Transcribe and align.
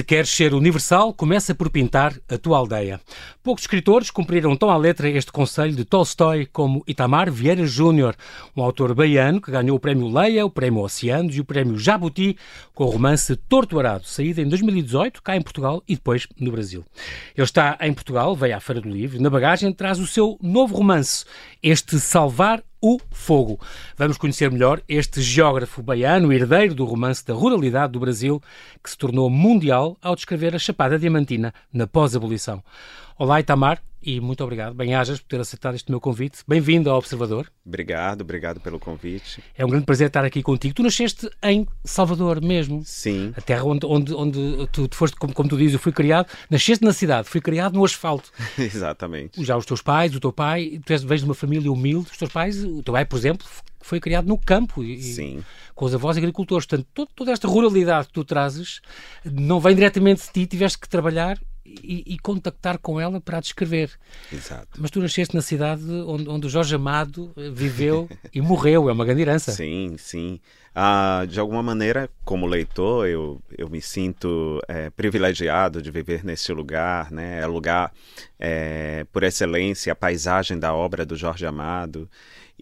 Se 0.00 0.04
queres 0.04 0.30
ser 0.30 0.54
universal, 0.54 1.12
começa 1.12 1.54
por 1.54 1.68
pintar 1.68 2.18
a 2.26 2.38
tua 2.38 2.56
aldeia. 2.56 2.98
Poucos 3.42 3.64
escritores 3.64 4.10
cumpriram 4.10 4.56
tão 4.56 4.70
à 4.70 4.76
letra 4.78 5.10
este 5.10 5.30
conselho 5.30 5.76
de 5.76 5.84
Tolstói 5.84 6.46
como 6.46 6.82
Itamar 6.88 7.30
Vieira 7.30 7.66
Júnior, 7.66 8.16
um 8.56 8.62
autor 8.62 8.94
baiano 8.94 9.42
que 9.42 9.50
ganhou 9.50 9.76
o 9.76 9.78
Prémio 9.78 10.08
Leia, 10.08 10.46
o 10.46 10.48
Prémio 10.48 10.80
Oceanos 10.80 11.36
e 11.36 11.40
o 11.42 11.44
Prémio 11.44 11.78
Jabuti 11.78 12.34
com 12.72 12.84
o 12.84 12.88
romance 12.88 13.36
Torto 13.36 13.78
Arado, 13.78 14.06
saído 14.06 14.40
em 14.40 14.48
2018, 14.48 15.22
cá 15.22 15.36
em 15.36 15.42
Portugal 15.42 15.82
e 15.86 15.96
depois 15.96 16.26
no 16.40 16.50
Brasil. 16.50 16.82
Ele 17.36 17.44
está 17.44 17.76
em 17.82 17.92
Portugal, 17.92 18.34
veio 18.34 18.56
à 18.56 18.60
Feira 18.60 18.80
do 18.80 18.88
Livro, 18.88 19.20
na 19.20 19.28
bagagem 19.28 19.70
traz 19.70 19.98
o 19.98 20.06
seu 20.06 20.38
novo 20.40 20.76
romance, 20.76 21.26
este 21.62 22.00
Salvar 22.00 22.62
o 22.80 22.98
Fogo. 23.10 23.60
Vamos 23.96 24.16
conhecer 24.16 24.50
melhor 24.50 24.80
este 24.88 25.20
geógrafo 25.20 25.82
baiano, 25.82 26.32
herdeiro 26.32 26.74
do 26.74 26.84
romance 26.84 27.24
da 27.24 27.34
ruralidade 27.34 27.92
do 27.92 28.00
Brasil, 28.00 28.42
que 28.82 28.90
se 28.90 28.96
tornou 28.96 29.28
mundial 29.28 29.96
ao 30.00 30.14
descrever 30.14 30.54
a 30.54 30.58
Chapada 30.58 30.98
Diamantina 30.98 31.52
na 31.72 31.86
pós-abolição. 31.86 32.62
Olá, 33.20 33.38
Itamar, 33.38 33.82
e 34.02 34.18
muito 34.18 34.42
obrigado. 34.42 34.72
Bem-ajas 34.72 35.20
por 35.20 35.26
ter 35.26 35.38
aceitado 35.38 35.74
este 35.74 35.90
meu 35.90 36.00
convite. 36.00 36.38
Bem-vindo 36.48 36.88
ao 36.88 36.96
Observador. 36.96 37.52
Obrigado, 37.66 38.22
obrigado 38.22 38.60
pelo 38.60 38.80
convite. 38.80 39.44
É 39.54 39.62
um 39.62 39.68
grande 39.68 39.84
prazer 39.84 40.06
estar 40.06 40.24
aqui 40.24 40.42
contigo. 40.42 40.74
Tu 40.74 40.82
nasceste 40.82 41.28
em 41.42 41.66
Salvador 41.84 42.40
mesmo. 42.40 42.80
Sim. 42.82 43.34
A 43.36 43.42
terra 43.42 43.62
onde, 43.64 43.84
onde, 43.84 44.14
onde 44.14 44.66
tu, 44.68 44.88
tu 44.88 44.96
foste, 44.96 45.18
como, 45.18 45.34
como 45.34 45.50
tu 45.50 45.58
dizes, 45.58 45.74
eu 45.74 45.78
fui 45.78 45.92
criado. 45.92 46.30
Nasceste 46.48 46.82
na 46.82 46.94
cidade, 46.94 47.28
fui 47.28 47.42
criado 47.42 47.74
no 47.74 47.84
asfalto. 47.84 48.32
Exatamente. 48.56 49.44
Já 49.44 49.54
os 49.54 49.66
teus 49.66 49.82
pais, 49.82 50.16
o 50.16 50.18
teu 50.18 50.32
pai, 50.32 50.80
tu 50.82 50.90
és, 50.94 51.02
vens 51.02 51.20
de 51.20 51.26
uma 51.26 51.34
família 51.34 51.70
humilde. 51.70 52.08
Os 52.10 52.16
teus 52.16 52.32
pais, 52.32 52.64
o 52.64 52.82
teu 52.82 52.94
pai, 52.94 53.04
por 53.04 53.18
exemplo, 53.18 53.46
foi 53.82 54.00
criado 54.00 54.28
no 54.28 54.38
campo. 54.38 54.82
E, 54.82 54.98
Sim. 55.02 55.44
Com 55.74 55.84
os 55.84 55.94
avós 55.94 56.16
agricultores. 56.16 56.64
Portanto, 56.64 56.88
todo, 56.94 57.10
toda 57.14 57.32
esta 57.32 57.46
ruralidade 57.46 58.06
que 58.06 58.14
tu 58.14 58.24
trazes 58.24 58.80
não 59.26 59.60
vem 59.60 59.74
diretamente 59.74 60.22
de 60.22 60.32
ti, 60.32 60.46
tiveste 60.46 60.78
que 60.78 60.88
trabalhar 60.88 61.38
e, 61.82 62.02
e, 62.06 62.18
contactar 62.18 62.78
com 62.78 63.00
ela 63.00 63.20
para 63.20 63.38
a 63.38 63.40
descrever. 63.40 63.90
Exato. 64.32 64.68
Mas 64.78 64.90
tu 64.90 65.00
nasceste 65.00 65.34
na 65.34 65.42
cidade 65.42 65.82
onde, 66.06 66.28
onde 66.28 66.46
o 66.46 66.50
Jorge 66.50 66.74
Amado 66.74 67.32
viveu 67.52 68.08
e 68.34 68.40
morreu, 68.40 68.88
é 68.88 68.92
uma 68.92 69.04
grande 69.04 69.22
herança. 69.22 69.52
Sim, 69.52 69.96
sim. 69.98 70.40
Ah, 70.74 71.24
de 71.28 71.40
alguma 71.40 71.62
maneira, 71.62 72.08
como 72.24 72.46
leitor, 72.46 73.08
eu, 73.08 73.40
eu 73.58 73.68
me 73.68 73.82
sinto 73.82 74.60
é, 74.68 74.88
privilegiado 74.90 75.82
de 75.82 75.90
viver 75.90 76.24
nesse 76.24 76.52
lugar, 76.52 77.10
né? 77.10 77.40
É 77.40 77.46
lugar, 77.46 77.92
é, 78.38 79.04
por 79.12 79.24
excelência, 79.24 79.92
a 79.92 79.96
paisagem 79.96 80.58
da 80.58 80.72
obra 80.72 81.04
do 81.04 81.16
Jorge 81.16 81.44
Amado. 81.44 82.08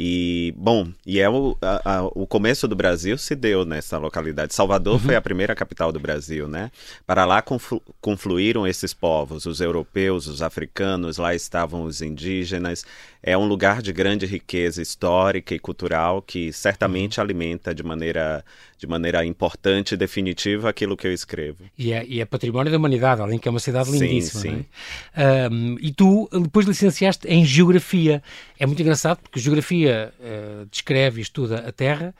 E, 0.00 0.54
bom, 0.56 0.86
e 1.04 1.18
é 1.18 1.28
o, 1.28 1.56
a, 1.60 1.96
a, 1.96 2.02
o 2.14 2.24
começo 2.24 2.68
do 2.68 2.76
Brasil 2.76 3.18
se 3.18 3.34
deu 3.34 3.64
nessa 3.64 3.98
localidade. 3.98 4.54
Salvador 4.54 4.94
uhum. 4.94 5.00
foi 5.00 5.16
a 5.16 5.20
primeira 5.20 5.56
capital 5.56 5.90
do 5.90 5.98
Brasil, 5.98 6.46
né? 6.46 6.70
Para 7.04 7.24
lá 7.24 7.42
conflu, 7.42 7.82
confluíram 8.00 8.64
esses 8.64 8.94
povos, 8.94 9.44
os 9.44 9.60
europeus, 9.60 10.28
os 10.28 10.40
africanos, 10.40 11.18
lá 11.18 11.34
estavam 11.34 11.82
os 11.82 12.00
indígenas. 12.00 12.86
É 13.20 13.36
um 13.36 13.44
lugar 13.44 13.82
de 13.82 13.92
grande 13.92 14.24
riqueza 14.24 14.80
histórica 14.80 15.52
e 15.52 15.58
cultural 15.58 16.22
que 16.22 16.52
certamente 16.52 17.18
uhum. 17.18 17.24
alimenta 17.24 17.74
de 17.74 17.82
maneira, 17.82 18.44
de 18.78 18.86
maneira 18.86 19.24
importante 19.24 19.94
e 19.94 19.96
definitiva 19.96 20.68
aquilo 20.68 20.96
que 20.96 21.08
eu 21.08 21.12
escrevo. 21.12 21.64
E 21.76 21.92
é, 21.92 22.06
e 22.06 22.20
é 22.20 22.24
património 22.24 22.70
da 22.70 22.78
humanidade, 22.78 23.20
além 23.20 23.36
que 23.36 23.48
é 23.48 23.50
uma 23.50 23.58
cidade 23.58 23.90
lindíssima. 23.90 24.42
Sim, 24.42 24.50
sim. 24.50 24.66
É? 25.12 25.48
Um, 25.50 25.76
e 25.80 25.90
tu 25.90 26.28
depois 26.40 26.66
licenciaste 26.66 27.26
em 27.26 27.44
Geografia. 27.44 28.22
É 28.60 28.64
muito 28.64 28.80
engraçado 28.80 29.18
porque 29.18 29.40
Geografia 29.40 29.87
uh, 29.90 30.66
descreve 30.70 31.20
e 31.20 31.22
estuda 31.22 31.58
a 31.66 31.72
Terra 31.72 32.14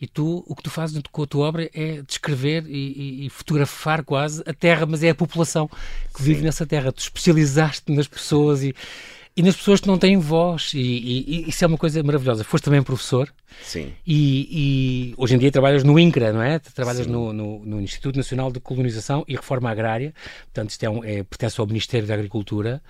e 0.00 0.06
tu, 0.06 0.44
o 0.46 0.54
que 0.54 0.62
tu 0.62 0.70
fazes 0.70 1.00
com 1.10 1.22
a 1.22 1.26
tua 1.26 1.46
obra 1.46 1.70
é 1.72 2.02
descrever 2.02 2.64
e, 2.66 3.22
e, 3.22 3.26
e 3.26 3.30
fotografar 3.30 4.02
quase 4.04 4.42
a 4.46 4.52
Terra, 4.52 4.84
mas 4.86 5.02
é 5.02 5.10
a 5.10 5.14
população 5.14 5.68
que 6.14 6.22
vive 6.22 6.40
Sim. 6.40 6.44
nessa 6.44 6.66
Terra. 6.66 6.92
Tu 6.92 7.00
especializaste 7.00 7.90
nas 7.92 8.06
pessoas 8.06 8.62
e 8.62 8.74
e 9.36 9.42
nas 9.42 9.56
pessoas 9.56 9.80
que 9.80 9.88
não 9.88 9.98
têm 9.98 10.16
voz. 10.16 10.72
E, 10.74 10.78
e, 10.78 11.24
e, 11.26 11.48
isso 11.48 11.64
é 11.64 11.66
uma 11.66 11.76
coisa 11.76 12.02
maravilhosa. 12.02 12.44
Foste 12.44 12.64
também 12.64 12.82
professor. 12.82 13.32
Sim. 13.62 13.92
E, 14.06 15.10
e 15.10 15.14
hoje 15.16 15.34
em 15.34 15.38
dia 15.38 15.50
trabalhas 15.50 15.82
no 15.82 15.98
INCRA, 15.98 16.32
não 16.32 16.42
é? 16.42 16.58
Trabalhas 16.58 17.06
no, 17.06 17.32
no, 17.32 17.64
no, 17.64 17.80
Instituto 17.80 18.16
Nacional 18.16 18.52
de 18.52 18.60
Colonização 18.60 19.24
e 19.26 19.34
Reforma 19.34 19.70
Agrária. 19.70 20.14
Portanto, 20.44 20.70
isto 20.70 20.84
é, 20.84 20.90
um, 20.90 21.04
é 21.04 21.22
pertence 21.24 21.60
ao 21.60 21.66
Ministério 21.66 22.06
da 22.06 22.14
Agricultura 22.14 22.80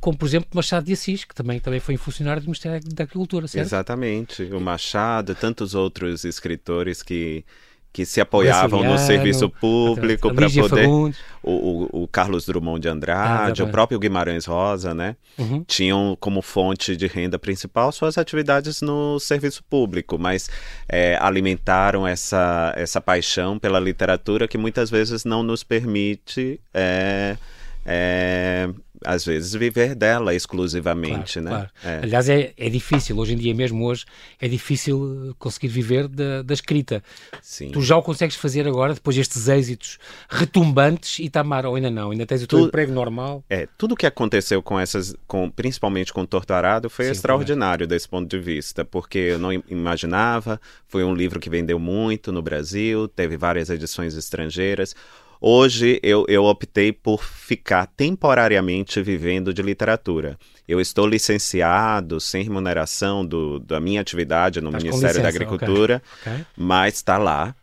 como 0.00 0.16
por 0.16 0.26
exemplo 0.26 0.48
Machado 0.54 0.86
de 0.86 0.92
Assis, 0.92 1.24
que 1.24 1.34
também, 1.34 1.60
também 1.60 1.80
foi 1.80 1.96
funcionário 1.96 2.42
do 2.42 2.46
Ministério 2.46 2.80
da 2.94 3.04
Agricultura, 3.04 3.46
certo? 3.46 3.66
Exatamente. 3.66 4.44
O 4.44 4.60
Machado, 4.60 5.34
tantos 5.34 5.74
outros 5.74 6.24
escritores 6.24 7.02
que 7.02 7.44
que 7.92 8.06
se 8.06 8.20
apoiavam 8.20 8.84
no 8.84 8.96
serviço 8.98 9.48
público 9.48 10.32
para 10.32 10.48
poder 10.48 10.86
o, 10.86 11.12
o, 11.42 12.02
o, 12.02 12.08
Carlos 12.08 12.46
Drummond 12.46 12.80
de 12.80 12.88
Andrade, 12.88 13.62
ah, 13.62 13.64
o 13.64 13.68
próprio 13.68 13.98
Guimarães 13.98 14.44
Rosa, 14.44 14.94
né, 14.94 15.16
uhum. 15.36 15.64
tinham 15.66 16.16
como 16.20 16.40
fonte 16.40 16.96
de 16.96 17.08
renda 17.08 17.38
principal 17.38 17.90
suas 17.90 18.16
atividades 18.16 18.80
no 18.80 19.18
serviço 19.18 19.64
público, 19.64 20.16
mas 20.18 20.48
é, 20.88 21.18
alimentaram 21.20 22.06
essa 22.06 22.72
essa 22.76 23.00
paixão 23.00 23.58
pela 23.58 23.80
literatura 23.80 24.46
que 24.46 24.56
muitas 24.56 24.88
vezes 24.88 25.24
não 25.24 25.42
nos 25.42 25.64
permite 25.64 26.60
é, 26.72 27.36
é, 27.84 28.68
às 29.04 29.24
vezes, 29.24 29.52
viver 29.54 29.94
dela 29.94 30.34
exclusivamente, 30.34 31.40
claro, 31.40 31.44
né? 31.44 31.70
Claro. 31.80 31.96
É. 31.96 32.04
Aliás, 32.04 32.28
é, 32.28 32.52
é 32.56 32.68
difícil, 32.68 33.16
hoje 33.18 33.34
em 33.34 33.36
dia, 33.36 33.54
mesmo 33.54 33.84
hoje, 33.84 34.04
é 34.40 34.48
difícil 34.48 35.34
conseguir 35.38 35.68
viver 35.68 36.08
da, 36.08 36.42
da 36.42 36.54
escrita. 36.54 37.02
Sim. 37.42 37.70
Tu 37.70 37.80
já 37.82 37.96
o 37.96 38.02
consegues 38.02 38.36
fazer 38.36 38.66
agora, 38.66 38.94
depois 38.94 39.16
destes 39.16 39.48
êxitos 39.48 39.98
retumbantes, 40.28 41.18
e 41.18 41.28
Tamar, 41.28 41.66
ou 41.66 41.74
ainda 41.74 41.90
não? 41.90 42.10
Ainda 42.10 42.26
tens 42.26 42.42
o 42.42 42.46
teu 42.46 42.60
tu, 42.60 42.66
emprego 42.66 42.92
normal? 42.92 43.44
É, 43.48 43.66
tudo 43.78 43.92
o 43.92 43.96
que 43.96 44.06
aconteceu 44.06 44.62
com 44.62 44.78
essas, 44.78 45.14
com, 45.26 45.50
principalmente 45.50 46.12
com 46.12 46.24
Torturado, 46.24 46.90
foi 46.90 47.06
Sim, 47.06 47.12
extraordinário 47.12 47.86
desse 47.86 48.08
ponto 48.08 48.28
de 48.28 48.38
vista, 48.38 48.84
porque 48.84 49.18
eu 49.18 49.38
não 49.38 49.52
imaginava, 49.52 50.60
foi 50.88 51.04
um 51.04 51.14
livro 51.14 51.40
que 51.40 51.50
vendeu 51.50 51.78
muito 51.78 52.32
no 52.32 52.42
Brasil, 52.42 53.08
teve 53.08 53.36
várias 53.36 53.70
edições 53.70 54.14
estrangeiras. 54.14 54.94
Hoje 55.40 55.98
eu, 56.02 56.26
eu 56.28 56.44
optei 56.44 56.92
por 56.92 57.24
ficar 57.24 57.86
temporariamente 57.86 59.00
vivendo 59.00 59.54
de 59.54 59.62
literatura. 59.62 60.38
Eu 60.68 60.80
estou 60.80 61.06
licenciado 61.06 62.20
sem 62.20 62.44
remuneração 62.44 63.24
do, 63.24 63.58
da 63.58 63.80
minha 63.80 64.00
atividade 64.00 64.60
no 64.60 64.70
Ministério 64.70 65.06
licença, 65.06 65.22
da 65.22 65.28
Agricultura, 65.28 66.02
okay. 66.20 66.32
Okay. 66.34 66.46
mas 66.56 66.94
está 66.94 67.16
lá. 67.16 67.54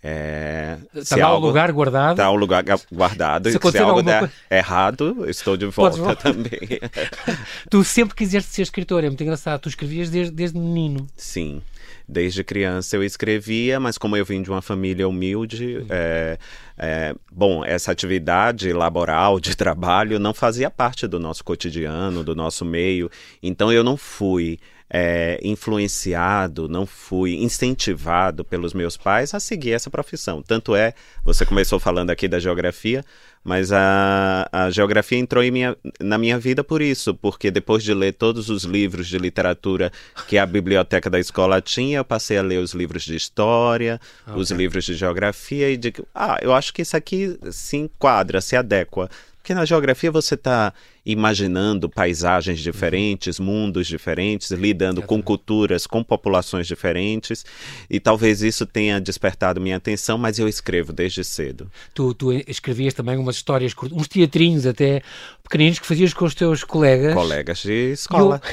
É, 0.00 0.78
está 0.94 1.16
lá 1.16 1.36
o 1.36 1.40
lugar 1.40 1.72
guardado? 1.72 2.12
Está 2.12 2.30
o 2.30 2.36
lugar 2.36 2.64
guardado. 2.90 3.50
Se, 3.50 3.58
se 3.58 3.78
algo 3.78 4.00
der 4.00 4.20
coisa... 4.20 4.32
errado, 4.48 5.28
estou 5.28 5.56
de 5.56 5.66
volta 5.66 6.14
também. 6.14 6.80
tu 7.68 7.82
sempre 7.82 8.14
quiseste 8.14 8.50
ser 8.52 8.62
escritor, 8.62 9.02
é 9.02 9.08
muito 9.08 9.22
engraçado. 9.22 9.60
Tu 9.60 9.70
escrevias 9.70 10.08
desde, 10.08 10.32
desde 10.32 10.58
menino. 10.58 11.06
Sim. 11.16 11.60
Desde 12.08 12.44
criança 12.44 12.96
eu 12.96 13.02
escrevia, 13.02 13.78
mas 13.78 13.98
como 13.98 14.16
eu 14.16 14.24
vim 14.24 14.40
de 14.40 14.48
uma 14.48 14.62
família 14.62 15.06
humilde, 15.06 15.78
uhum. 15.78 15.86
é, 15.90 16.38
é, 16.78 17.14
bom, 17.30 17.64
essa 17.64 17.92
atividade 17.92 18.72
laboral 18.72 19.38
de 19.40 19.54
trabalho 19.56 20.18
não 20.18 20.32
fazia 20.32 20.70
parte 20.70 21.06
do 21.06 21.18
nosso 21.18 21.44
cotidiano, 21.44 22.24
do 22.24 22.34
nosso 22.34 22.64
meio. 22.64 23.10
Então 23.42 23.70
eu 23.72 23.84
não 23.84 23.96
fui 23.96 24.58
é, 24.90 25.38
influenciado, 25.42 26.68
não 26.68 26.86
fui 26.86 27.36
incentivado 27.36 28.44
pelos 28.44 28.72
meus 28.72 28.96
pais 28.96 29.34
a 29.34 29.40
seguir 29.40 29.72
essa 29.72 29.90
profissão. 29.90 30.42
Tanto 30.42 30.74
é, 30.74 30.94
você 31.22 31.44
começou 31.44 31.78
falando 31.78 32.10
aqui 32.10 32.26
da 32.26 32.38
geografia, 32.38 33.04
mas 33.44 33.72
a, 33.72 34.48
a 34.50 34.70
geografia 34.70 35.18
entrou 35.18 35.42
minha, 35.50 35.76
na 36.00 36.18
minha 36.18 36.38
vida 36.38 36.64
por 36.64 36.82
isso, 36.82 37.14
porque 37.14 37.50
depois 37.50 37.82
de 37.82 37.94
ler 37.94 38.12
todos 38.12 38.50
os 38.50 38.64
livros 38.64 39.06
de 39.06 39.18
literatura 39.18 39.92
que 40.26 40.36
a 40.36 40.44
biblioteca 40.44 41.08
da 41.08 41.18
escola 41.18 41.60
tinha, 41.60 41.98
eu 41.98 42.04
passei 42.04 42.38
a 42.38 42.42
ler 42.42 42.58
os 42.58 42.72
livros 42.72 43.04
de 43.04 43.14
história, 43.14 44.00
okay. 44.26 44.40
os 44.40 44.50
livros 44.50 44.84
de 44.84 44.94
geografia 44.94 45.70
e 45.70 45.76
de 45.76 45.94
ah, 46.14 46.38
eu 46.42 46.52
acho 46.52 46.72
que 46.72 46.82
isso 46.82 46.96
aqui 46.96 47.38
se 47.50 47.76
enquadra, 47.76 48.40
se 48.40 48.56
adequa. 48.56 49.08
Porque 49.48 49.54
na 49.54 49.64
geografia 49.64 50.10
você 50.10 50.34
está 50.34 50.74
imaginando 51.06 51.88
paisagens 51.88 52.60
diferentes, 52.60 53.40
mundos 53.40 53.86
diferentes, 53.86 54.50
lidando 54.50 55.00
com 55.00 55.22
culturas, 55.22 55.86
com 55.86 56.04
populações 56.04 56.66
diferentes, 56.66 57.46
e 57.88 57.98
talvez 57.98 58.42
isso 58.42 58.66
tenha 58.66 59.00
despertado 59.00 59.58
minha 59.58 59.78
atenção, 59.78 60.18
mas 60.18 60.38
eu 60.38 60.46
escrevo 60.46 60.92
desde 60.92 61.24
cedo. 61.24 61.70
Tu, 61.94 62.12
tu 62.12 62.30
escrevias 62.46 62.92
também 62.92 63.16
umas 63.16 63.36
histórias, 63.36 63.72
uns 63.90 64.06
teatrinhos 64.06 64.66
até 64.66 65.00
pequeninos 65.48 65.78
que 65.78 65.86
fazias 65.86 66.12
com 66.12 66.24
os 66.24 66.34
teus 66.34 66.62
colegas. 66.62 67.14
Colegas 67.14 67.58
de 67.58 67.92
escola. 67.92 68.40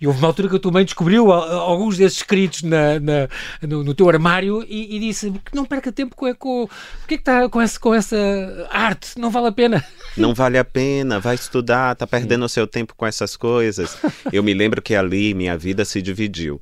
E, 0.00 0.06
houve 0.06 0.18
uma 0.18 0.28
altura 0.28 0.48
que 0.48 0.56
a 0.56 0.58
tua 0.58 0.72
mãe 0.72 0.84
descobriu 0.84 1.32
alguns 1.32 1.96
desses 1.96 2.18
escritos 2.18 2.62
na, 2.62 3.00
na 3.00 3.28
no, 3.62 3.82
no, 3.82 3.94
teu 3.94 4.08
armário 4.08 4.64
e, 4.68 4.96
e, 4.96 5.00
disse 5.00 5.30
que 5.30 5.54
não 5.54 5.64
perca 5.64 5.90
tempo 5.90 6.14
com, 6.14 6.32
com, 6.34 6.68
que 7.06 7.14
é 7.14 7.16
que 7.16 7.22
está 7.22 7.48
com, 7.48 7.60
esse, 7.60 7.78
com 7.78 7.94
essa 7.94 8.16
arte, 8.70 9.18
não 9.18 9.30
vale 9.30 9.48
a 9.48 9.52
pena. 9.52 9.84
Não 10.16 10.34
vale 10.34 10.58
a 10.58 10.64
pena, 10.64 11.20
vai 11.20 11.36
estudar 11.36 11.68
estudar, 11.68 11.94
tá 11.94 12.06
perdendo 12.06 12.44
o 12.44 12.48
seu 12.48 12.66
tempo 12.66 12.94
com 12.96 13.06
essas 13.06 13.36
coisas. 13.36 13.96
Eu 14.32 14.42
me 14.42 14.54
lembro 14.54 14.80
que 14.80 14.94
ali 14.94 15.34
minha 15.34 15.56
vida 15.56 15.84
se 15.84 16.00
dividiu. 16.00 16.60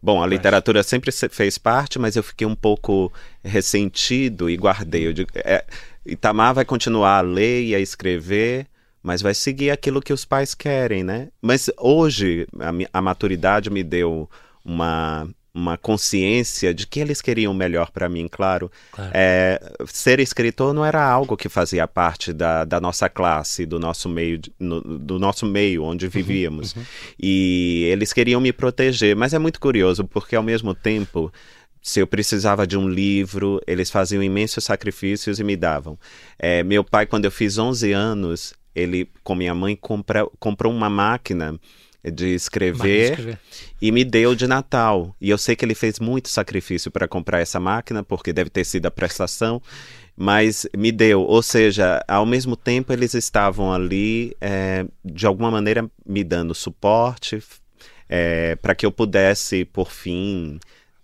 Bom, 0.00 0.22
a 0.22 0.26
literatura 0.26 0.82
sempre 0.82 1.10
fez 1.12 1.58
parte, 1.58 1.98
mas 1.98 2.16
eu 2.16 2.22
fiquei 2.22 2.46
um 2.46 2.54
pouco 2.54 3.12
ressentido 3.42 4.48
e 4.48 4.56
guardei. 4.56 5.06
Eu 5.06 5.12
digo, 5.12 5.30
é, 5.34 5.64
Itamar 6.06 6.54
vai 6.54 6.64
continuar 6.64 7.18
a 7.18 7.20
ler 7.20 7.64
e 7.64 7.74
a 7.74 7.80
escrever, 7.80 8.66
mas 9.02 9.22
vai 9.22 9.34
seguir 9.34 9.70
aquilo 9.70 10.02
que 10.02 10.12
os 10.12 10.24
pais 10.24 10.54
querem, 10.54 11.02
né? 11.02 11.28
Mas 11.40 11.70
hoje 11.78 12.46
a, 12.58 12.98
a 12.98 13.02
maturidade 13.02 13.70
me 13.70 13.82
deu 13.82 14.28
uma 14.64 15.28
uma 15.58 15.76
consciência 15.76 16.72
de 16.72 16.86
que 16.86 17.00
eles 17.00 17.20
queriam 17.20 17.52
melhor 17.52 17.90
para 17.90 18.08
mim, 18.08 18.28
claro. 18.30 18.70
claro. 18.92 19.10
É, 19.12 19.60
ser 19.86 20.20
escritor 20.20 20.72
não 20.72 20.84
era 20.84 21.02
algo 21.02 21.36
que 21.36 21.48
fazia 21.48 21.88
parte 21.88 22.32
da, 22.32 22.64
da 22.64 22.80
nossa 22.80 23.08
classe, 23.08 23.66
do 23.66 23.78
nosso 23.78 24.08
meio, 24.08 24.40
no, 24.58 24.80
do 24.80 25.18
nosso 25.18 25.44
meio 25.44 25.82
onde 25.82 26.04
uhum, 26.04 26.10
vivíamos. 26.10 26.74
Uhum, 26.74 26.82
uhum. 26.82 26.86
E 27.20 27.88
eles 27.90 28.12
queriam 28.12 28.40
me 28.40 28.52
proteger, 28.52 29.16
mas 29.16 29.34
é 29.34 29.38
muito 29.38 29.58
curioso 29.58 30.04
porque 30.04 30.36
ao 30.36 30.42
mesmo 30.44 30.74
tempo 30.74 31.32
se 31.82 32.00
eu 32.00 32.06
precisava 32.06 32.66
de 32.66 32.76
um 32.76 32.88
livro, 32.88 33.60
eles 33.66 33.90
faziam 33.90 34.22
imensos 34.22 34.64
sacrifícios 34.64 35.40
e 35.40 35.44
me 35.44 35.56
davam. 35.56 35.98
É, 36.38 36.62
meu 36.62 36.84
pai, 36.84 37.06
quando 37.06 37.24
eu 37.24 37.30
fiz 37.30 37.56
11 37.56 37.92
anos, 37.92 38.52
ele 38.74 39.10
com 39.22 39.34
minha 39.34 39.54
mãe 39.54 39.76
compra, 39.76 40.26
comprou 40.38 40.72
uma 40.72 40.90
máquina 40.90 41.58
de 42.04 42.34
escrever, 42.34 43.10
escrever, 43.10 43.38
e 43.82 43.90
me 43.90 44.04
deu 44.04 44.34
de 44.34 44.46
Natal. 44.46 45.14
E 45.20 45.30
eu 45.30 45.38
sei 45.38 45.56
que 45.56 45.64
ele 45.64 45.74
fez 45.74 45.98
muito 45.98 46.28
sacrifício 46.28 46.90
para 46.90 47.08
comprar 47.08 47.40
essa 47.40 47.58
máquina, 47.58 48.02
porque 48.02 48.32
deve 48.32 48.50
ter 48.50 48.64
sido 48.64 48.86
a 48.86 48.90
prestação, 48.90 49.60
mas 50.16 50.66
me 50.76 50.92
deu. 50.92 51.22
Ou 51.22 51.42
seja, 51.42 52.02
ao 52.06 52.24
mesmo 52.24 52.56
tempo 52.56 52.92
eles 52.92 53.14
estavam 53.14 53.72
ali, 53.72 54.36
é, 54.40 54.86
de 55.04 55.26
alguma 55.26 55.50
maneira, 55.50 55.88
me 56.06 56.22
dando 56.22 56.54
suporte 56.54 57.42
é, 58.08 58.56
para 58.56 58.74
que 58.74 58.86
eu 58.86 58.90
pudesse, 58.90 59.64
por 59.64 59.90
fim, 59.90 60.58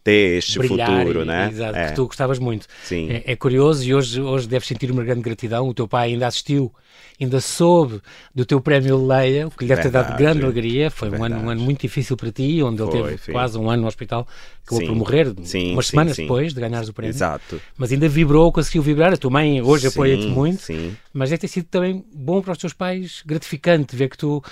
ter 0.04 0.36
este 0.36 0.58
Brilhar, 0.58 1.00
futuro, 1.00 1.24
né? 1.24 1.48
Exato, 1.50 1.76
é. 1.76 1.88
que 1.88 1.94
tu 1.94 2.06
gostavas 2.06 2.38
muito. 2.38 2.66
Sim. 2.84 3.10
É, 3.10 3.32
é, 3.32 3.36
curioso 3.36 3.82
e 3.82 3.94
hoje, 3.94 4.20
hoje 4.20 4.46
deves 4.46 4.68
sentir 4.68 4.90
uma 4.90 5.02
grande 5.02 5.22
gratidão. 5.22 5.66
O 5.66 5.72
teu 5.72 5.88
pai 5.88 6.10
ainda 6.10 6.26
assistiu, 6.26 6.70
ainda 7.18 7.40
soube 7.40 8.02
do 8.34 8.44
teu 8.44 8.60
prémio 8.60 9.04
Leia, 9.06 9.46
o 9.46 9.50
que 9.50 9.64
lhe 9.64 9.68
deve 9.68 9.82
Verdade. 9.82 10.04
ter 10.04 10.10
dado 10.10 10.18
grande 10.18 10.44
alegria. 10.44 10.90
Foi 10.90 11.08
um 11.08 11.24
ano, 11.24 11.36
um 11.36 11.48
ano, 11.48 11.62
muito 11.62 11.80
difícil 11.80 12.18
para 12.18 12.30
ti, 12.30 12.62
onde 12.62 12.82
Foi, 12.82 12.98
ele 12.98 13.08
teve 13.08 13.22
sim. 13.22 13.32
quase 13.32 13.56
um 13.56 13.70
ano 13.70 13.82
no 13.82 13.88
hospital, 13.88 14.28
acabou 14.62 14.80
sim. 14.80 14.86
por 14.86 14.94
morrer, 14.94 15.34
sim, 15.42 15.72
umas 15.72 15.86
semanas 15.86 16.16
depois 16.18 16.52
de 16.52 16.60
ganhares 16.60 16.90
o 16.90 16.92
prémio. 16.92 17.10
Exato. 17.10 17.58
Mas 17.76 17.90
ainda 17.90 18.06
vibrou, 18.06 18.52
conseguiu 18.52 18.82
vibrar. 18.82 19.14
A 19.14 19.16
tua 19.16 19.30
mãe 19.30 19.62
hoje 19.62 19.86
apoia-te 19.86 20.26
muito, 20.26 20.60
sim. 20.60 20.94
mas 21.14 21.30
deve 21.30 21.40
ter 21.40 21.48
sido 21.48 21.64
também 21.70 22.04
bom 22.12 22.42
para 22.42 22.52
os 22.52 22.58
teus 22.58 22.74
pais, 22.74 23.22
gratificante 23.24 23.96
ver 23.96 24.10
que 24.10 24.18
tu 24.18 24.42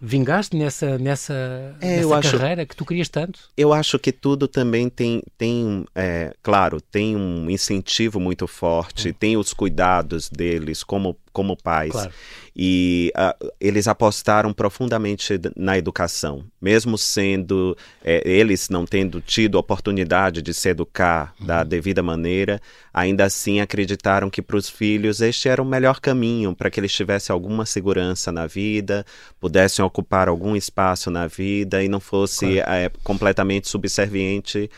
vingaste 0.00 0.56
nessa, 0.56 0.98
nessa, 0.98 1.34
é, 1.80 1.96
nessa 1.96 2.20
carreira 2.20 2.62
acho, 2.62 2.68
que 2.68 2.76
tu 2.76 2.84
querias 2.84 3.08
tanto? 3.08 3.40
Eu 3.56 3.72
acho 3.72 3.98
que 3.98 4.12
tudo 4.12 4.46
também 4.46 4.88
tem, 4.88 5.22
tem 5.38 5.84
é, 5.94 6.34
claro, 6.42 6.80
tem 6.80 7.16
um 7.16 7.48
incentivo 7.50 8.20
muito 8.20 8.46
forte, 8.46 9.10
hum. 9.10 9.14
tem 9.18 9.36
os 9.36 9.52
cuidados 9.52 10.28
deles 10.28 10.82
como 10.82 11.16
como 11.36 11.54
pais. 11.54 11.92
Claro. 11.92 12.10
E 12.56 13.12
uh, 13.14 13.52
eles 13.60 13.86
apostaram 13.86 14.54
profundamente 14.54 15.38
na 15.54 15.76
educação, 15.76 16.42
mesmo 16.58 16.96
sendo 16.96 17.76
é, 18.02 18.26
eles 18.26 18.70
não 18.70 18.86
tendo 18.86 19.20
tido 19.20 19.56
oportunidade 19.56 20.40
de 20.40 20.54
se 20.54 20.70
educar 20.70 21.34
uhum. 21.38 21.46
da 21.46 21.62
devida 21.62 22.02
maneira, 22.02 22.58
ainda 22.94 23.26
assim 23.26 23.60
acreditaram 23.60 24.30
que 24.30 24.40
para 24.40 24.56
os 24.56 24.70
filhos 24.70 25.20
este 25.20 25.50
era 25.50 25.60
o 25.60 25.66
melhor 25.66 26.00
caminho 26.00 26.56
para 26.56 26.70
que 26.70 26.80
eles 26.80 26.94
tivessem 26.94 27.34
alguma 27.34 27.66
segurança 27.66 28.32
na 28.32 28.46
vida, 28.46 29.04
pudessem 29.38 29.84
ocupar 29.84 30.26
algum 30.26 30.56
espaço 30.56 31.10
na 31.10 31.26
vida 31.26 31.84
e 31.84 31.88
não 31.88 32.00
fosse 32.00 32.54
claro. 32.54 32.70
é, 32.72 32.90
completamente 33.04 33.68
subserviente 33.68 34.70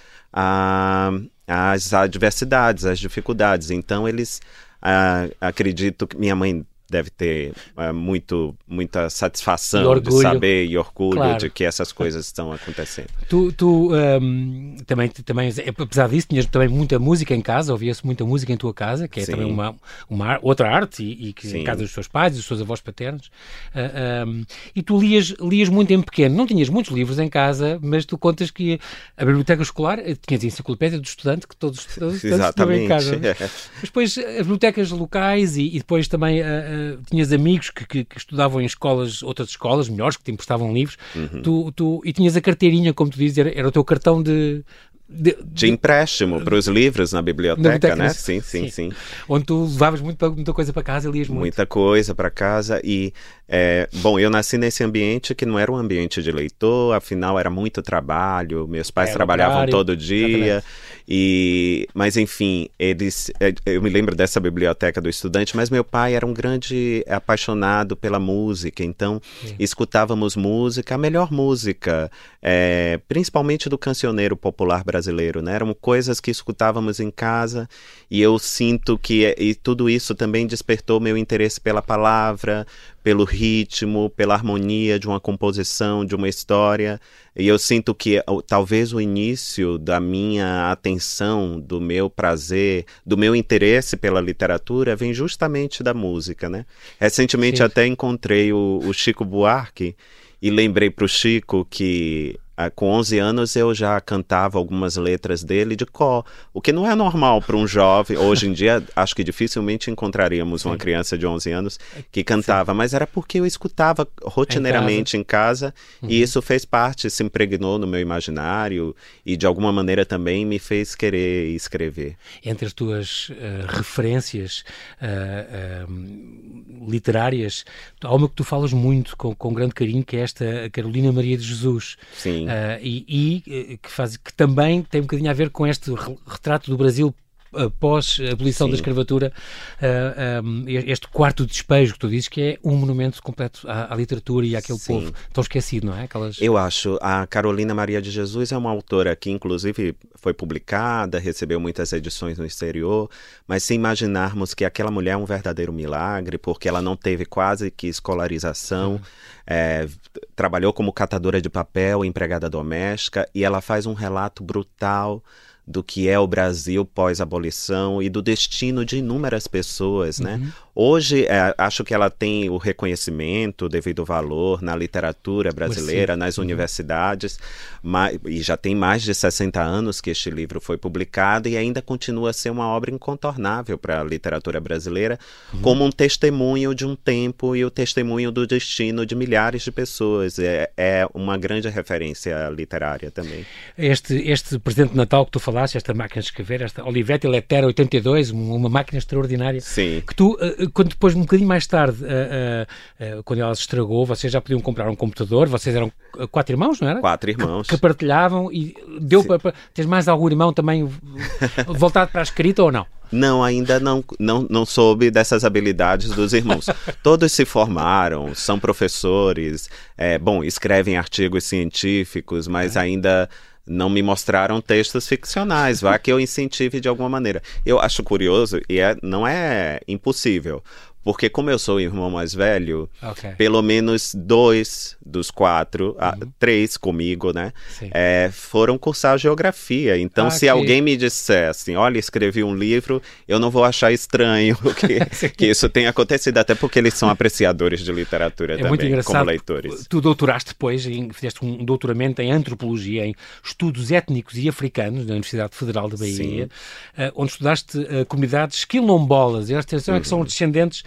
às 1.46 1.94
adversidades, 1.94 2.84
às 2.84 2.98
dificuldades. 2.98 3.70
Então 3.70 4.08
eles 4.08 4.40
Uh, 4.80 5.34
acredito 5.40 6.06
que 6.06 6.16
minha 6.16 6.36
mãe 6.36 6.64
deve 6.90 7.10
ter 7.10 7.52
uh, 7.76 7.92
muito, 7.92 8.54
muita 8.66 9.10
satisfação 9.10 10.00
de 10.00 10.22
saber 10.22 10.66
e 10.66 10.78
orgulho 10.78 11.16
claro. 11.16 11.38
de 11.38 11.50
que 11.50 11.64
essas 11.64 11.92
coisas 11.92 12.26
estão 12.26 12.52
acontecendo. 12.52 13.08
Tu, 13.28 13.52
tu 13.52 13.92
um, 13.92 14.76
também, 14.86 15.08
também, 15.08 15.52
apesar 15.66 16.08
disso, 16.08 16.28
tinhas 16.28 16.46
também 16.46 16.68
muita 16.68 16.98
música 16.98 17.34
em 17.34 17.42
casa, 17.42 17.72
ouvia-se 17.72 18.04
muita 18.06 18.24
música 18.24 18.50
em 18.52 18.56
tua 18.56 18.72
casa, 18.72 19.06
que 19.06 19.20
é 19.20 19.24
Sim. 19.24 19.32
também 19.32 19.46
uma, 19.46 19.76
uma 20.08 20.38
outra 20.40 20.70
arte, 20.74 21.02
e, 21.02 21.28
e 21.28 21.32
que 21.34 21.46
Sim. 21.46 21.58
em 21.58 21.64
casa 21.64 21.82
dos 21.82 21.92
teus 21.92 22.08
pais 22.08 22.32
e 22.32 22.36
dos 22.36 22.48
teus 22.48 22.62
avós 22.62 22.80
paternos. 22.80 23.26
Uh, 23.74 24.26
um, 24.28 24.44
e 24.74 24.82
tu 24.82 24.98
lias, 24.98 25.34
lias 25.40 25.68
muito 25.68 25.92
em 25.92 26.00
pequeno, 26.00 26.34
não 26.34 26.46
tinhas 26.46 26.70
muitos 26.70 26.90
livros 26.90 27.18
em 27.18 27.28
casa, 27.28 27.78
mas 27.82 28.06
tu 28.06 28.16
contas 28.16 28.50
que 28.50 28.80
a 29.14 29.24
biblioteca 29.26 29.62
escolar, 29.62 29.98
eh, 29.98 30.16
tinhas 30.26 30.42
a 30.42 30.46
enciclopédia 30.46 30.98
do 30.98 31.04
estudante, 31.04 31.46
que 31.46 31.54
todos, 31.54 31.84
todos 31.84 32.14
os 32.16 32.24
estudantes 32.24 32.54
tinham 32.54 32.72
em 32.72 32.88
casa. 32.88 33.18
mas 33.76 33.82
depois 33.82 34.16
as 34.16 34.36
bibliotecas 34.38 34.90
locais 34.90 35.58
e, 35.58 35.66
e 35.66 35.78
depois 35.78 36.08
também 36.08 36.40
uh, 36.40 36.44
uh, 36.78 37.02
tinhas 37.10 37.32
amigos 37.32 37.70
que, 37.70 37.86
que, 37.86 38.04
que, 38.04 38.18
estudavam 38.18 38.60
em 38.60 38.64
escolas, 38.64 39.22
outras 39.22 39.48
escolas 39.48 39.88
melhores, 39.88 40.16
que 40.16 40.24
te 40.24 40.30
emprestavam 40.30 40.72
livros, 40.72 40.96
uhum. 41.14 41.42
tu, 41.42 41.72
tu, 41.72 42.02
e 42.04 42.12
tinhas 42.12 42.36
a 42.36 42.40
carteirinha, 42.40 42.94
como 42.94 43.10
tu 43.10 43.18
dizes, 43.18 43.38
era, 43.38 43.50
era 43.58 43.68
o 43.68 43.72
teu 43.72 43.84
cartão 43.84 44.22
de, 44.22 44.64
de, 45.08 45.36
de, 45.42 45.70
empréstimo 45.70 46.38
para 46.42 46.54
os 46.54 46.66
livros 46.66 47.12
na 47.12 47.22
biblioteca, 47.22 47.66
na 47.66 47.74
biblioteca 47.74 47.96
né? 47.96 48.08
Sim, 48.10 48.40
sim, 48.42 48.68
sim, 48.68 48.90
sim, 48.90 48.92
Onde 49.26 49.46
tu 49.46 49.64
levavas 49.64 50.02
muito, 50.02 50.30
muita 50.32 50.52
coisa 50.52 50.70
para 50.70 50.82
casa 50.82 51.08
e 51.08 51.12
lias 51.12 51.28
muito. 51.28 51.40
Muita 51.40 51.64
coisa 51.64 52.14
para 52.14 52.30
casa 52.30 52.78
e 52.84 53.14
é, 53.50 53.88
bom, 54.02 54.18
eu 54.18 54.28
nasci 54.28 54.58
nesse 54.58 54.84
ambiente 54.84 55.34
que 55.34 55.46
não 55.46 55.58
era 55.58 55.72
um 55.72 55.76
ambiente 55.76 56.22
de 56.22 56.30
leitor, 56.30 56.94
afinal 56.94 57.38
era 57.38 57.48
muito 57.48 57.80
trabalho, 57.80 58.68
meus 58.68 58.90
pais 58.90 59.10
trabalhavam 59.12 59.66
todo 59.68 59.96
dia, 59.96 60.62
e, 61.08 61.88
mas 61.94 62.18
enfim, 62.18 62.68
eles, 62.78 63.30
é, 63.40 63.54
eu 63.64 63.80
me 63.80 63.88
lembro 63.88 64.14
dessa 64.14 64.38
biblioteca 64.38 65.00
do 65.00 65.08
estudante, 65.08 65.56
mas 65.56 65.70
meu 65.70 65.82
pai 65.82 66.14
era 66.14 66.26
um 66.26 66.34
grande 66.34 67.02
apaixonado 67.08 67.96
pela 67.96 68.18
música, 68.18 68.84
então 68.84 69.18
Sim. 69.42 69.54
escutávamos 69.58 70.36
música, 70.36 70.96
a 70.96 70.98
melhor 70.98 71.32
música, 71.32 72.10
é, 72.42 73.00
principalmente 73.08 73.70
do 73.70 73.78
cancioneiro 73.78 74.36
popular 74.36 74.84
brasileiro, 74.84 75.40
né? 75.40 75.54
Eram 75.54 75.72
coisas 75.72 76.20
que 76.20 76.30
escutávamos 76.30 77.00
em 77.00 77.10
casa 77.10 77.66
e 78.10 78.20
eu 78.20 78.38
sinto 78.38 78.98
que 78.98 79.34
e 79.38 79.54
tudo 79.54 79.88
isso 79.88 80.14
também 80.14 80.46
despertou 80.46 81.00
meu 81.00 81.16
interesse 81.16 81.58
pela 81.58 81.80
palavra, 81.80 82.66
pelo 83.08 83.24
ritmo, 83.24 84.10
pela 84.10 84.34
harmonia 84.34 84.98
de 84.98 85.08
uma 85.08 85.18
composição, 85.18 86.04
de 86.04 86.14
uma 86.14 86.28
história. 86.28 87.00
E 87.34 87.48
eu 87.48 87.58
sinto 87.58 87.94
que 87.94 88.22
talvez 88.46 88.92
o 88.92 89.00
início 89.00 89.78
da 89.78 89.98
minha 89.98 90.70
atenção, 90.70 91.58
do 91.58 91.80
meu 91.80 92.10
prazer, 92.10 92.84
do 93.06 93.16
meu 93.16 93.34
interesse 93.34 93.96
pela 93.96 94.20
literatura 94.20 94.94
vem 94.94 95.14
justamente 95.14 95.82
da 95.82 95.94
música, 95.94 96.50
né? 96.50 96.66
Recentemente 97.00 97.56
Sim. 97.56 97.62
até 97.62 97.86
encontrei 97.86 98.52
o, 98.52 98.78
o 98.84 98.92
Chico 98.92 99.24
Buarque 99.24 99.96
e 100.42 100.50
lembrei 100.50 100.90
para 100.90 101.06
o 101.06 101.08
Chico 101.08 101.66
que 101.70 102.38
com 102.74 102.90
11 102.90 103.18
anos 103.18 103.56
eu 103.56 103.72
já 103.74 104.00
cantava 104.00 104.58
algumas 104.58 104.96
letras 104.96 105.44
dele 105.44 105.76
de 105.76 105.86
có, 105.86 106.24
o 106.52 106.60
que 106.60 106.72
não 106.72 106.90
é 106.90 106.94
normal 106.94 107.40
para 107.40 107.56
um 107.56 107.66
jovem. 107.66 108.16
Hoje 108.16 108.48
em 108.48 108.52
dia, 108.52 108.82
acho 108.96 109.14
que 109.14 109.22
dificilmente 109.22 109.90
encontraríamos 109.90 110.62
Sim. 110.62 110.68
uma 110.68 110.76
criança 110.76 111.16
de 111.16 111.26
11 111.26 111.52
anos 111.52 111.80
que 112.10 112.24
cantava, 112.24 112.72
Sim. 112.72 112.78
mas 112.78 112.94
era 112.94 113.06
porque 113.06 113.38
eu 113.38 113.46
escutava 113.46 114.08
rotineiramente 114.22 115.16
em 115.16 115.22
casa, 115.22 115.28
em 115.68 115.70
casa 115.70 115.74
uhum. 116.02 116.10
e 116.10 116.20
isso 116.20 116.42
fez 116.42 116.64
parte, 116.64 117.08
se 117.10 117.22
impregnou 117.22 117.78
no 117.78 117.86
meu 117.86 118.00
imaginário 118.00 118.94
e 119.24 119.36
de 119.36 119.46
alguma 119.46 119.72
maneira 119.72 120.04
também 120.04 120.44
me 120.44 120.58
fez 120.58 120.94
querer 120.94 121.54
escrever. 121.54 122.16
Entre 122.44 122.66
as 122.66 122.72
tuas 122.72 123.28
uh, 123.28 123.34
referências 123.68 124.64
uh, 125.00 125.86
uh, 125.88 126.90
literárias, 126.90 127.64
há 128.02 128.14
uma 128.14 128.28
que 128.28 128.34
tu 128.34 128.44
falas 128.44 128.72
muito 128.72 129.16
com, 129.16 129.34
com 129.34 129.52
grande 129.52 129.74
carinho, 129.74 130.04
que 130.04 130.16
é 130.16 130.20
esta 130.20 130.68
Carolina 130.72 131.12
Maria 131.12 131.36
de 131.36 131.44
Jesus. 131.44 131.96
Sim. 132.16 132.47
Uh, 132.48 132.80
e, 132.80 133.04
e 133.06 133.72
eh, 133.72 133.76
que, 133.76 133.90
faz, 133.90 134.16
que 134.16 134.32
também 134.32 134.82
tem 134.82 135.02
um 135.02 135.04
bocadinho 135.04 135.30
a 135.30 135.34
ver 135.34 135.50
com 135.50 135.66
este 135.66 135.92
retrato 136.26 136.70
do 136.70 136.78
Brasil 136.78 137.14
após 137.52 138.18
a 138.28 138.32
abolição 138.32 138.68
da 138.68 138.74
escravatura, 138.74 139.32
uh, 139.80 140.46
um, 140.46 140.64
este 140.66 141.08
quarto 141.08 141.46
despejo 141.46 141.94
que 141.94 141.98
tu 141.98 142.08
dizes 142.08 142.28
que 142.28 142.40
é 142.42 142.58
um 142.64 142.76
monumento 142.76 143.22
completo 143.22 143.68
à, 143.68 143.92
à 143.92 143.96
literatura 143.96 144.46
e 144.46 144.56
àquele 144.56 144.78
Sim. 144.78 144.94
povo 144.94 145.14
tão 145.32 145.42
esquecido, 145.42 145.86
não 145.86 145.96
é? 145.96 146.04
Aquelas... 146.04 146.40
Eu 146.40 146.56
acho. 146.56 146.98
A 147.00 147.26
Carolina 147.26 147.74
Maria 147.74 148.02
de 148.02 148.10
Jesus 148.10 148.52
é 148.52 148.56
uma 148.56 148.70
autora 148.70 149.14
que, 149.16 149.30
inclusive, 149.30 149.94
foi 150.16 150.34
publicada, 150.34 151.18
recebeu 151.18 151.58
muitas 151.60 151.92
edições 151.92 152.38
no 152.38 152.44
exterior, 152.44 153.10
mas 153.46 153.62
se 153.62 153.74
imaginarmos 153.74 154.54
que 154.54 154.64
aquela 154.64 154.90
mulher 154.90 155.12
é 155.12 155.16
um 155.16 155.24
verdadeiro 155.24 155.72
milagre, 155.72 156.36
porque 156.36 156.68
ela 156.68 156.82
não 156.82 156.96
teve 156.96 157.24
quase 157.24 157.70
que 157.70 157.86
escolarização, 157.86 158.92
uhum. 158.92 159.00
é, 159.46 159.88
trabalhou 160.36 160.72
como 160.72 160.92
catadora 160.92 161.40
de 161.40 161.48
papel, 161.48 162.04
empregada 162.04 162.50
doméstica, 162.50 163.28
e 163.34 163.44
ela 163.44 163.60
faz 163.60 163.86
um 163.86 163.94
relato 163.94 164.42
brutal 164.42 165.22
do 165.68 165.82
que 165.82 166.08
é 166.08 166.18
o 166.18 166.26
Brasil 166.26 166.84
pós-abolição 166.84 168.02
e 168.02 168.08
do 168.08 168.22
destino 168.22 168.84
de 168.84 168.96
inúmeras 168.98 169.46
pessoas, 169.46 170.18
né? 170.18 170.34
uhum. 170.34 170.40
né? 170.40 170.52
Hoje, 170.80 171.26
é, 171.26 171.52
acho 171.58 171.82
que 171.82 171.92
ela 171.92 172.08
tem 172.08 172.48
o 172.48 172.56
reconhecimento 172.56 173.68
devido 173.68 173.98
ao 173.98 174.06
valor 174.06 174.62
na 174.62 174.76
literatura 174.76 175.50
brasileira, 175.50 176.16
nas 176.16 176.38
uhum. 176.38 176.44
universidades, 176.44 177.36
mas, 177.82 178.16
e 178.24 178.40
já 178.40 178.56
tem 178.56 178.76
mais 178.76 179.02
de 179.02 179.12
60 179.12 179.60
anos 179.60 180.00
que 180.00 180.10
este 180.10 180.30
livro 180.30 180.60
foi 180.60 180.76
publicado 180.76 181.48
e 181.48 181.56
ainda 181.56 181.82
continua 181.82 182.30
a 182.30 182.32
ser 182.32 182.50
uma 182.50 182.68
obra 182.68 182.92
incontornável 182.92 183.76
para 183.76 184.00
a 184.00 184.04
literatura 184.04 184.60
brasileira, 184.60 185.18
uhum. 185.52 185.62
como 185.62 185.84
um 185.84 185.90
testemunho 185.90 186.72
de 186.72 186.86
um 186.86 186.94
tempo 186.94 187.56
e 187.56 187.64
o 187.64 187.70
testemunho 187.72 188.30
do 188.30 188.46
destino 188.46 189.04
de 189.04 189.16
milhares 189.16 189.62
de 189.62 189.72
pessoas. 189.72 190.38
É, 190.38 190.70
é 190.76 191.08
uma 191.12 191.36
grande 191.36 191.68
referência 191.68 192.48
literária 192.50 193.10
também. 193.10 193.44
Este, 193.76 194.14
este 194.30 194.56
presente 194.60 194.90
de 194.90 194.96
Natal 194.96 195.26
que 195.26 195.32
tu 195.32 195.40
falaste, 195.40 195.74
esta 195.76 195.92
máquina 195.92 196.22
de 196.22 196.28
escrever, 196.28 196.62
esta 196.62 196.84
Olivetti 196.84 197.26
Letera 197.26 197.66
82, 197.66 198.30
uma 198.30 198.68
máquina 198.68 198.98
extraordinária, 198.98 199.60
Sim. 199.60 200.04
que 200.06 200.14
tu, 200.14 200.38
eh, 200.40 200.67
quando 200.72 200.88
depois, 200.88 201.14
um 201.14 201.20
bocadinho 201.20 201.48
mais 201.48 201.66
tarde, 201.66 202.02
uh, 202.02 203.18
uh, 203.18 203.22
quando 203.22 203.40
ela 203.40 203.54
se 203.54 203.62
estragou, 203.62 204.04
vocês 204.06 204.32
já 204.32 204.40
podiam 204.40 204.60
comprar 204.60 204.88
um 204.90 204.96
computador, 204.96 205.48
vocês 205.48 205.74
eram 205.74 205.92
quatro 206.30 206.54
irmãos, 206.54 206.80
não 206.80 206.88
era? 206.88 207.00
Quatro 207.00 207.30
irmãos. 207.30 207.66
Que, 207.66 207.74
que 207.74 207.80
partilhavam 207.80 208.52
e 208.52 208.74
deu 209.00 209.24
para, 209.24 209.38
para... 209.38 209.54
Tens 209.74 209.86
mais 209.86 210.08
algum 210.08 210.28
irmão 210.28 210.52
também 210.52 210.88
voltado 211.66 212.10
para 212.10 212.20
a 212.20 212.24
escrita 212.24 212.62
ou 212.62 212.72
não? 212.72 212.86
Não, 213.10 213.42
ainda 213.42 213.80
não, 213.80 214.04
não, 214.18 214.46
não 214.48 214.66
soube 214.66 215.10
dessas 215.10 215.44
habilidades 215.44 216.10
dos 216.10 216.32
irmãos. 216.32 216.66
Todos 217.02 217.32
se 217.32 217.44
formaram, 217.44 218.34
são 218.34 218.58
professores, 218.58 219.70
é, 219.96 220.18
bom, 220.18 220.44
escrevem 220.44 220.96
artigos 220.96 221.44
científicos, 221.44 222.46
mas 222.46 222.76
é. 222.76 222.80
ainda 222.80 223.28
não 223.68 223.88
me 223.88 224.02
mostraram 224.02 224.60
textos 224.60 225.06
ficcionais. 225.08 225.80
Vá 225.80 225.98
que 225.98 226.10
eu 226.10 226.20
incentive 226.20 226.80
de 226.80 226.88
alguma 226.88 227.08
maneira. 227.08 227.42
Eu 227.64 227.78
acho 227.78 228.02
curioso 228.02 228.60
e 228.68 228.80
é, 228.80 228.96
não 229.02 229.26
é 229.26 229.80
impossível. 229.86 230.62
Porque 231.08 231.30
como 231.30 231.48
eu 231.48 231.58
sou 231.58 231.76
o 231.76 231.80
irmão 231.80 232.10
mais 232.10 232.34
velho, 232.34 232.86
okay. 233.02 233.30
pelo 233.30 233.62
menos 233.62 234.14
dois 234.14 234.94
dos 235.00 235.30
quatro, 235.30 235.96
ah, 235.98 236.14
uhum. 236.20 236.30
três 236.38 236.76
comigo, 236.76 237.32
né, 237.32 237.50
é, 237.92 238.28
foram 238.30 238.76
cursar 238.76 239.16
geografia. 239.16 239.96
Então, 239.96 240.26
ah, 240.26 240.30
se 240.30 240.40
que... 240.40 240.48
alguém 240.50 240.82
me 240.82 240.98
disser 240.98 241.48
assim, 241.48 241.76
olha, 241.76 241.98
escrevi 241.98 242.44
um 242.44 242.54
livro, 242.54 243.00
eu 243.26 243.38
não 243.38 243.50
vou 243.50 243.64
achar 243.64 243.90
estranho 243.90 244.54
que, 244.76 245.30
que 245.30 245.46
isso 245.46 245.66
tenha 245.70 245.88
acontecido, 245.88 246.36
até 246.36 246.54
porque 246.54 246.78
eles 246.78 246.92
são 246.92 247.08
apreciadores 247.08 247.80
de 247.80 247.90
literatura 247.90 248.52
é 248.52 248.56
também, 248.58 248.68
muito 248.68 248.84
engraçado, 248.84 249.14
como 249.14 249.24
leitores. 249.24 249.86
Tu 249.88 250.02
doutoraste 250.02 250.50
depois, 250.50 250.84
em, 250.84 251.10
fizeste 251.10 251.42
um 251.42 251.64
doutoramento 251.64 252.20
em 252.20 252.30
antropologia, 252.30 253.06
em 253.06 253.14
estudos 253.42 253.90
étnicos 253.90 254.36
e 254.36 254.46
africanos 254.46 255.06
na 255.06 255.12
Universidade 255.12 255.56
Federal 255.56 255.88
de 255.88 255.96
Bahia, 255.96 256.50
uh, 256.98 257.12
onde 257.16 257.32
estudaste 257.32 257.78
uh, 257.78 258.04
comunidades 258.04 258.66
quilombolas. 258.66 259.48
E 259.48 259.54
a 259.54 259.60
atenção 259.60 259.94
uhum. 259.94 259.98
é 259.98 260.02
que 260.02 260.08
são 260.08 260.18
uhum. 260.18 260.24
descendentes 260.24 260.84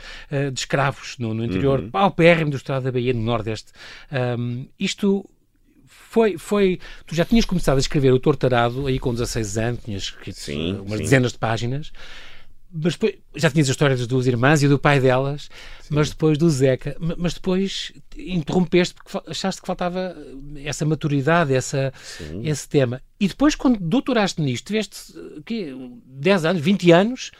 de 0.51 0.59
escravos 0.59 1.17
no, 1.17 1.33
no 1.33 1.43
interior 1.43 1.79
uhum. 1.79 1.89
paupérrimo 1.89 2.51
do 2.51 2.57
estado 2.57 2.83
da 2.83 2.91
Bahia, 2.91 3.13
no 3.13 3.21
Nordeste. 3.21 3.71
Um, 4.11 4.67
isto 4.79 5.27
foi, 6.11 6.37
foi. 6.37 6.77
Tu 7.05 7.15
já 7.15 7.23
tinhas 7.23 7.45
começado 7.45 7.77
a 7.77 7.79
escrever 7.79 8.11
o 8.11 8.19
Tortarado 8.19 8.85
aí 8.85 8.99
com 8.99 9.13
16 9.13 9.57
anos, 9.57 9.83
tinhas 9.83 10.03
escrito 10.03 10.37
sim, 10.37 10.73
umas 10.73 10.97
sim. 10.97 11.03
dezenas 11.03 11.31
de 11.31 11.37
páginas. 11.37 11.93
Mas 12.73 12.93
depois 12.93 13.15
já 13.35 13.49
tinhas 13.49 13.69
a 13.69 13.71
história 13.71 13.95
das 13.95 14.07
duas 14.07 14.27
irmãs 14.27 14.61
e 14.61 14.67
do 14.67 14.77
pai 14.77 14.99
delas, 14.99 15.49
sim. 15.81 15.89
mas 15.89 16.09
depois 16.09 16.37
do 16.37 16.49
Zeca. 16.49 16.97
Mas 17.17 17.33
depois 17.33 17.93
interrompeste 18.17 18.93
porque 18.93 19.29
achaste 19.29 19.61
que 19.61 19.67
faltava 19.67 20.15
essa 20.63 20.85
maturidade, 20.85 21.53
essa, 21.53 21.93
esse 22.43 22.67
tema. 22.67 23.01
E 23.17 23.29
depois, 23.29 23.55
quando 23.55 23.79
doutoraste 23.79 24.41
nisto, 24.41 24.67
tiveste 24.67 25.13
que, 25.45 25.73
10 26.05 26.45
anos, 26.45 26.61
20 26.61 26.91
anos 26.91 27.31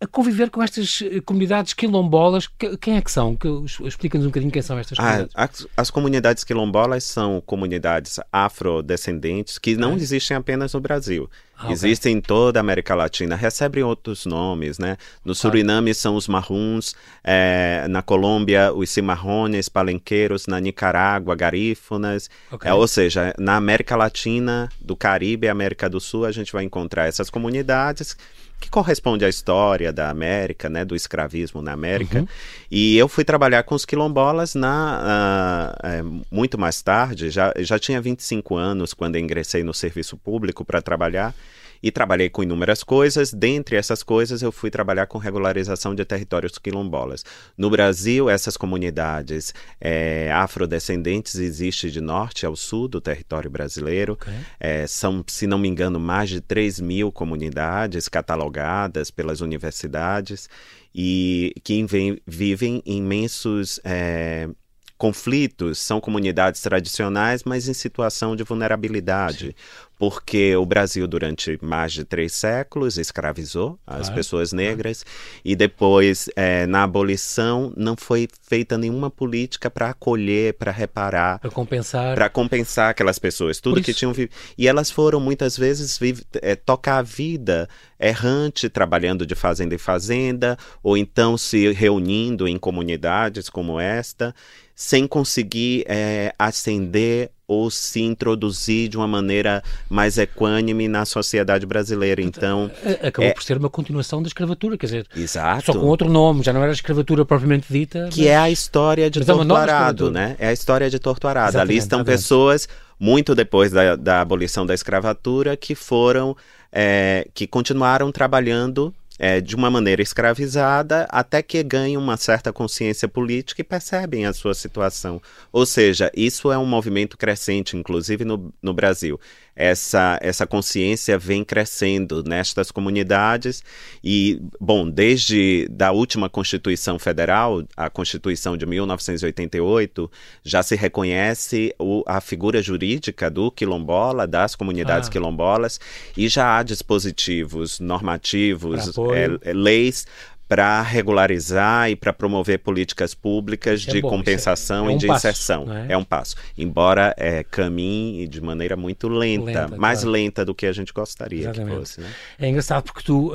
a 0.00 0.06
conviver 0.06 0.48
com 0.48 0.62
estas 0.62 1.02
eh, 1.02 1.20
comunidades 1.20 1.72
quilombolas. 1.72 2.48
Quem 2.80 2.96
é 2.96 3.02
que 3.02 3.10
são? 3.10 3.36
Explica-nos 3.84 4.26
um 4.26 4.30
bocadinho 4.30 4.52
quem 4.52 4.62
são 4.62 4.78
estas 4.78 4.98
ah, 4.98 5.02
comunidades. 5.02 5.34
Ah, 5.34 5.44
as, 5.44 5.66
as, 5.76 5.90
comunidades 5.90 6.44
quilombolas 6.44 7.04
são 7.04 7.42
comunidades 7.44 8.20
afrodescendentes 8.32 9.58
que 9.58 9.76
não 9.76 9.94
é. 9.94 9.96
existem 9.96 10.36
apenas 10.36 10.72
no 10.72 10.80
Brasil. 10.80 11.28
Ah, 11.60 11.72
Existem 11.72 12.12
okay. 12.12 12.18
em 12.18 12.22
toda 12.22 12.60
a 12.60 12.62
América 12.62 12.94
Latina, 12.94 13.34
recebem 13.34 13.82
outros 13.82 14.24
nomes, 14.24 14.78
né? 14.78 14.96
No 15.24 15.34
Suriname 15.34 15.92
são 15.92 16.14
os 16.14 16.28
marruns, 16.28 16.94
é, 17.24 17.84
na 17.88 18.00
Colômbia 18.00 18.72
os 18.72 18.88
cimarrones, 18.90 19.68
palenqueiros, 19.68 20.46
na 20.46 20.60
Nicarágua, 20.60 21.34
garífunas. 21.34 22.30
Okay. 22.52 22.70
É, 22.70 22.74
ou 22.74 22.86
seja, 22.86 23.34
na 23.36 23.56
América 23.56 23.96
Latina, 23.96 24.68
do 24.80 24.94
Caribe 24.94 25.48
e 25.48 25.50
América 25.50 25.90
do 25.90 25.98
Sul, 25.98 26.24
a 26.24 26.30
gente 26.30 26.52
vai 26.52 26.62
encontrar 26.62 27.08
essas 27.08 27.28
comunidades 27.28 28.16
que 28.60 28.68
corresponde 28.68 29.24
à 29.24 29.28
história 29.28 29.92
da 29.92 30.10
América, 30.10 30.68
né, 30.68 30.84
do 30.84 30.96
escravismo 30.96 31.62
na 31.62 31.72
América. 31.72 32.20
Uhum. 32.20 32.28
E 32.70 32.96
eu 32.96 33.08
fui 33.08 33.24
trabalhar 33.24 33.62
com 33.62 33.74
os 33.74 33.84
quilombolas 33.84 34.54
na, 34.54 35.74
uh, 35.82 35.86
é, 35.86 36.02
muito 36.30 36.58
mais 36.58 36.82
tarde, 36.82 37.30
já, 37.30 37.52
já 37.58 37.78
tinha 37.78 38.00
25 38.00 38.56
anos 38.56 38.92
quando 38.92 39.16
ingressei 39.16 39.62
no 39.62 39.72
serviço 39.72 40.16
público 40.16 40.64
para 40.64 40.82
trabalhar 40.82 41.34
e 41.82 41.90
trabalhei 41.90 42.28
com 42.28 42.42
inúmeras 42.42 42.82
coisas. 42.82 43.32
Dentre 43.32 43.76
essas 43.76 44.02
coisas, 44.02 44.42
eu 44.42 44.52
fui 44.52 44.70
trabalhar 44.70 45.06
com 45.06 45.18
regularização 45.18 45.94
de 45.94 46.04
territórios 46.04 46.58
quilombolas. 46.58 47.24
No 47.56 47.70
Brasil, 47.70 48.28
essas 48.28 48.56
comunidades 48.56 49.54
é, 49.80 50.30
afrodescendentes 50.32 51.36
existem 51.36 51.90
de 51.90 52.00
norte 52.00 52.44
ao 52.44 52.56
sul 52.56 52.88
do 52.88 53.00
território 53.00 53.50
brasileiro. 53.50 54.14
Okay. 54.14 54.34
É, 54.58 54.86
são, 54.86 55.24
se 55.26 55.46
não 55.46 55.58
me 55.58 55.68
engano, 55.68 55.98
mais 56.00 56.28
de 56.28 56.40
3 56.40 56.80
mil 56.80 57.12
comunidades 57.12 58.08
catalogadas 58.08 59.10
pelas 59.10 59.40
universidades 59.40 60.48
e 60.94 61.54
que 61.62 61.84
vivem 62.26 62.82
imensos. 62.84 63.80
É, 63.84 64.48
conflitos, 64.98 65.78
são 65.78 66.00
comunidades 66.00 66.60
tradicionais, 66.60 67.44
mas 67.44 67.68
em 67.68 67.72
situação 67.72 68.34
de 68.34 68.42
vulnerabilidade. 68.42 69.46
Sim 69.46 69.88
porque 69.98 70.54
o 70.54 70.64
Brasil, 70.64 71.06
durante 71.08 71.58
mais 71.60 71.92
de 71.92 72.04
três 72.04 72.32
séculos, 72.32 72.96
escravizou 72.96 73.78
as 73.84 74.02
claro, 74.02 74.14
pessoas 74.14 74.52
negras 74.52 75.02
claro. 75.02 75.40
e 75.44 75.56
depois, 75.56 76.30
é, 76.36 76.66
na 76.66 76.84
abolição, 76.84 77.72
não 77.76 77.96
foi 77.96 78.28
feita 78.42 78.78
nenhuma 78.78 79.10
política 79.10 79.68
para 79.68 79.90
acolher, 79.90 80.54
para 80.54 80.70
reparar, 80.70 81.40
para 81.40 81.50
compensar, 81.50 82.14
para 82.14 82.28
compensar 82.30 82.90
aquelas 82.90 83.18
pessoas, 83.18 83.60
tudo 83.60 83.82
que 83.82 83.92
tinham 83.92 84.12
vivido. 84.12 84.32
E 84.56 84.68
elas 84.68 84.88
foram 84.88 85.18
muitas 85.18 85.56
vezes 85.56 85.98
é, 86.40 86.54
tocar 86.54 86.98
a 86.98 87.02
vida 87.02 87.68
errante, 87.98 88.68
trabalhando 88.68 89.26
de 89.26 89.34
fazenda 89.34 89.74
em 89.74 89.78
fazenda, 89.78 90.56
ou 90.80 90.96
então 90.96 91.36
se 91.36 91.72
reunindo 91.72 92.46
em 92.46 92.56
comunidades 92.56 93.50
como 93.50 93.80
esta, 93.80 94.32
sem 94.78 95.08
conseguir 95.08 95.84
é, 95.88 96.32
ascender 96.38 97.32
ou 97.48 97.68
se 97.68 98.00
introduzir 98.00 98.88
de 98.88 98.96
uma 98.96 99.08
maneira 99.08 99.60
mais 99.90 100.18
equânime 100.18 100.86
na 100.86 101.04
sociedade 101.04 101.66
brasileira. 101.66 102.22
Então, 102.22 102.70
acabou 103.02 103.28
é... 103.28 103.34
por 103.34 103.42
ser 103.42 103.56
uma 103.56 103.68
continuação 103.68 104.22
da 104.22 104.28
escravatura, 104.28 104.78
quer 104.78 104.86
dizer, 104.86 105.06
Exato. 105.16 105.64
só 105.64 105.72
com 105.72 105.84
outro 105.86 106.08
nome, 106.08 106.44
já 106.44 106.52
não 106.52 106.62
era 106.62 106.70
a 106.70 106.74
escravatura 106.74 107.24
propriamente 107.24 107.66
dita, 107.68 108.08
que 108.12 108.20
mas... 108.20 108.30
é 108.30 108.36
a 108.36 108.50
história 108.50 109.10
de 109.10 109.18
mas 109.18 109.26
Torto 109.26 110.06
é 110.06 110.10
né? 110.12 110.36
É 110.38 110.46
a 110.46 110.52
história 110.52 110.88
de 110.88 111.00
Torto 111.00 111.26
Arado. 111.26 111.48
Exatamente, 111.48 111.70
Ali 111.70 111.78
estão 111.78 111.98
exatamente. 111.98 112.22
pessoas 112.22 112.68
muito 113.00 113.34
depois 113.34 113.72
da, 113.72 113.96
da 113.96 114.20
abolição 114.20 114.64
da 114.64 114.74
escravatura 114.74 115.56
que 115.56 115.74
foram 115.74 116.36
é, 116.72 117.26
que 117.34 117.48
continuaram 117.48 118.12
trabalhando 118.12 118.94
é, 119.18 119.40
de 119.40 119.56
uma 119.56 119.70
maneira 119.70 120.00
escravizada 120.00 121.06
até 121.10 121.42
que 121.42 121.62
ganham 121.62 122.00
uma 122.02 122.16
certa 122.16 122.52
consciência 122.52 123.08
política 123.08 123.60
e 123.60 123.64
percebem 123.64 124.26
a 124.26 124.32
sua 124.32 124.54
situação. 124.54 125.20
Ou 125.52 125.66
seja, 125.66 126.10
isso 126.14 126.52
é 126.52 126.58
um 126.58 126.66
movimento 126.66 127.18
crescente, 127.18 127.76
inclusive 127.76 128.24
no, 128.24 128.52
no 128.62 128.72
Brasil 128.72 129.18
essa, 129.58 130.16
essa 130.22 130.46
consciência 130.46 131.18
vem 131.18 131.42
crescendo 131.42 132.22
nestas 132.22 132.70
comunidades 132.70 133.64
e, 134.04 134.40
bom, 134.60 134.88
desde 134.88 135.66
da 135.68 135.90
última 135.90 136.30
Constituição 136.30 136.96
Federal, 136.96 137.64
a 137.76 137.90
Constituição 137.90 138.56
de 138.56 138.64
1988, 138.64 140.08
já 140.44 140.62
se 140.62 140.76
reconhece 140.76 141.74
o, 141.76 142.04
a 142.06 142.20
figura 142.20 142.62
jurídica 142.62 143.28
do 143.28 143.50
quilombola, 143.50 144.28
das 144.28 144.54
comunidades 144.54 145.08
ah. 145.08 145.12
quilombolas, 145.12 145.80
e 146.16 146.28
já 146.28 146.56
há 146.56 146.62
dispositivos 146.62 147.80
normativos, 147.80 148.96
é, 149.42 149.52
leis 149.52 150.06
para 150.48 150.80
regularizar 150.80 151.90
e 151.90 151.94
para 151.94 152.12
promover 152.12 152.58
políticas 152.60 153.14
públicas 153.14 153.86
é 153.86 153.92
de 153.92 154.00
bom, 154.00 154.08
compensação 154.08 154.88
é, 154.88 154.92
é 154.92 154.96
e 154.96 154.98
de 154.98 155.06
passo, 155.06 155.26
inserção. 155.28 155.66
É? 155.70 155.92
é? 155.92 155.96
um 155.96 156.02
passo. 156.02 156.36
Embora 156.56 157.14
é, 157.18 157.44
caminhe 157.44 158.26
de 158.26 158.40
maneira 158.40 158.76
muito 158.76 159.08
lenta, 159.08 159.66
lenta 159.66 159.76
mais 159.76 160.00
claro. 160.00 160.12
lenta 160.12 160.44
do 160.44 160.54
que 160.54 160.64
a 160.64 160.72
gente 160.72 160.92
gostaria 160.92 161.40
Exatamente. 161.40 161.70
que 161.70 161.78
fosse. 161.78 162.00
Né? 162.00 162.08
É 162.38 162.48
engraçado 162.48 162.84
porque 162.84 163.02
tu, 163.02 163.32
uh, 163.32 163.34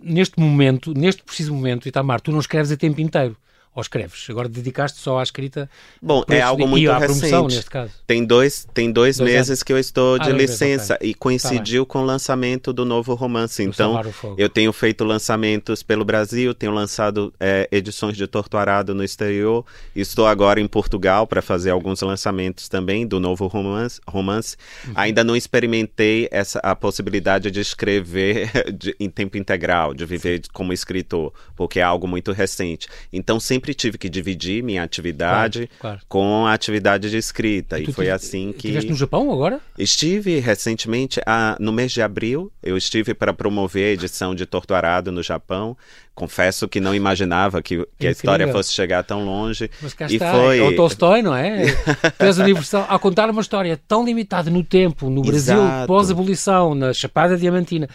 neste 0.00 0.38
momento, 0.38 0.94
neste 0.94 1.24
preciso 1.24 1.52
momento, 1.52 1.88
Itamar, 1.88 2.20
tu 2.20 2.30
não 2.30 2.38
escreves 2.38 2.70
a 2.70 2.76
tempo 2.76 3.00
inteiro. 3.00 3.36
Ou 3.76 3.82
escreves? 3.82 4.26
Agora 4.30 4.48
dedicaste 4.48 4.98
só 4.98 5.18
à 5.18 5.22
escrita? 5.22 5.68
Bom, 6.00 6.24
é 6.28 6.40
algo 6.40 6.66
muito 6.66 6.90
recente. 6.90 7.62
Tem 8.06 8.24
dois, 8.24 8.66
tem 8.72 8.90
dois, 8.90 9.18
dois 9.18 9.30
meses 9.30 9.50
anos. 9.50 9.62
que 9.62 9.72
eu 9.72 9.78
estou 9.78 10.18
de 10.18 10.30
ah, 10.30 10.32
licença 10.32 10.94
okay. 10.94 11.10
e 11.10 11.12
tá 11.12 11.18
coincidiu 11.20 11.84
tá 11.84 11.92
com 11.92 11.98
o 12.00 12.04
lançamento 12.04 12.72
do 12.72 12.86
novo 12.86 13.14
romance. 13.14 13.62
Então, 13.62 14.00
eu 14.38 14.48
tenho 14.48 14.72
feito 14.72 15.04
lançamentos 15.04 15.82
pelo 15.82 16.06
Brasil, 16.06 16.54
tenho 16.54 16.72
lançado 16.72 17.34
é, 17.38 17.68
edições 17.70 18.16
de 18.16 18.26
Torturado 18.26 18.94
no 18.94 19.04
exterior. 19.04 19.62
Estou 19.94 20.26
agora 20.26 20.58
em 20.58 20.66
Portugal 20.66 21.26
para 21.26 21.42
fazer 21.42 21.68
alguns 21.68 22.00
lançamentos 22.00 22.70
também 22.70 23.06
do 23.06 23.20
novo 23.20 23.46
romance. 23.46 24.00
romance. 24.06 24.56
Uhum. 24.86 24.92
Ainda 24.94 25.22
não 25.22 25.36
experimentei 25.36 26.28
essa, 26.30 26.58
a 26.60 26.74
possibilidade 26.74 27.50
de 27.50 27.60
escrever 27.60 28.50
de, 28.72 28.96
em 28.98 29.10
tempo 29.10 29.36
integral, 29.36 29.92
de 29.92 30.06
viver 30.06 30.40
Sim. 30.42 30.50
como 30.54 30.72
escritor, 30.72 31.30
porque 31.54 31.78
é 31.78 31.82
algo 31.82 32.08
muito 32.08 32.32
recente. 32.32 32.88
Então, 33.12 33.38
sempre 33.38 33.65
sempre 33.66 33.74
tive 33.74 33.98
que 33.98 34.08
dividir 34.08 34.62
minha 34.62 34.82
atividade 34.82 35.68
claro, 35.78 35.80
claro. 35.80 36.00
com 36.08 36.46
a 36.46 36.52
atividade 36.52 37.10
de 37.10 37.16
escrita. 37.16 37.78
E, 37.78 37.84
e 37.84 37.92
foi 37.92 38.10
assim 38.10 38.52
que. 38.52 38.68
Estiveste 38.68 38.90
no 38.90 38.96
Japão 38.96 39.32
agora? 39.32 39.60
Estive 39.78 40.38
recentemente, 40.38 41.20
ah, 41.26 41.56
no 41.58 41.72
mês 41.72 41.92
de 41.92 42.02
abril, 42.02 42.52
eu 42.62 42.76
estive 42.76 43.14
para 43.14 43.32
promover 43.32 43.86
a 43.86 43.92
edição 43.92 44.34
de 44.34 44.46
Torturado 44.46 45.10
no 45.10 45.22
Japão. 45.22 45.76
Confesso 46.16 46.66
que 46.66 46.80
não 46.80 46.94
imaginava 46.94 47.60
que, 47.60 47.86
que 47.98 48.06
a 48.06 48.10
história 48.10 48.50
fosse 48.50 48.72
chegar 48.72 49.04
tão 49.04 49.22
longe. 49.22 49.70
Mas 49.82 49.92
cá 49.92 50.06
e 50.08 50.14
está, 50.14 50.32
foi... 50.32 50.58
é 50.58 50.62
o 50.62 50.74
Tolstói, 50.74 51.20
não 51.20 51.36
é? 51.36 51.66
Fez 52.16 52.38
universal, 52.38 52.86
a 52.88 52.98
contar 52.98 53.28
uma 53.28 53.42
história 53.42 53.78
tão 53.86 54.02
limitada 54.02 54.50
no 54.50 54.64
tempo, 54.64 55.10
no 55.10 55.20
Brasil, 55.20 55.58
pós-abolição, 55.86 56.74
na 56.74 56.94
Chapada 56.94 57.36
Diamantina. 57.36 57.86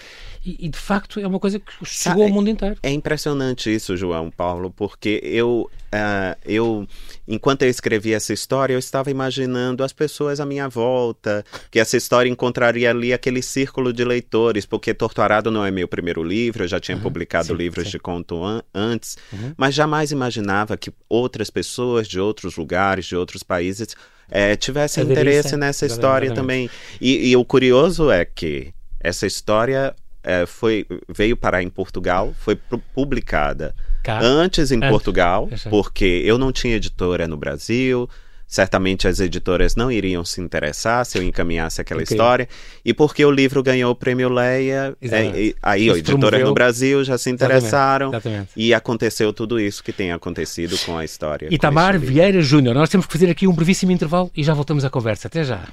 E, 0.43 0.65
e, 0.65 0.69
de 0.69 0.77
facto 0.77 1.19
é 1.19 1.27
uma 1.27 1.39
coisa 1.39 1.59
que 1.59 1.71
chegou 1.83 2.23
ao 2.23 2.29
mundo 2.29 2.49
inteiro. 2.49 2.75
É 2.81 2.89
impressionante 2.91 3.73
isso, 3.73 3.95
João 3.95 4.31
Paulo, 4.31 4.71
porque 4.71 5.21
eu, 5.23 5.69
uh, 5.93 6.35
eu, 6.43 6.87
enquanto 7.27 7.61
eu 7.61 7.69
escrevi 7.69 8.11
essa 8.11 8.33
história, 8.33 8.73
eu 8.73 8.79
estava 8.79 9.11
imaginando 9.11 9.83
as 9.83 9.93
pessoas 9.93 10.39
à 10.39 10.45
minha 10.45 10.67
volta, 10.67 11.45
que 11.69 11.79
essa 11.79 11.95
história 11.95 12.27
encontraria 12.27 12.89
ali 12.89 13.13
aquele 13.13 13.39
círculo 13.43 13.93
de 13.93 14.03
leitores, 14.03 14.65
porque 14.65 14.95
Torturado 14.95 15.51
não 15.51 15.63
é 15.63 15.69
meu 15.69 15.87
primeiro 15.87 16.23
livro, 16.23 16.63
eu 16.63 16.67
já 16.67 16.79
tinha 16.79 16.97
uhum, 16.97 17.03
publicado 17.03 17.49
sim, 17.49 17.53
livros 17.53 17.85
sim. 17.85 17.91
de 17.91 17.99
conto 18.11 18.43
an 18.43 18.61
antes, 18.73 19.17
uhum. 19.31 19.53
mas 19.55 19.73
jamais 19.73 20.11
imaginava 20.11 20.75
que 20.75 20.91
outras 21.07 21.49
pessoas 21.49 22.07
de 22.07 22.19
outros 22.19 22.57
lugares, 22.57 23.05
de 23.05 23.15
outros 23.15 23.41
países, 23.41 23.95
é, 24.29 24.55
tivessem 24.55 25.03
interesse 25.03 25.55
nessa 25.55 25.85
história 25.85 26.33
também. 26.33 26.69
E, 26.99 27.29
e 27.29 27.35
o 27.37 27.45
curioso 27.45 28.11
é 28.11 28.25
que 28.25 28.73
essa 28.99 29.25
história 29.25 29.95
é, 30.23 30.45
foi, 30.45 30.85
veio 31.07 31.35
parar 31.37 31.63
em 31.63 31.69
Portugal, 31.69 32.33
foi 32.39 32.57
publicada 32.93 33.73
Cá? 34.03 34.19
antes 34.21 34.71
em. 34.71 34.79
Portugal, 34.79 35.49
porque 35.69 36.23
eu 36.25 36.37
não 36.37 36.51
tinha 36.51 36.75
editora 36.75 37.27
no 37.27 37.37
Brasil, 37.37 38.09
certamente 38.51 39.07
as 39.07 39.21
editoras 39.21 39.77
não 39.77 39.89
iriam 39.89 40.25
se 40.25 40.41
interessar 40.41 41.05
se 41.05 41.17
eu 41.17 41.23
encaminhasse 41.23 41.79
aquela 41.79 42.01
okay. 42.03 42.13
história. 42.13 42.49
E 42.83 42.93
porque 42.93 43.23
o 43.23 43.31
livro 43.31 43.63
ganhou 43.63 43.91
o 43.91 43.95
prêmio 43.95 44.27
Leia, 44.27 44.93
é, 45.01 45.53
aí 45.63 45.89
as 45.89 45.97
editoras 45.99 46.43
no 46.43 46.53
Brasil 46.53 47.01
já 47.05 47.17
se 47.17 47.29
interessaram 47.29 48.09
exatamente, 48.09 48.27
exatamente. 48.27 48.51
e 48.57 48.73
aconteceu 48.73 49.31
tudo 49.31 49.57
isso 49.57 49.81
que 49.81 49.93
tem 49.93 50.11
acontecido 50.11 50.77
com 50.79 50.97
a 50.97 51.05
história. 51.05 51.47
Itamar 51.49 51.97
Vieira 51.97 52.41
Júnior, 52.41 52.75
nós 52.75 52.89
temos 52.89 53.07
que 53.07 53.13
fazer 53.13 53.29
aqui 53.29 53.47
um 53.47 53.53
brevíssimo 53.53 53.93
intervalo 53.93 54.29
e 54.35 54.43
já 54.43 54.53
voltamos 54.53 54.83
à 54.83 54.89
conversa. 54.89 55.29
Até 55.29 55.45
já. 55.45 55.69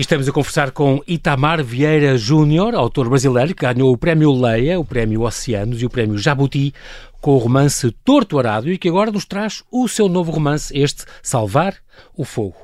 Estamos 0.00 0.26
a 0.26 0.32
conversar 0.32 0.70
com 0.70 1.02
Itamar 1.06 1.62
Vieira 1.62 2.16
Júnior, 2.16 2.74
autor 2.74 3.10
brasileiro 3.10 3.54
que 3.54 3.66
ganhou 3.66 3.92
o 3.92 3.98
Prémio 3.98 4.32
Leia, 4.32 4.80
o 4.80 4.84
Prémio 4.84 5.20
Oceanos 5.20 5.82
e 5.82 5.84
o 5.84 5.90
Prémio 5.90 6.16
Jabuti 6.16 6.72
com 7.20 7.32
o 7.32 7.36
romance 7.36 7.90
Torturado 8.02 8.72
e 8.72 8.78
que 8.78 8.88
agora 8.88 9.10
nos 9.10 9.26
traz 9.26 9.62
o 9.70 9.86
seu 9.86 10.08
novo 10.08 10.32
romance, 10.32 10.72
este 10.74 11.04
Salvar 11.22 11.76
o 12.16 12.24
Fogo. 12.24 12.56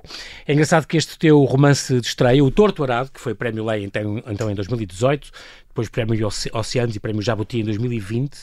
É 0.46 0.54
engraçado 0.54 0.86
que 0.86 0.96
este 0.96 1.18
teu 1.18 1.44
romance 1.44 2.00
de 2.00 2.06
estreia, 2.06 2.42
o 2.42 2.50
Torturado, 2.50 3.10
que 3.12 3.20
foi 3.20 3.34
Prémio 3.34 3.66
Leia 3.66 3.84
então, 3.84 4.22
então 4.26 4.50
em 4.50 4.54
2018, 4.54 5.30
depois 5.68 5.90
Prémio 5.90 6.26
Oceanos 6.54 6.96
e 6.96 7.00
Prémio 7.00 7.20
Jabuti 7.20 7.60
em 7.60 7.64
2020, 7.64 8.34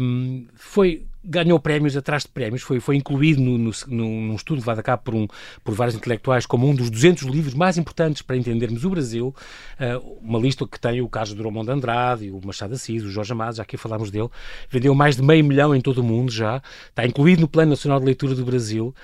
um, 0.00 0.46
foi 0.54 1.04
ganhou 1.26 1.58
prémios 1.58 1.96
atrás 1.96 2.22
de 2.22 2.28
prémios, 2.28 2.62
foi, 2.62 2.78
foi 2.78 2.96
incluído 2.96 3.40
no, 3.40 3.58
no, 3.58 3.72
num 3.88 4.34
estudo 4.34 4.58
levado 4.58 4.78
a 4.78 4.82
cabo 4.82 5.02
por, 5.02 5.14
um, 5.14 5.26
por 5.64 5.74
vários 5.74 5.96
intelectuais 5.96 6.46
como 6.46 6.68
um 6.68 6.74
dos 6.74 6.88
200 6.88 7.24
livros 7.24 7.54
mais 7.54 7.76
importantes 7.76 8.22
para 8.22 8.36
entendermos 8.36 8.84
o 8.84 8.90
Brasil, 8.90 9.34
uh, 9.80 10.18
uma 10.22 10.38
lista 10.38 10.66
que 10.66 10.78
tem 10.78 11.00
o 11.00 11.08
caso 11.08 11.34
do 11.34 11.42
Drummond 11.42 11.66
de 11.66 11.72
Andrade, 11.72 12.30
o 12.30 12.40
Machado 12.44 12.74
Assis, 12.74 13.02
o 13.02 13.10
Jorge 13.10 13.32
Amado, 13.32 13.56
já 13.56 13.62
aqui 13.62 13.76
falámos 13.76 14.10
dele, 14.10 14.28
vendeu 14.70 14.94
mais 14.94 15.16
de 15.16 15.22
meio 15.22 15.44
milhão 15.44 15.74
em 15.74 15.80
todo 15.80 15.98
o 15.98 16.04
mundo 16.04 16.30
já, 16.30 16.62
está 16.88 17.04
incluído 17.04 17.40
no 17.40 17.48
Plano 17.48 17.70
Nacional 17.70 17.98
de 17.98 18.06
Leitura 18.06 18.34
do 18.34 18.44
Brasil. 18.44 18.94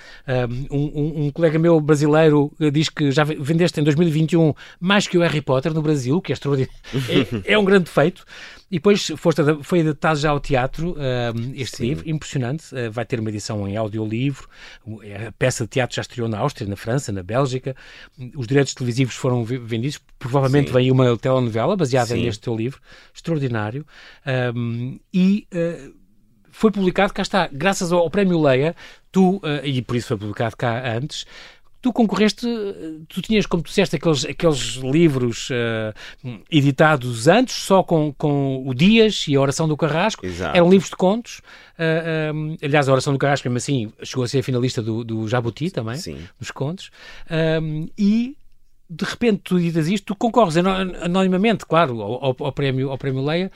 Um, 0.70 0.77
um, 0.77 1.27
um 1.27 1.31
colega 1.31 1.59
meu 1.59 1.81
brasileiro 1.81 2.53
diz 2.73 2.88
que 2.88 3.11
já 3.11 3.25
vendeste 3.25 3.81
em 3.81 3.85
2021 3.85 4.55
mais 4.81 5.07
que 5.07 5.18
o 5.18 5.20
Harry 5.20 5.40
Potter 5.40 5.75
no 5.75 5.83
Brasil, 5.83 6.20
que 6.20 6.33
é 6.33 6.35
extraordinário, 6.35 6.73
é, 7.44 7.53
é 7.53 7.59
um 7.59 7.64
grande 7.64 7.90
feito. 7.90 8.25
E 8.72 8.76
depois 8.76 9.06
foste, 9.18 9.42
foi 9.62 9.82
adaptado 9.82 10.18
já 10.18 10.30
ao 10.30 10.40
teatro 10.40 10.92
uh, 10.92 11.52
este 11.54 11.76
Sim. 11.76 11.88
livro, 11.88 12.08
impressionante. 12.08 12.74
Uh, 12.74 12.90
vai 12.90 13.04
ter 13.04 13.20
uma 13.20 13.28
edição 13.28 13.68
em 13.68 13.76
audiolivro. 13.76 14.48
A 15.28 15.30
peça 15.32 15.64
de 15.64 15.68
teatro 15.68 15.94
já 15.94 16.00
estreou 16.00 16.26
na 16.26 16.38
Áustria, 16.38 16.66
na 16.66 16.74
França, 16.74 17.12
na 17.12 17.22
Bélgica. 17.22 17.76
Os 18.35 18.46
direitos 18.46 18.72
televisivos 18.72 19.14
foram 19.14 19.44
vendidos. 19.44 20.00
Provavelmente 20.18 20.68
Sim. 20.68 20.72
vem 20.72 20.90
uma 20.90 21.14
telenovela 21.18 21.76
baseada 21.76 22.14
Sim. 22.14 22.24
neste 22.24 22.40
teu 22.40 22.56
livro. 22.56 22.80
Extraordinário. 23.14 23.87
Um, 24.56 24.98
e. 25.12 25.46
Uh, 25.54 26.00
foi 26.54 26.70
publicado, 26.70 27.14
cá 27.14 27.22
está, 27.22 27.48
graças 27.50 27.92
ao, 27.92 28.11
Prémio 28.11 28.38
Leia, 28.38 28.76
tu, 29.11 29.40
e 29.64 29.80
por 29.80 29.96
isso 29.96 30.08
foi 30.08 30.18
publicado 30.18 30.54
cá 30.54 30.96
antes, 30.96 31.24
tu 31.83 31.92
concorreste, 31.92 32.47
tu 33.09 33.21
tinhas, 33.21 33.45
como 33.45 33.62
tu 33.62 33.66
disseste, 33.66 33.97
aqueles, 33.97 34.25
aqueles 34.25 34.77
livros 34.77 35.51
uh, 35.51 36.40
editados 36.49 37.27
antes, 37.27 37.57
só 37.57 37.83
com, 37.83 38.14
com 38.16 38.62
o 38.64 38.73
Dias 38.73 39.27
e 39.27 39.35
a 39.35 39.40
Oração 39.40 39.66
do 39.66 39.77
Carrasco. 39.77 40.25
Exato. 40.25 40.57
Eram 40.57 40.71
livros 40.71 40.90
de 40.90 40.97
contos. 40.97 41.42
Uh, 41.77 42.33
um, 42.33 42.57
aliás, 42.62 42.88
a 42.88 42.92
Oração 42.92 43.12
do 43.12 43.18
Carrasco, 43.18 43.49
mesmo 43.49 43.57
assim, 43.57 43.92
chegou 44.05 44.23
a 44.23 44.29
ser 44.29 44.42
finalista 44.42 44.81
do, 44.81 45.03
do 45.03 45.27
Jabuti 45.27 45.71
também, 45.71 45.97
Sim. 45.97 46.18
nos 46.38 46.53
contos. 46.53 46.90
Um, 47.61 47.88
e 47.99 48.37
de 48.88 49.05
repente 49.05 49.40
tu 49.42 49.59
editas 49.59 49.88
isto, 49.88 50.05
tu 50.05 50.14
concorres 50.14 50.57
anonimamente, 50.57 51.66
claro, 51.66 52.01
ao, 52.01 52.37
ao, 52.38 52.53
prémio, 52.53 52.90
ao 52.90 52.99
prémio 52.99 53.25
Leia, 53.25 53.51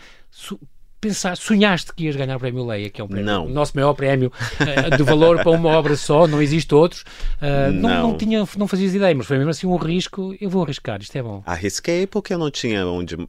pensar, 1.07 1.37
sonhaste 1.37 1.93
que 1.95 2.05
ias 2.05 2.17
ganhar 2.17 2.37
o 2.37 2.41
prémio 2.41 2.67
Leia, 2.67 2.91
que 2.91 3.01
é 3.01 3.05
o, 3.05 3.09
prémio, 3.09 3.25
não. 3.25 3.47
o 3.47 3.49
nosso 3.49 3.73
maior 3.75 3.95
prémio 3.95 4.33
uh, 4.61 4.97
de 4.97 5.03
valor 5.03 5.43
para 5.43 5.51
uma 5.51 5.71
obra 5.71 5.97
só, 5.97 6.27
não 6.27 6.43
existe 6.43 6.75
outros. 6.75 7.03
Uh, 7.41 7.73
não. 7.73 7.87
Não, 7.87 8.03
não, 8.09 8.19
tinha, 8.19 8.47
não 8.57 8.69
fazias 8.69 8.95
ideia, 8.95 9.15
mas 9.15 9.27
foi 9.27 9.39
mesmo 9.39 9.51
assim 9.51 9.67
um 9.67 9.77
risco. 9.77 10.37
Eu 10.41 10.51
vou 10.51 10.63
arriscar, 10.63 11.01
isto 11.01 11.17
é 11.17 11.23
bom. 11.23 11.43
Arrisquei 11.47 12.07
porque 12.07 12.35
eu 12.35 12.39
não 12.39 12.51
tinha 12.51 12.83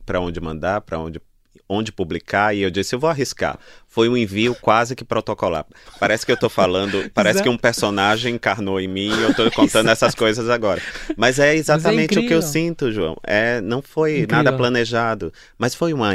para 0.05 0.19
onde 0.19 0.41
mandar, 0.41 0.81
para 0.81 0.99
onde 0.99 1.21
onde 1.69 1.91
publicar 1.91 2.55
e 2.55 2.61
eu 2.61 2.71
disse, 2.71 2.95
eu 2.95 2.99
vou 2.99 3.09
arriscar. 3.09 3.59
Foi 3.87 4.07
um 4.07 4.15
envio 4.15 4.55
quase 4.55 4.95
que 4.95 5.03
protocolar. 5.03 5.65
Parece 5.99 6.25
que 6.25 6.31
eu 6.31 6.35
estou 6.35 6.49
falando, 6.49 7.09
parece 7.13 7.43
que 7.43 7.49
um 7.49 7.57
personagem 7.57 8.35
encarnou 8.35 8.79
em 8.79 8.87
mim 8.87 9.09
e 9.09 9.21
eu 9.23 9.31
estou 9.31 9.51
contando 9.51 9.89
essas 9.89 10.15
coisas 10.15 10.49
agora. 10.49 10.81
Mas 11.15 11.39
é 11.39 11.55
exatamente 11.55 12.15
mas 12.15 12.23
é 12.23 12.25
o 12.25 12.27
que 12.27 12.33
eu 12.33 12.41
sinto, 12.41 12.91
João. 12.91 13.17
É, 13.23 13.59
não 13.61 13.81
foi 13.81 14.19
incrível. 14.19 14.37
nada 14.37 14.53
planejado, 14.55 15.33
mas 15.57 15.75
foi 15.75 15.93
uma 15.93 16.13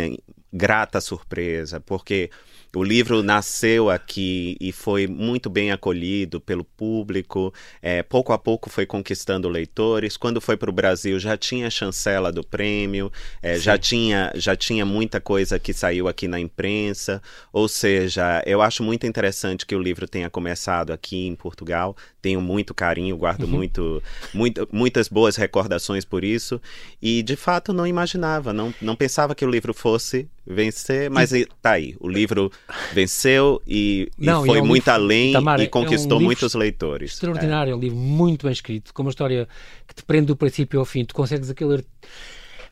grata 0.53 1.01
surpresa, 1.01 1.81
porque 1.81 2.31
o 2.75 2.83
livro 2.83 3.23
nasceu 3.23 3.91
aqui 3.91 4.57
e 4.59 4.73
foi 4.73 5.07
muito 5.07 5.51
bem 5.51 5.71
acolhido 5.71 6.41
pelo 6.41 6.65
público. 6.65 7.53
É, 7.83 8.03
pouco 8.03 8.33
a 8.33 8.38
pouco 8.38 8.71
foi 8.71 8.87
conquistando 8.87 9.47
leitores. 9.47 10.17
Quando 10.17 10.41
foi 10.41 10.57
para 10.57 10.71
o 10.71 10.73
Brasil 10.73 11.19
já 11.19 11.37
tinha 11.37 11.69
chancela 11.69 12.33
do 12.33 12.43
prêmio, 12.43 13.12
é, 13.43 13.59
já 13.59 13.77
tinha 13.77 14.33
já 14.35 14.57
tinha 14.57 14.87
muita 14.87 15.21
coisa 15.21 15.59
que 15.59 15.75
saiu 15.75 16.09
aqui 16.09 16.27
na 16.27 16.41
imprensa. 16.41 17.21
Ou 17.53 17.69
seja, 17.69 18.43
eu 18.47 18.62
acho 18.62 18.83
muito 18.83 19.07
interessante 19.07 19.67
que 19.67 19.77
o 19.77 19.83
livro 19.83 20.09
tenha 20.09 20.31
começado 20.31 20.93
aqui 20.95 21.27
em 21.27 21.35
Portugal. 21.35 21.95
Tenho 22.23 22.41
muito 22.41 22.73
carinho, 22.73 23.19
guardo 23.19 23.43
uhum. 23.43 23.51
muito, 23.51 24.03
muito 24.33 24.67
muitas 24.73 25.09
boas 25.09 25.37
recordações 25.37 26.07
por 26.07 26.25
isso. 26.25 26.59
E 27.03 27.23
de 27.23 27.37
fato 27.37 27.75
não 27.75 27.87
imaginava, 27.87 28.51
não, 28.51 28.73
não 28.81 28.97
pensava 28.97 29.35
que 29.35 29.45
o 29.45 29.51
livro 29.51 29.75
fosse 29.75 30.27
vencer, 30.46 31.11
mas 31.11 31.33
e... 31.33 31.46
tá 31.61 31.72
aí. 31.72 31.96
O 32.00 32.09
livro 32.09 32.50
venceu 32.92 33.62
e, 33.66 34.11
Não, 34.18 34.44
e 34.44 34.46
foi 34.46 34.59
é 34.59 34.62
um 34.62 34.66
muito 34.66 34.85
livro, 34.85 34.92
além 34.92 35.35
e 35.61 35.68
conquistou 35.68 36.18
é 36.18 36.20
um 36.20 36.24
muitos 36.24 36.55
leitores. 36.55 37.12
Extraordinário, 37.12 37.72
é 37.72 37.76
um 37.76 37.78
livro 37.78 37.96
muito 37.96 38.46
bem 38.46 38.52
escrito, 38.52 38.92
com 38.92 39.02
uma 39.02 39.11
história 39.11 39.48
que 39.87 39.94
te 39.94 40.02
prende 40.02 40.26
do 40.26 40.37
princípio 40.37 40.81
ao 40.81 40.87
fim. 40.87 41.05
Tu 41.05 41.14
consegues 41.14 41.50
aquele, 41.50 41.85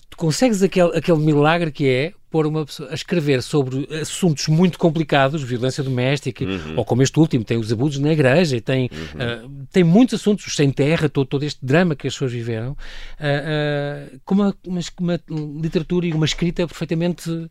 tu 0.08 0.16
consegues 0.16 0.62
aquele, 0.62 0.96
aquele 0.96 1.18
milagre 1.18 1.70
que 1.70 1.88
é 1.88 2.12
pôr 2.30 2.46
uma 2.46 2.64
pessoa 2.64 2.90
a 2.90 2.94
escrever 2.94 3.42
sobre 3.42 3.88
assuntos 4.00 4.46
muito 4.46 4.78
complicados, 4.78 5.42
violência 5.42 5.82
doméstica, 5.82 6.44
uhum. 6.44 6.74
ou 6.76 6.84
como 6.84 7.02
este 7.02 7.18
último, 7.18 7.44
tem 7.44 7.58
os 7.58 7.72
abusos 7.72 7.98
na 7.98 8.12
igreja, 8.12 8.56
e 8.56 8.60
tem, 8.60 8.88
uhum. 8.92 9.62
uh, 9.62 9.66
tem 9.72 9.82
muitos 9.82 10.14
assuntos 10.14 10.54
sem 10.54 10.70
terra, 10.70 11.08
todo, 11.08 11.26
todo 11.26 11.44
este 11.44 11.64
drama 11.64 11.96
que 11.96 12.06
as 12.06 12.14
pessoas 12.14 12.32
viveram, 12.32 12.72
uh, 12.72 12.74
uh, 12.74 14.20
com 14.24 14.34
uma, 14.36 14.56
uma, 14.66 14.80
uma, 14.98 15.20
literatura 15.60 16.06
e 16.06 16.12
uma 16.12 16.24
escrita 16.24 16.66
perfeitamente 16.66 17.48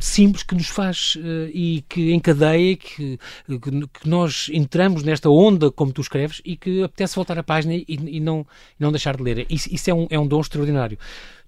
simples 0.00 0.42
que 0.42 0.54
nos 0.54 0.68
faz 0.68 1.18
e 1.52 1.84
que 1.90 2.14
encadeia, 2.14 2.74
que, 2.74 3.18
que, 3.46 4.08
nós 4.08 4.48
entramos 4.50 5.02
nesta 5.02 5.28
onda, 5.28 5.70
como 5.70 5.92
tu 5.92 6.00
escreves, 6.00 6.40
e 6.42 6.56
que 6.56 6.82
apetece 6.82 7.16
voltar 7.16 7.38
à 7.38 7.42
página 7.42 7.74
e, 7.74 7.84
e 7.86 8.18
não, 8.18 8.46
não 8.80 8.90
deixar 8.90 9.14
de 9.14 9.22
ler. 9.22 9.46
Isso, 9.50 9.68
isso 9.70 9.90
é, 9.90 9.94
um, 9.94 10.06
é 10.08 10.18
um 10.18 10.26
dom 10.26 10.40
extraordinário. 10.40 10.96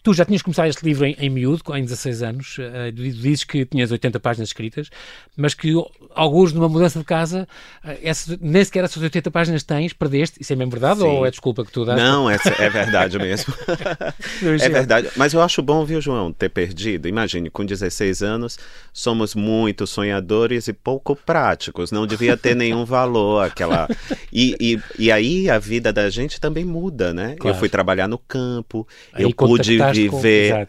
Tu 0.03 0.15
já 0.15 0.25
tinhas 0.25 0.43
começado 0.43 0.69
este 0.69 0.85
livro 0.85 1.07
em, 1.07 1.17
em 1.19 1.29
miúdo, 1.29 1.63
em 1.75 1.85
16 2.19 2.23
anos, 2.23 2.59
uh, 2.59 2.93
dizes 2.93 3.45
que 3.45 3.65
tinhas 3.65 3.91
80 3.91 4.21
páginas 4.21 4.49
escritas, 4.49 4.91
mas 5.37 5.55
que 5.55 5.73
alguns 6.15 6.53
numa 6.53 6.69
mudança 6.69 6.99
de 6.99 7.05
casa, 7.05 7.47
uh, 7.85 7.91
essa, 8.03 8.39
nem 8.41 8.65
sequer 8.65 8.85
essas 8.85 9.03
80 9.03 9.31
páginas 9.31 9.63
tens, 9.63 9.93
perdeste, 9.93 10.41
isso 10.41 10.53
é 10.53 10.57
mesmo 10.57 10.73
verdade 10.73 11.01
Sim. 11.01 11.07
ou 11.07 11.27
é 11.27 11.31
desculpa 11.31 11.65
que 11.65 11.73
tu 11.73 11.85
dás? 11.85 12.01
Não, 12.01 12.29
é, 12.29 12.37
é 12.59 12.71
verdade 12.71 13.19
mesmo. 13.19 13.55
é 14.43 14.69
verdade, 14.69 15.11
mas 15.17 15.33
eu 15.33 15.41
acho 15.41 15.63
bom, 15.63 15.85
viu, 15.85 16.01
João, 16.01 16.33
ter 16.33 16.49
perdido. 16.49 17.09
Imagine, 17.09 17.51
com 17.51 17.65
16 17.65 18.23
anos, 18.23 18.59
somos 18.93 19.35
muito 19.35 19.87
sonhadores 19.87 20.69
e 20.69 20.73
pouco 20.73 21.15
práticos, 21.15 21.91
não 21.91 22.07
devia 22.07 22.37
ter 22.37 22.55
nenhum 22.57 22.85
valor 22.85 23.47
aquela... 23.47 23.89
E, 24.33 24.57
e, 24.61 24.81
e 24.99 25.13
aí 25.13 25.49
a 25.49 25.59
vida 25.59 25.93
da 25.93 26.11
gente 26.11 26.41
também 26.41 26.65
muda, 26.65 27.13
né? 27.15 27.37
Claro. 27.39 27.57
Eu 27.57 27.59
fui 27.59 27.69
trabalhar 27.69 28.09
no 28.09 28.19
campo, 28.19 28.87
aí 29.13 29.23
eu 29.23 29.35
pude 29.35 29.79
viver 29.93 30.69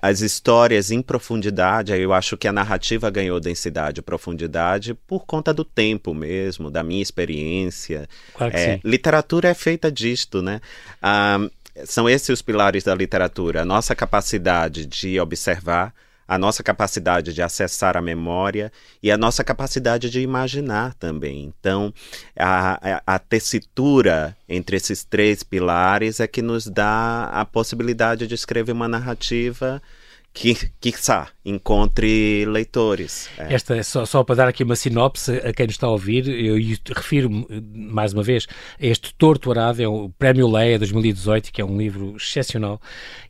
as 0.00 0.20
histórias 0.20 0.90
em 0.90 1.02
profundidade, 1.02 1.92
eu 1.92 2.12
acho 2.12 2.36
que 2.36 2.48
a 2.48 2.52
narrativa 2.52 3.10
ganhou 3.10 3.38
densidade 3.38 4.00
e 4.00 4.02
profundidade 4.02 4.94
por 4.94 5.26
conta 5.26 5.52
do 5.52 5.64
tempo 5.64 6.14
mesmo, 6.14 6.70
da 6.70 6.82
minha 6.82 7.02
experiência. 7.02 8.08
Claro 8.34 8.56
é, 8.56 8.80
literatura 8.84 9.48
é 9.48 9.54
feita 9.54 9.90
disto, 9.90 10.42
né? 10.42 10.60
Ah, 11.02 11.38
são 11.84 12.08
esses 12.08 12.28
os 12.28 12.42
pilares 12.42 12.84
da 12.84 12.94
literatura: 12.94 13.62
a 13.62 13.64
nossa 13.64 13.94
capacidade 13.94 14.86
de 14.86 15.18
observar, 15.20 15.94
a 16.28 16.36
nossa 16.36 16.62
capacidade 16.62 17.32
de 17.32 17.40
acessar 17.40 17.96
a 17.96 18.02
memória 18.02 18.70
e 19.02 19.10
a 19.10 19.16
nossa 19.16 19.42
capacidade 19.42 20.10
de 20.10 20.20
imaginar 20.20 20.92
também. 20.94 21.52
Então, 21.58 21.92
a, 22.38 23.02
a, 23.06 23.18
tessitura 23.18 24.36
entre 24.46 24.76
esses 24.76 25.02
três 25.02 25.42
pilares 25.42 26.20
é 26.20 26.26
que 26.26 26.42
nos 26.42 26.66
dá 26.66 27.24
a 27.32 27.46
possibilidade 27.46 28.26
de 28.26 28.34
escrever 28.34 28.72
uma 28.72 28.86
narrativa 28.86 29.80
que, 30.34 30.70
quiçá, 30.78 31.28
encontre 31.48 32.44
leitores. 32.46 33.28
É. 33.38 33.54
Esta 33.54 33.76
é 33.76 33.82
só, 33.82 34.04
só 34.04 34.22
para 34.22 34.36
dar 34.36 34.48
aqui 34.48 34.62
uma 34.62 34.76
sinopse 34.76 35.32
a 35.38 35.52
quem 35.52 35.66
nos 35.66 35.74
está 35.74 35.86
a 35.86 35.90
ouvir, 35.90 36.28
eu, 36.28 36.56
refiro-me 36.94 37.46
mais 37.72 38.12
uma 38.12 38.22
vez 38.22 38.46
a 38.80 38.86
este 38.86 39.14
Torto 39.14 39.50
Arado, 39.50 39.82
é 39.82 39.88
o 39.88 40.10
Prémio 40.18 40.50
Leia 40.50 40.78
2018, 40.78 41.52
que 41.52 41.60
é 41.60 41.64
um 41.64 41.78
livro 41.78 42.16
excepcional 42.16 42.80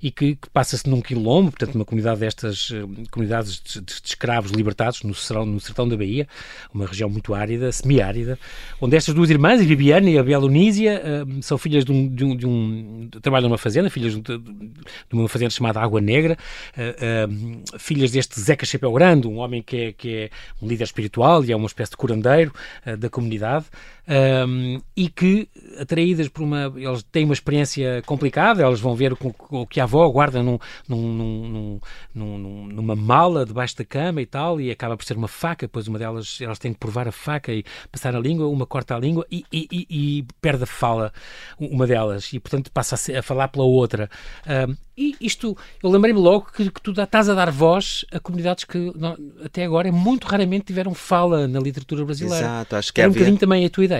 e 0.03 0.11
que, 0.11 0.37
que 0.37 0.51
passa-se 0.51 0.89
num 0.89 1.01
quilombo, 1.01 1.51
portanto, 1.51 1.75
numa 1.75 1.85
comunidade 1.85 2.21
destas 2.21 2.71
eh, 2.73 2.83
comunidades 3.11 3.61
de, 3.61 3.81
de, 3.81 4.01
de, 4.01 4.09
escravos 4.09 4.53
libertados 4.53 5.03
no 5.03 5.15
sertão, 5.15 5.47
no 5.47 5.61
sertão 5.61 5.89
da 5.89 5.97
Bahia, 5.97 6.27
uma 6.73 6.87
região 6.87 7.09
muito 7.09 7.35
árida, 7.35 7.71
semiárida, 7.73 8.39
onde 8.81 8.97
estas 8.97 9.15
duas 9.15 9.31
irmãs, 9.31 9.61
a 9.61 9.65
Bibiana 9.65 10.11
e 10.11 10.19
a 10.19 10.23
Belonísia, 10.23 11.03
uh, 11.27 11.43
são 11.43 11.59
filhas 11.59 11.85
de 11.85 11.93
um, 11.93 12.09
de 12.09 12.25
um, 12.25 12.37
de 12.37 12.47
um, 12.47 13.09
trabalham 13.23 13.49
numa 13.49 13.59
fazenda, 13.59 13.91
filhas 13.91 14.15
de, 14.15 14.21
de 14.21 15.13
uma 15.13 15.29
fazenda 15.29 15.51
chamada 15.51 15.81
Água 15.81 16.01
Negra, 16.01 16.37
uh, 16.77 17.79
filhas 17.79 18.08
deste 18.11 18.41
Zeca 18.41 18.67
Chapéu 18.67 18.93
Grande, 18.93 19.27
um 19.27 19.39
homem 19.39 19.63
que 19.63 19.77
é, 19.77 19.93
que 19.93 20.15
é 20.17 20.31
um 20.63 20.67
líder 20.67 20.85
espiritual 20.85 21.45
e 21.45 21.53
é 21.53 21.57
uma 21.57 21.67
espécie 21.67 21.91
de 21.91 21.97
curandeiro 21.97 22.53
uh, 22.87 22.97
da 22.97 23.09
comunidade, 23.09 23.67
um, 24.09 24.81
e 24.97 25.09
que, 25.09 25.49
atraídas 25.79 26.29
por 26.29 26.43
uma. 26.43 26.73
Eles 26.77 27.03
têm 27.03 27.25
uma 27.25 27.35
experiência 27.35 28.03
complicada, 28.07 28.63
elas 28.63 28.81
vão 28.81 28.95
ver 28.95 29.13
o, 29.13 29.67
que 29.67 29.81
a 29.81 29.85
avó 29.85 30.09
guarda 30.09 30.43
num, 30.43 30.59
num, 30.89 31.81
num, 32.15 32.67
numa 32.69 32.97
mala 32.97 33.45
debaixo 33.45 33.77
da 33.77 33.85
cama 33.85 34.23
e 34.23 34.27
tal, 34.27 34.61
e 34.61 34.71
acaba 34.71 34.97
por 34.97 35.05
ser 35.05 35.17
uma 35.17 35.29
faca, 35.29 35.67
depois 35.67 35.87
uma 35.89 35.99
delas, 35.99 36.39
elas 36.41 36.59
têm 36.59 36.73
que 36.73 36.79
provar 36.79 37.07
a 37.07 37.13
faca 37.13 37.53
e 37.53 37.65
passar 37.93 38.17
a 38.17 38.19
língua, 38.19 38.47
uma 38.49 38.67
corta 38.67 38.97
a 38.97 38.99
língua 38.99 39.27
e, 39.31 39.45
e, 39.53 39.69
e, 39.71 39.87
e 39.91 40.27
perde 40.41 40.63
a 40.63 40.67
fala, 40.67 41.13
uma 41.59 41.87
delas, 41.87 42.33
e 42.33 42.41
portanto 42.41 42.71
passa 42.73 42.95
a, 42.95 42.99
ser, 42.99 43.17
a 43.17 43.23
falar 43.23 43.49
pela 43.49 43.65
outra. 43.65 44.09
Um, 44.47 44.75
e 44.99 45.15
isto, 45.21 45.57
eu 45.81 45.91
lembrei-me 45.91 46.19
logo 46.19 46.49
que, 46.53 46.69
que, 46.69 46.83
tu 46.83 46.91
estás 46.91 47.29
a 47.29 47.35
dar 47.35 47.53
voz 47.53 48.05
a 48.11 48.19
comunidades 48.19 48.65
que 48.65 48.93
não, 48.97 49.17
até 49.45 49.65
agora 49.65 49.93
muito 49.93 50.27
raramente 50.27 50.65
tiveram 50.65 50.93
fala 50.93 51.47
na 51.47 51.61
literatura 51.61 52.05
brasileira. 52.05 52.45
Exato, 52.45 52.75
acho 52.75 52.93
que 52.93 53.01
é 53.01 53.05
um 53.05 53.07
havia... 53.07 53.21
bocadinho 53.21 53.39
também 53.39 53.65
a 53.65 53.71
tua 53.71 53.85
ideia. 53.85 53.98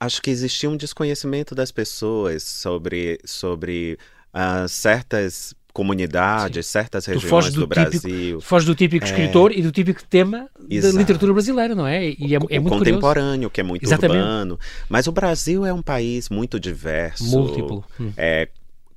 Acho 0.00 0.22
que 0.22 0.30
existia 0.30 0.70
um 0.70 0.76
desconhecimento 0.76 1.54
das 1.54 1.72
pessoas 1.72 2.42
sobre, 2.44 3.18
sobre 3.24 3.98
uh, 4.32 4.68
certas 4.68 5.54
comunidades, 5.72 6.66
Sim. 6.66 6.72
certas 6.72 7.06
regiões 7.06 7.52
do, 7.52 7.66
do 7.66 7.74
típico, 7.74 8.02
Brasil. 8.02 8.40
Foge 8.40 8.66
do 8.66 8.74
típico 8.74 9.04
é... 9.04 9.08
escritor 9.08 9.52
e 9.52 9.62
do 9.62 9.70
típico 9.70 10.02
tema 10.04 10.48
Exato. 10.68 10.94
da 10.94 11.00
literatura 11.00 11.32
brasileira, 11.32 11.74
não 11.74 11.86
é? 11.86 12.10
E 12.10 12.34
é, 12.34 12.38
é 12.50 12.58
muito 12.58 12.78
contemporâneo, 12.78 13.32
curioso. 13.32 13.50
que 13.50 13.60
é 13.60 13.64
muito 13.64 13.84
Exatamente. 13.84 14.18
urbano. 14.18 14.58
Mas 14.88 15.06
o 15.06 15.12
Brasil 15.12 15.64
é 15.64 15.72
um 15.72 15.82
país 15.82 16.28
muito 16.28 16.58
diverso. 16.58 17.24
Múltiplo. 17.24 17.84
Hum. 18.00 18.12
É, 18.16 18.48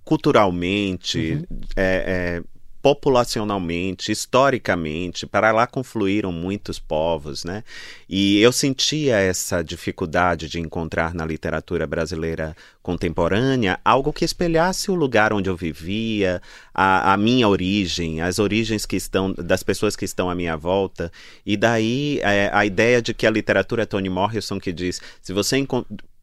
culturalmente, 0.03 1.45
uhum. 1.49 1.59
é, 1.75 2.39
é, 2.39 2.43
populacionalmente, 2.81 4.11
historicamente, 4.11 5.27
para 5.27 5.51
lá 5.51 5.67
confluíram 5.67 6.31
muitos 6.31 6.79
povos, 6.79 7.43
né? 7.43 7.63
E 8.09 8.39
eu 8.41 8.51
sentia 8.51 9.17
essa 9.17 9.63
dificuldade 9.63 10.49
de 10.49 10.59
encontrar 10.59 11.13
na 11.13 11.25
literatura 11.25 11.85
brasileira 11.85 12.55
contemporânea 12.81 13.79
algo 13.85 14.11
que 14.11 14.25
espelhasse 14.25 14.89
o 14.89 14.95
lugar 14.95 15.31
onde 15.31 15.49
eu 15.49 15.55
vivia, 15.55 16.41
a, 16.73 17.13
a 17.13 17.17
minha 17.17 17.47
origem, 17.47 18.21
as 18.21 18.39
origens 18.39 18.85
que 18.85 18.95
estão 18.95 19.31
das 19.33 19.61
pessoas 19.61 19.95
que 19.95 20.05
estão 20.05 20.29
à 20.29 20.35
minha 20.35 20.57
volta. 20.57 21.11
E 21.45 21.55
daí 21.55 22.19
é, 22.23 22.49
a 22.51 22.65
ideia 22.65 23.01
de 23.01 23.13
que 23.13 23.27
a 23.27 23.31
literatura 23.31 23.83
é 23.83 23.85
Toni 23.85 24.09
Morrison 24.09 24.59
que 24.59 24.73
diz, 24.73 24.99
se 25.21 25.31
você 25.31 25.57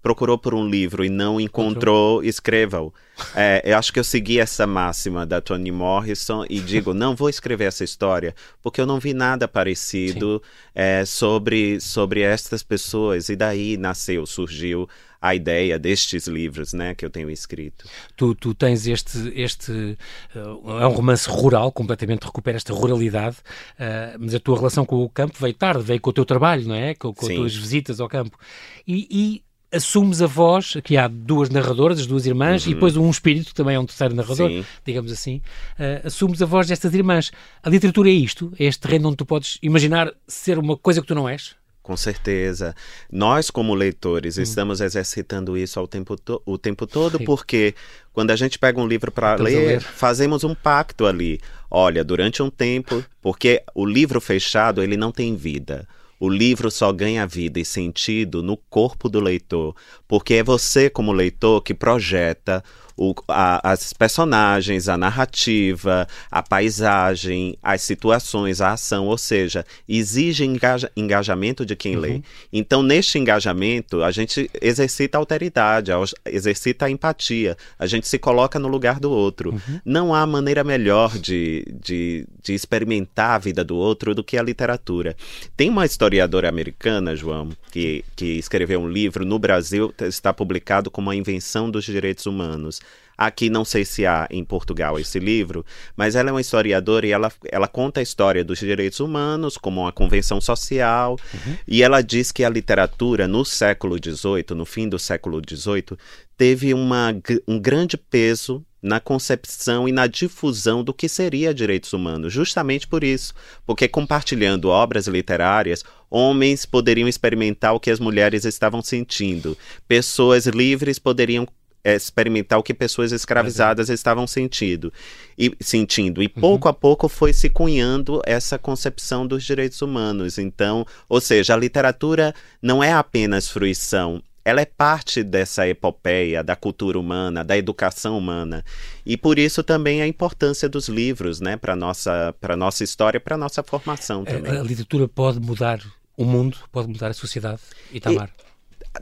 procurou 0.03 0.39
por 0.39 0.55
um 0.55 0.69
livro 0.69 1.05
e 1.05 1.09
não 1.09 1.41
encontrou, 1.41 2.23
escreva-o. 2.23 2.93
É, 3.35 3.63
eu 3.65 3.77
acho 3.77 3.93
que 3.93 3.99
eu 3.99 4.05
segui 4.05 4.39
essa 4.39 4.67
máxima 4.67 5.27
da 5.27 5.41
Toni 5.41 5.73
Morrison 5.73 6.45
e 6.49 6.61
digo, 6.61 6.95
não 6.95 7.17
vou 7.17 7.29
escrever 7.29 7.65
essa 7.65 7.83
história, 7.83 8.35
porque 8.63 8.81
eu 8.81 8.87
não 8.87 9.01
vi 9.01 9.13
nada 9.13 9.49
parecido 9.49 10.43
é, 10.75 11.05
sobre, 11.05 11.81
sobre 11.81 12.21
estas 12.21 12.63
pessoas. 12.63 13.29
E 13.29 13.37
daí 13.37 13.77
nasceu, 13.77 14.25
surgiu 14.25 14.89
a 15.21 15.35
ideia 15.35 15.79
destes 15.79 16.29
livros 16.29 16.73
né, 16.73 16.95
que 16.95 17.05
eu 17.05 17.11
tenho 17.11 17.29
escrito. 17.29 17.89
Tu, 18.17 18.35
tu 18.37 18.55
tens 18.55 18.87
este, 18.87 19.33
este 19.35 19.99
uh, 20.35 20.81
é 20.81 20.87
um 20.87 20.93
romance 20.93 21.29
rural, 21.29 21.73
completamente 21.73 22.25
recupera 22.25 22.57
esta 22.57 22.73
ruralidade, 22.73 23.37
uh, 23.75 24.17
mas 24.19 24.35
a 24.35 24.41
tua 24.41 24.57
relação 24.57 24.85
com 24.85 25.03
o 25.03 25.09
campo 25.09 25.37
veio 25.41 25.55
tarde, 25.55 25.83
veio 25.83 26.01
com 26.01 26.11
o 26.11 26.13
teu 26.13 26.25
trabalho, 26.25 26.69
não 26.69 26.75
é? 26.75 26.95
Com, 26.95 27.13
com 27.13 27.27
as 27.27 27.35
tuas 27.35 27.57
visitas 27.57 28.01
ao 28.01 28.09
campo. 28.09 28.39
E, 28.87 29.09
e 29.11 29.48
assumes 29.73 30.23
a 30.23 30.27
voz, 30.27 30.75
aqui 30.77 30.97
há 30.97 31.09
duas 31.09 31.51
narradoras, 31.51 32.01
as 32.01 32.07
duas 32.07 32.27
irmãs, 32.27 32.65
uhum. 32.65 32.73
e 32.73 32.75
depois 32.75 32.97
um 32.97 33.11
espírito, 33.11 33.49
que 33.49 33.55
também 33.55 33.77
é 33.77 33.81
um 33.81 33.87
terceiro 33.87 34.15
narrador, 34.15 34.49
Sim. 34.49 34.65
digamos 34.85 35.13
assim, 35.13 35.43
uh, 35.79 36.07
assumes 36.07 36.41
a 36.41 36.47
voz 36.47 36.67
destas 36.67 36.95
irmãs. 36.95 37.31
A 37.63 37.69
literatura 37.69 38.09
é 38.09 38.13
isto? 38.13 38.53
É 38.59 38.65
este 38.65 38.81
terreno 38.81 39.09
onde 39.09 39.19
tu 39.19 39.27
podes 39.27 39.59
imaginar 39.63 40.13
ser 40.27 40.59
uma 40.59 40.77
coisa 40.77 41.01
que 41.01 41.07
tu 41.07 41.15
não 41.15 41.29
és? 41.29 41.55
Com 41.83 41.97
certeza. 41.97 42.75
Nós, 43.11 43.51
como 43.51 43.75
leitores, 43.75 44.37
hum. 44.37 44.43
estamos 44.43 44.83
exercitando 44.83 45.57
isso 45.57 45.81
ao 45.81 45.89
tempo 45.89 46.17
o 46.45 46.59
tempo 46.59 46.87
todo, 46.87 47.17
Sim. 47.17 47.25
porque 47.25 47.75
quando 48.13 48.31
a 48.31 48.37
gente 48.37 48.59
pega 48.59 48.79
um 48.79 48.87
livro 48.87 49.11
para 49.11 49.37
ler, 49.37 49.67
ler, 49.67 49.81
fazemos 49.81 50.45
um 50.45 50.55
pacto 50.55 51.07
ali. 51.07 51.41
Olha, 51.71 52.05
durante 52.05 52.43
um 52.43 52.51
tempo, 52.51 53.03
porque 53.23 53.63
o 53.75 53.87
livro 53.87 54.21
fechado, 54.21 54.83
ele 54.83 54.97
não 54.97 55.11
tem 55.11 55.35
vida. 55.35 55.89
O 56.21 56.29
livro 56.29 56.71
só 56.71 56.93
ganha 56.93 57.27
vida 57.27 57.61
e 57.61 57.65
sentido 57.65 58.43
no 58.43 58.57
corpo 58.57 59.09
do 59.09 59.21
leitor, 59.21 59.75
porque 60.07 60.35
é 60.35 60.43
você, 60.43 60.91
como 60.91 61.13
leitor, 61.13 61.63
que 61.63 61.73
projeta 61.73 62.63
o, 62.99 63.15
a, 63.29 63.73
as 63.73 63.93
personagens, 63.93 64.89
a 64.89 64.97
narrativa, 64.97 66.07
a 66.31 66.43
paisagem, 66.43 67.57
as 67.63 67.83
situações, 67.83 68.61
a 68.61 68.73
ação, 68.73 69.07
ou 69.07 69.17
seja, 69.17 69.65
exige 69.89 70.45
engaja, 70.45 70.91
engajamento 70.97 71.65
de 71.65 71.77
quem 71.77 71.95
uhum. 71.95 72.03
lê. 72.03 72.23
Então, 72.53 72.83
neste 72.83 73.17
engajamento, 73.17 74.03
a 74.03 74.11
gente 74.11 74.51
exercita 74.61 75.17
a 75.17 75.21
alteridade, 75.21 75.93
exercita 76.27 76.87
a 76.87 76.91
empatia, 76.91 77.57
a 77.79 77.87
gente 77.87 78.09
se 78.09 78.19
coloca 78.19 78.59
no 78.59 78.67
lugar 78.67 78.99
do 78.99 79.13
outro. 79.13 79.53
Uhum. 79.53 79.81
Não 79.85 80.13
há 80.13 80.27
maneira 80.27 80.65
melhor 80.65 81.17
de, 81.17 81.65
de, 81.81 82.27
de 82.43 82.53
experimentar 82.53 83.37
a 83.37 83.39
vida 83.39 83.63
do 83.63 83.77
outro 83.77 84.13
do 84.13 84.25
que 84.25 84.37
a 84.37 84.43
literatura. 84.43 85.17
Tem 85.57 85.71
uma 85.71 85.87
historiadora 85.87 86.49
americana, 86.49 87.15
João, 87.15 87.51
que, 87.71 88.05
que 88.17 88.39
escreveu 88.39 88.81
um 88.81 88.89
livro 88.89 89.25
no 89.25 89.39
Brasil, 89.39 89.95
está 90.01 90.33
publicado 90.33 90.91
como 90.91 91.11
A 91.11 91.15
Invenção 91.15 91.71
dos 91.71 91.85
Direitos 91.85 92.27
Humanos 92.27 92.81
Aqui 93.19 93.51
não 93.51 93.65
sei 93.65 93.85
se 93.85 94.07
há 94.07 94.29
em 94.31 94.45
Portugal 94.45 94.97
esse 94.97 95.19
livro, 95.19 95.67
mas 95.97 96.15
ela 96.15 96.29
é 96.29 96.33
uma 96.33 96.41
historiadora 96.41 97.05
e 97.05 97.11
ela, 97.11 97.33
ela 97.51 97.67
conta 97.67 97.99
a 97.99 98.03
história 98.03 98.45
dos 98.45 98.61
direitos 98.61 99.01
humanos 99.01 99.59
como 99.59 99.81
uma 99.81 99.91
convenção 99.91 100.41
social 100.41 101.19
uhum. 101.35 101.57
e 101.67 101.83
ela 101.83 102.01
diz 102.01 102.31
que 102.31 102.45
a 102.45 102.49
literatura 102.49 103.27
no 103.27 103.45
século 103.45 103.97
XVIII, 103.97 104.57
no 104.57 104.65
fim 104.65 104.89
do 104.89 105.01
século 105.01 105.43
XVIII, 105.45 105.99
teve 106.37 106.73
uma, 106.73 107.13
um 107.49 107.59
grande 107.59 107.97
peso 107.97 108.65
na 108.81 109.01
concepção 109.01 109.89
e 109.89 109.93
na 109.93 110.07
difusão 110.07 110.85
do 110.85 110.95
que 110.95 111.09
seria 111.09 111.53
direitos 111.53 111.93
humanos, 111.93 112.33
justamente 112.33 112.87
por 112.87 113.03
isso, 113.03 113.35
porque 113.67 113.89
compartilhando 113.89 114.69
obras 114.69 115.09
literárias, 115.09 115.85
homens 116.09 116.65
poderiam 116.65 117.09
experimentar 117.09 117.75
o 117.75 117.81
que 117.81 117.91
as 117.91 117.99
mulheres 117.99 118.45
estavam 118.45 118.81
sentindo, 118.81 119.59
pessoas 119.89 120.47
livres 120.47 121.01
poderiam 121.01 121.47
experimentar 121.85 122.59
o 122.59 122.63
que 122.63 122.75
pessoas 122.75 123.13
escravizadas 123.13 123.89
estavam 123.89 124.27
sentindo 124.27 124.93
e 125.39 125.55
sentindo 125.61 126.23
e 126.23 126.27
uhum. 126.27 126.41
pouco 126.41 126.69
a 126.69 126.73
pouco 126.73 127.09
foi 127.09 127.33
se 127.33 127.49
cunhando 127.49 128.21
essa 128.27 128.59
concepção 128.59 129.27
dos 129.27 129.45
direitos 129.45 129.81
humanos 129.81 130.39
então 130.39 130.87
ou 131.09 131.21
seja 131.21 131.55
a 131.55 131.57
literatura 131.57 132.35
não 132.61 132.83
é 132.83 132.93
apenas 132.93 133.49
fruição 133.49 134.23
ela 134.49 134.63
é 134.63 134.65
parte 134.65 135.23
dessa 135.23 135.69
epopeia 135.69 136.43
da 136.43 136.57
cultura 136.57 136.99
humana, 136.99 137.45
da 137.45 137.55
educação 137.55 138.17
humana. 138.17 138.65
E 139.05 139.15
por 139.15 139.39
isso 139.39 139.63
também 139.63 140.01
a 140.01 140.07
importância 140.07 140.67
dos 140.67 140.89
livros, 140.89 141.39
né, 141.39 141.59
para 141.59 141.77
nossa 141.77 142.35
para 142.41 142.57
nossa 142.57 142.83
história, 142.83 143.21
para 143.21 143.37
nossa 143.37 143.63
formação 143.63 144.23
é, 144.25 144.33
também. 144.33 144.57
A, 144.57 144.61
a, 144.61 144.63
literatura 144.63 145.07
pode 145.07 145.39
mudar 145.39 145.85
o 146.17 146.25
mundo, 146.25 146.57
pode 146.73 146.89
mudar 146.89 147.09
a 147.09 147.13
sociedade, 147.13 147.61
Itamar. 147.93 148.31
E, 148.39 148.49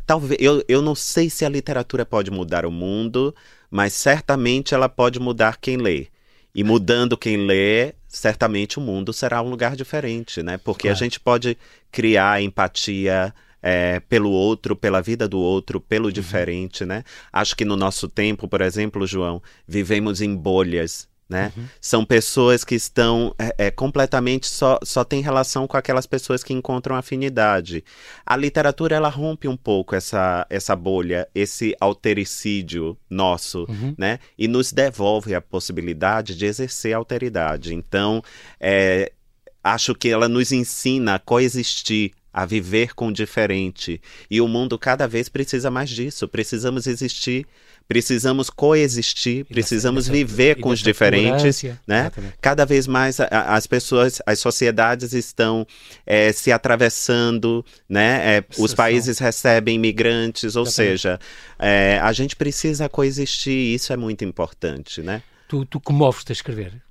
talvez 0.07 0.41
eu, 0.41 0.63
eu 0.69 0.83
não 0.83 0.95
sei 0.95 1.29
se 1.31 1.45
a 1.45 1.49
literatura 1.49 2.05
pode 2.05 2.31
mudar 2.31 2.65
o 2.67 2.71
mundo, 2.71 3.35
mas 3.71 3.93
certamente 3.93 4.75
ela 4.75 4.89
pode 4.89 5.19
mudar 5.19 5.59
quem 5.59 5.77
lê. 5.77 6.09
E 6.55 6.65
mudando 6.65 7.19
quem 7.19 7.37
lê, 7.37 7.95
certamente 8.09 8.79
o 8.79 8.83
mundo 8.83 9.13
será 9.13 9.43
um 9.43 9.51
lugar 9.51 9.77
diferente, 9.77 10.43
né? 10.43 10.57
Porque 10.57 10.89
claro. 10.89 10.97
a 10.97 10.99
gente 10.99 11.21
pode 11.21 11.57
criar 11.93 12.41
empatia 12.41 13.35
é, 13.63 14.01
pelo 14.01 14.31
outro, 14.31 14.75
pela 14.75 15.03
vida 15.03 15.29
do 15.29 15.39
outro, 15.39 15.81
pelo 15.81 16.07
uhum. 16.07 16.13
diferente, 16.13 16.85
né? 16.85 17.05
Acho 17.33 17.55
que 17.55 17.65
no 17.65 17.77
nosso 17.77 18.09
tempo, 18.09 18.49
por 18.49 18.61
exemplo, 18.61 19.07
João, 19.07 19.43
vivemos 19.67 20.21
em 20.21 20.35
bolhas 20.35 21.09
né? 21.29 21.53
Uhum. 21.57 21.65
São 21.81 22.05
pessoas 22.05 22.65
que 22.65 22.75
estão 22.75 23.35
é, 23.39 23.67
é, 23.67 23.71
completamente 23.71 24.47
só, 24.47 24.79
só 24.83 25.05
tem 25.05 25.21
relação 25.21 25.67
com 25.67 25.77
aquelas 25.77 26.07
pessoas 26.07 26.43
que 26.43 26.53
encontram 26.53 26.95
afinidade. 26.95 27.85
A 28.25 28.37
literatura 28.37 28.95
ela 28.95 29.09
rompe 29.09 29.49
um 29.49 29.57
pouco 29.57 29.95
essa, 29.95 30.47
essa 30.49 30.77
bolha, 30.77 31.29
esse 31.35 31.75
altericídio 31.81 32.97
nosso, 33.11 33.67
uhum. 33.69 33.95
né? 33.99 34.21
E 34.39 34.47
nos 34.47 34.73
devolve 34.73 35.35
a 35.35 35.41
possibilidade 35.41 36.37
de 36.37 36.47
exercer 36.47 36.95
a 36.95 36.99
alteridade. 36.99 37.75
Então, 37.75 38.23
é, 38.61 39.13
acho 39.63 39.95
que 39.95 40.09
ela 40.09 40.29
nos 40.29 40.53
ensina 40.53 41.17
a 41.17 41.19
coexistir 41.19 42.13
a 42.33 42.45
viver 42.45 42.95
com 42.95 43.09
o 43.09 43.13
diferente. 43.13 43.99
E 44.31 44.43
o 44.43 44.47
mundo 44.47 44.79
cada 44.79 45.09
vez 45.09 45.27
precisa 45.27 45.71
mais 45.71 45.89
disso. 45.89 46.29
Precisamos 46.29 46.87
existir 46.87 47.47
precisamos 47.89 48.51
coexistir, 48.51 49.45
precisamos 49.45 50.09
viver 50.09 50.61
com 50.61 50.71
os 50.71 50.81
diferentes, 50.81 51.65
né? 51.87 52.11
Cada 52.41 52.65
vez 52.65 52.87
mais 52.87 53.21
a, 53.21 53.27
as 53.55 53.67
pessoas, 53.67 54.21
as 54.27 54.39
sociedades 54.39 55.13
estão 55.13 55.67
é, 56.05 56.33
se 56.33 56.51
atravessando, 56.51 57.65
né? 57.89 58.39
É, 58.39 58.45
os 58.59 58.75
países 58.75 59.19
recebem 59.19 59.77
imigrantes, 59.77 60.57
ou 60.57 60.65
exatamente. 60.65 60.91
seja, 60.91 61.21
é, 61.59 61.99
a 62.03 62.13
gente 62.13 62.37
precisa 62.37 62.89
coexistir. 62.89 63.75
Isso 63.75 63.93
é 63.93 63.97
muito 63.97 64.25
importante, 64.25 65.03
né? 65.03 65.23
Tu, 65.49 65.65
tu 65.67 65.79
comoves-te 65.79 66.33
a 66.33 66.35
escrever? 66.35 66.86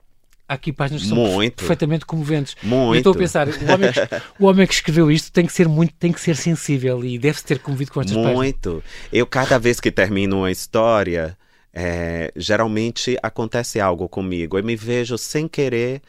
Há 0.47 0.53
aqui 0.53 0.71
páginas 0.71 1.03
que 1.03 1.09
são 1.09 1.17
muito. 1.17 1.55
perfeitamente 1.55 2.05
comoventes. 2.05 2.55
Muito. 2.63 2.95
Eu 2.95 2.97
estou 2.99 3.13
a 3.13 3.15
pensar, 3.15 3.47
o 3.47 3.71
homem, 3.71 3.91
que, 3.91 3.99
o 4.39 4.45
homem, 4.45 4.67
que, 4.67 4.73
escreveu 4.73 5.11
isto 5.11 5.31
tem 5.31 5.45
que 5.45 5.53
ser 5.53 5.67
muito, 5.67 5.93
tem 5.95 6.11
que 6.11 6.21
ser 6.21 6.35
sensível 6.35 7.03
e 7.03 7.17
deve-se 7.17 7.45
ter 7.45 7.59
comovido 7.59 7.91
com 7.91 8.01
estas 8.01 8.15
muito. 8.15 8.25
páginas. 8.25 8.43
Muito. 8.43 8.83
Eu, 9.11 9.25
cada 9.25 9.57
vez 9.57 9.79
que 9.79 9.91
termino 9.91 10.39
uma 10.39 10.51
história, 10.51 11.37
é, 11.73 12.31
geralmente 12.35 13.17
acontece 13.21 13.79
algo 13.79 14.07
comigo. 14.07 14.57
Eu 14.57 14.63
me 14.63 14.75
vejo 14.75 15.17
sem 15.17 15.47
querer 15.47 16.01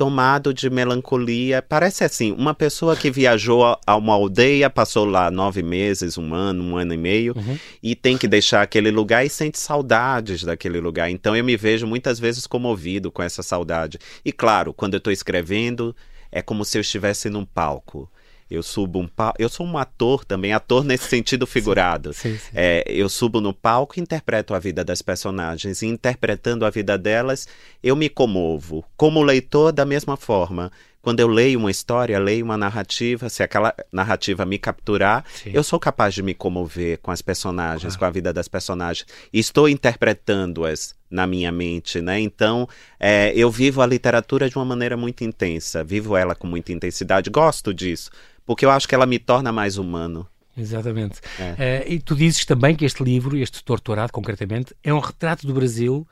tomado 0.00 0.54
de 0.54 0.70
melancolia. 0.70 1.60
Parece 1.60 2.04
assim, 2.04 2.32
uma 2.32 2.54
pessoa 2.54 2.96
que 2.96 3.10
viajou 3.10 3.78
a 3.86 3.96
uma 3.96 4.14
aldeia, 4.14 4.70
passou 4.70 5.04
lá 5.04 5.30
nove 5.30 5.62
meses, 5.62 6.16
um 6.16 6.32
ano, 6.32 6.64
um 6.64 6.78
ano 6.78 6.94
e 6.94 6.96
meio, 6.96 7.34
uhum. 7.36 7.58
e 7.82 7.94
tem 7.94 8.16
que 8.16 8.26
deixar 8.26 8.62
aquele 8.62 8.90
lugar 8.90 9.26
e 9.26 9.28
sente 9.28 9.58
saudades 9.58 10.42
daquele 10.42 10.80
lugar. 10.80 11.10
Então 11.10 11.36
eu 11.36 11.44
me 11.44 11.54
vejo 11.54 11.86
muitas 11.86 12.18
vezes 12.18 12.46
comovido 12.46 13.12
com 13.12 13.22
essa 13.22 13.42
saudade. 13.42 13.98
E 14.24 14.32
claro, 14.32 14.72
quando 14.72 14.94
eu 14.94 14.98
estou 14.98 15.12
escrevendo, 15.12 15.94
é 16.32 16.40
como 16.40 16.64
se 16.64 16.78
eu 16.78 16.80
estivesse 16.80 17.28
num 17.28 17.44
palco. 17.44 18.10
Eu 18.50 18.64
subo 18.64 18.98
um 18.98 19.06
palco. 19.06 19.40
Eu 19.40 19.48
sou 19.48 19.64
um 19.64 19.78
ator 19.78 20.24
também, 20.24 20.52
ator 20.52 20.82
nesse 20.82 21.04
sentido 21.08 21.46
figurado. 21.46 22.12
Sim, 22.12 22.32
sim, 22.32 22.38
sim. 22.38 22.50
É, 22.52 22.82
eu 22.86 23.08
subo 23.08 23.40
no 23.40 23.54
palco 23.54 23.98
e 23.98 24.02
interpreto 24.02 24.54
a 24.54 24.58
vida 24.58 24.84
das 24.84 25.00
personagens. 25.00 25.82
E 25.82 25.86
interpretando 25.86 26.66
a 26.66 26.70
vida 26.70 26.98
delas, 26.98 27.46
eu 27.82 27.94
me 27.94 28.08
comovo. 28.08 28.84
Como 28.96 29.22
leitor, 29.22 29.70
da 29.70 29.84
mesma 29.84 30.16
forma. 30.16 30.72
Quando 31.02 31.20
eu 31.20 31.28
leio 31.28 31.58
uma 31.58 31.70
história, 31.70 32.18
leio 32.18 32.44
uma 32.44 32.58
narrativa, 32.58 33.30
se 33.30 33.42
aquela 33.42 33.74
narrativa 33.90 34.44
me 34.44 34.58
capturar, 34.58 35.24
eu 35.46 35.62
sou 35.62 35.80
capaz 35.80 36.12
de 36.12 36.22
me 36.22 36.34
comover 36.34 36.98
com 36.98 37.10
as 37.10 37.22
personagens, 37.22 37.96
com 37.96 38.04
a 38.04 38.10
vida 38.10 38.34
das 38.34 38.48
personagens. 38.48 39.06
E 39.32 39.38
estou 39.38 39.66
interpretando-as 39.66 40.94
na 41.10 41.26
minha 41.26 41.50
mente, 41.50 42.02
né? 42.02 42.20
Então, 42.20 42.68
é, 42.98 43.32
eu 43.34 43.50
vivo 43.50 43.80
a 43.80 43.86
literatura 43.86 44.50
de 44.50 44.56
uma 44.56 44.64
maneira 44.64 44.94
muito 44.94 45.24
intensa, 45.24 45.82
vivo 45.82 46.14
ela 46.14 46.34
com 46.34 46.46
muita 46.46 46.70
intensidade, 46.70 47.30
gosto 47.30 47.72
disso 47.72 48.10
porque 48.50 48.64
eu 48.64 48.70
acho 48.72 48.88
que 48.88 48.96
ela 48.96 49.06
me 49.06 49.16
torna 49.16 49.52
mais 49.52 49.78
humano. 49.78 50.26
Exatamente. 50.58 51.20
É. 51.38 51.84
Uh, 51.86 51.92
e 51.92 52.00
tu 52.00 52.16
dizes 52.16 52.44
também 52.44 52.74
que 52.74 52.84
este 52.84 53.00
livro, 53.00 53.36
este 53.36 53.62
Torturado 53.62 54.12
concretamente, 54.12 54.74
é 54.82 54.92
um 54.92 54.98
retrato 54.98 55.46
do 55.46 55.54
Brasil 55.54 56.04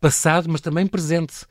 passado, 0.00 0.48
mas 0.48 0.60
também 0.60 0.84
presente. 0.84 1.46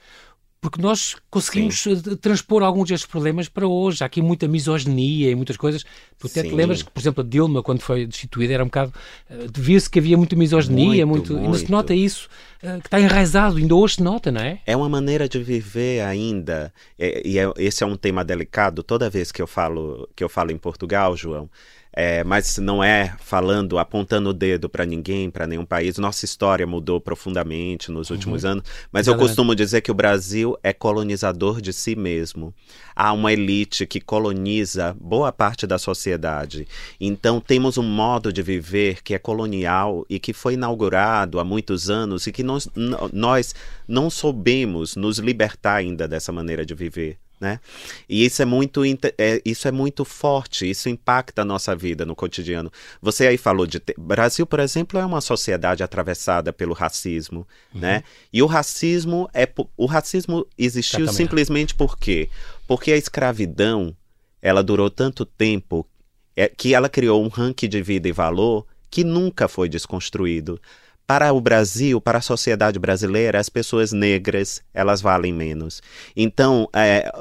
Porque 0.65 0.82
nós 0.82 1.15
conseguimos 1.30 1.80
Sim. 1.80 1.93
Eh, 1.93 2.15
transpor 2.15 2.63
alguns 2.63 2.89
destes 2.89 3.08
problemas 3.08 3.47
para 3.47 3.67
hoje. 3.67 4.04
Há 4.04 4.08
aqui 4.08 4.19
muita 4.19 4.47
misoginia 4.47 5.30
e 5.30 5.36
muitas 5.36 5.58
coisas. 5.58 5.84
Tu 6.17 6.25
até 6.25 6.41
Sim. 6.41 6.49
te 6.49 6.56
lembras 6.56 6.82
que, 6.82 6.89
por 6.89 6.99
exemplo, 6.99 7.23
a 7.23 7.28
Dilma, 7.28 7.62
quando 7.62 7.82
foi 7.82 8.08
destituída, 8.08 8.56
era 8.56 8.63
um 8.63 8.65
bocado. 8.65 8.91
Uh, 9.30 9.45
Via-se 9.54 9.88
que 9.88 9.99
havia 9.99 10.17
muita 10.17 10.36
misoginia, 10.36 11.06
muito. 11.06 11.34
muito, 11.34 11.45
ainda 11.45 11.58
se 11.60 11.69
nota 11.69 11.93
isso, 11.93 12.28
uh, 12.63 12.82
que 12.82 12.88
está 12.88 12.99
enraizado, 12.99 13.58
ainda 13.58 13.75
hoje 13.75 13.97
se 13.97 14.01
nota, 14.01 14.32
não 14.32 14.41
é? 14.41 14.60
É 14.65 14.75
uma 14.75 14.89
maneira 14.89 15.30
de 15.30 15.38
viver 15.38 16.01
ainda. 16.01 16.73
É, 16.97 17.21
e 17.23 17.38
é, 17.38 17.54
esse 17.58 17.84
é 17.84 17.86
um 17.86 17.95
tema 17.95 18.25
delicado. 18.25 18.82
Toda 18.82 19.08
vez 19.08 19.32
que 19.32 19.43
eu 19.43 19.45
falo, 19.45 20.10
que 20.15 20.23
eu 20.23 20.30
falo 20.30 20.51
em 20.51 20.58
Portugal, 20.58 21.15
João, 21.15 21.47
é, 21.95 22.25
mas 22.25 22.58
não 22.58 22.84
é 22.84 23.15
falando, 23.19 23.79
apontando 23.79 24.29
o 24.29 24.34
dedo 24.34 24.67
para 24.67 24.86
ninguém, 24.86 25.31
para 25.31 25.47
nenhum 25.47 25.65
país. 25.65 25.97
Nossa 25.97 26.25
história 26.25 26.67
mudou 26.67 26.99
profundamente 26.99 27.89
nos 27.89 28.10
últimos 28.10 28.43
uhum. 28.43 28.51
anos, 28.51 28.65
mas 28.91 29.08
eu 29.08 29.15
costumo 29.15 29.55
dizer 29.55 29.79
que 29.79 29.91
o 29.91 29.93
Brasil 29.93 30.58
é 30.62 30.73
colonizador 30.73 31.62
de 31.62 31.71
si 31.71 31.95
mesmo. 31.95 32.53
Há 32.93 33.13
uma 33.13 33.31
elite 33.31 33.86
que 33.86 34.01
coloniza 34.01 34.95
boa 34.99 35.31
parte 35.31 35.65
da 35.65 35.77
sociedade. 35.77 36.67
Então 36.99 37.39
temos 37.39 37.77
um 37.77 37.84
modo 37.84 38.34
de 38.34 38.41
viver 38.41 39.01
que 39.01 39.13
é 39.13 39.19
colonial 39.19 40.05
e 40.10 40.19
que 40.19 40.34
foi 40.34 40.55
inaugurado 40.55 41.39
há 41.39 41.45
muitos 41.45 41.89
anos 41.89 42.27
e 42.27 42.31
que 42.31 42.43
nós, 42.43 42.67
nós 43.13 43.55
não 43.88 44.10
soubemos 44.10 44.97
nos 44.97 45.17
libertar 45.19 45.75
ainda 45.75 46.08
dessa 46.08 46.31
maneira 46.34 46.65
de 46.65 46.75
viver. 46.75 47.17
Né? 47.39 47.59
E 48.07 48.25
isso 48.25 48.41
é 48.41 48.45
muito 48.45 48.81
é, 49.17 49.41
isso 49.43 49.67
é 49.67 49.71
muito 49.71 50.05
forte, 50.05 50.69
isso 50.69 50.87
impacta 50.87 51.41
a 51.41 51.45
nossa 51.45 51.75
vida 51.75 52.05
no 52.05 52.15
cotidiano. 52.15 52.71
Você 53.01 53.27
aí 53.27 53.37
falou 53.37 53.67
de 53.67 53.81
Brasil, 53.97 54.45
por 54.45 54.59
exemplo, 54.61 54.97
é 54.97 55.05
uma 55.05 55.19
sociedade 55.19 55.83
atravessada 55.83 56.53
pelo 56.53 56.73
racismo, 56.73 57.45
uhum. 57.73 57.81
né? 57.81 58.03
E 58.31 58.41
o 58.41 58.45
racismo 58.45 59.29
é 59.33 59.47
o 59.75 59.85
racismo 59.85 60.47
existiu 60.57 61.07
simplesmente 61.11 61.75
por 61.75 61.97
quê? 61.97 62.29
Porque 62.65 62.93
a 62.93 62.97
escravidão 62.97 63.95
ela 64.41 64.63
durou 64.63 64.89
tanto 64.89 65.25
tempo 65.25 65.85
é, 66.35 66.47
que 66.47 66.73
ela 66.73 66.87
criou 66.87 67.23
um 67.23 67.27
ranking 67.27 67.67
de 67.67 67.81
vida 67.81 68.07
e 68.07 68.11
valor 68.11 68.65
que 68.89 69.03
nunca 69.03 69.47
foi 69.47 69.67
desconstruído 69.67 70.59
para 71.07 71.31
o 71.31 71.39
Brasil, 71.39 72.01
para 72.01 72.17
a 72.17 72.21
sociedade 72.21 72.79
brasileira, 72.79 73.39
as 73.39 73.47
pessoas 73.47 73.91
negras 73.91 74.63
elas 74.73 75.01
valem 75.01 75.31
menos. 75.31 75.81
Então, 76.15 76.67
é, 76.73 77.11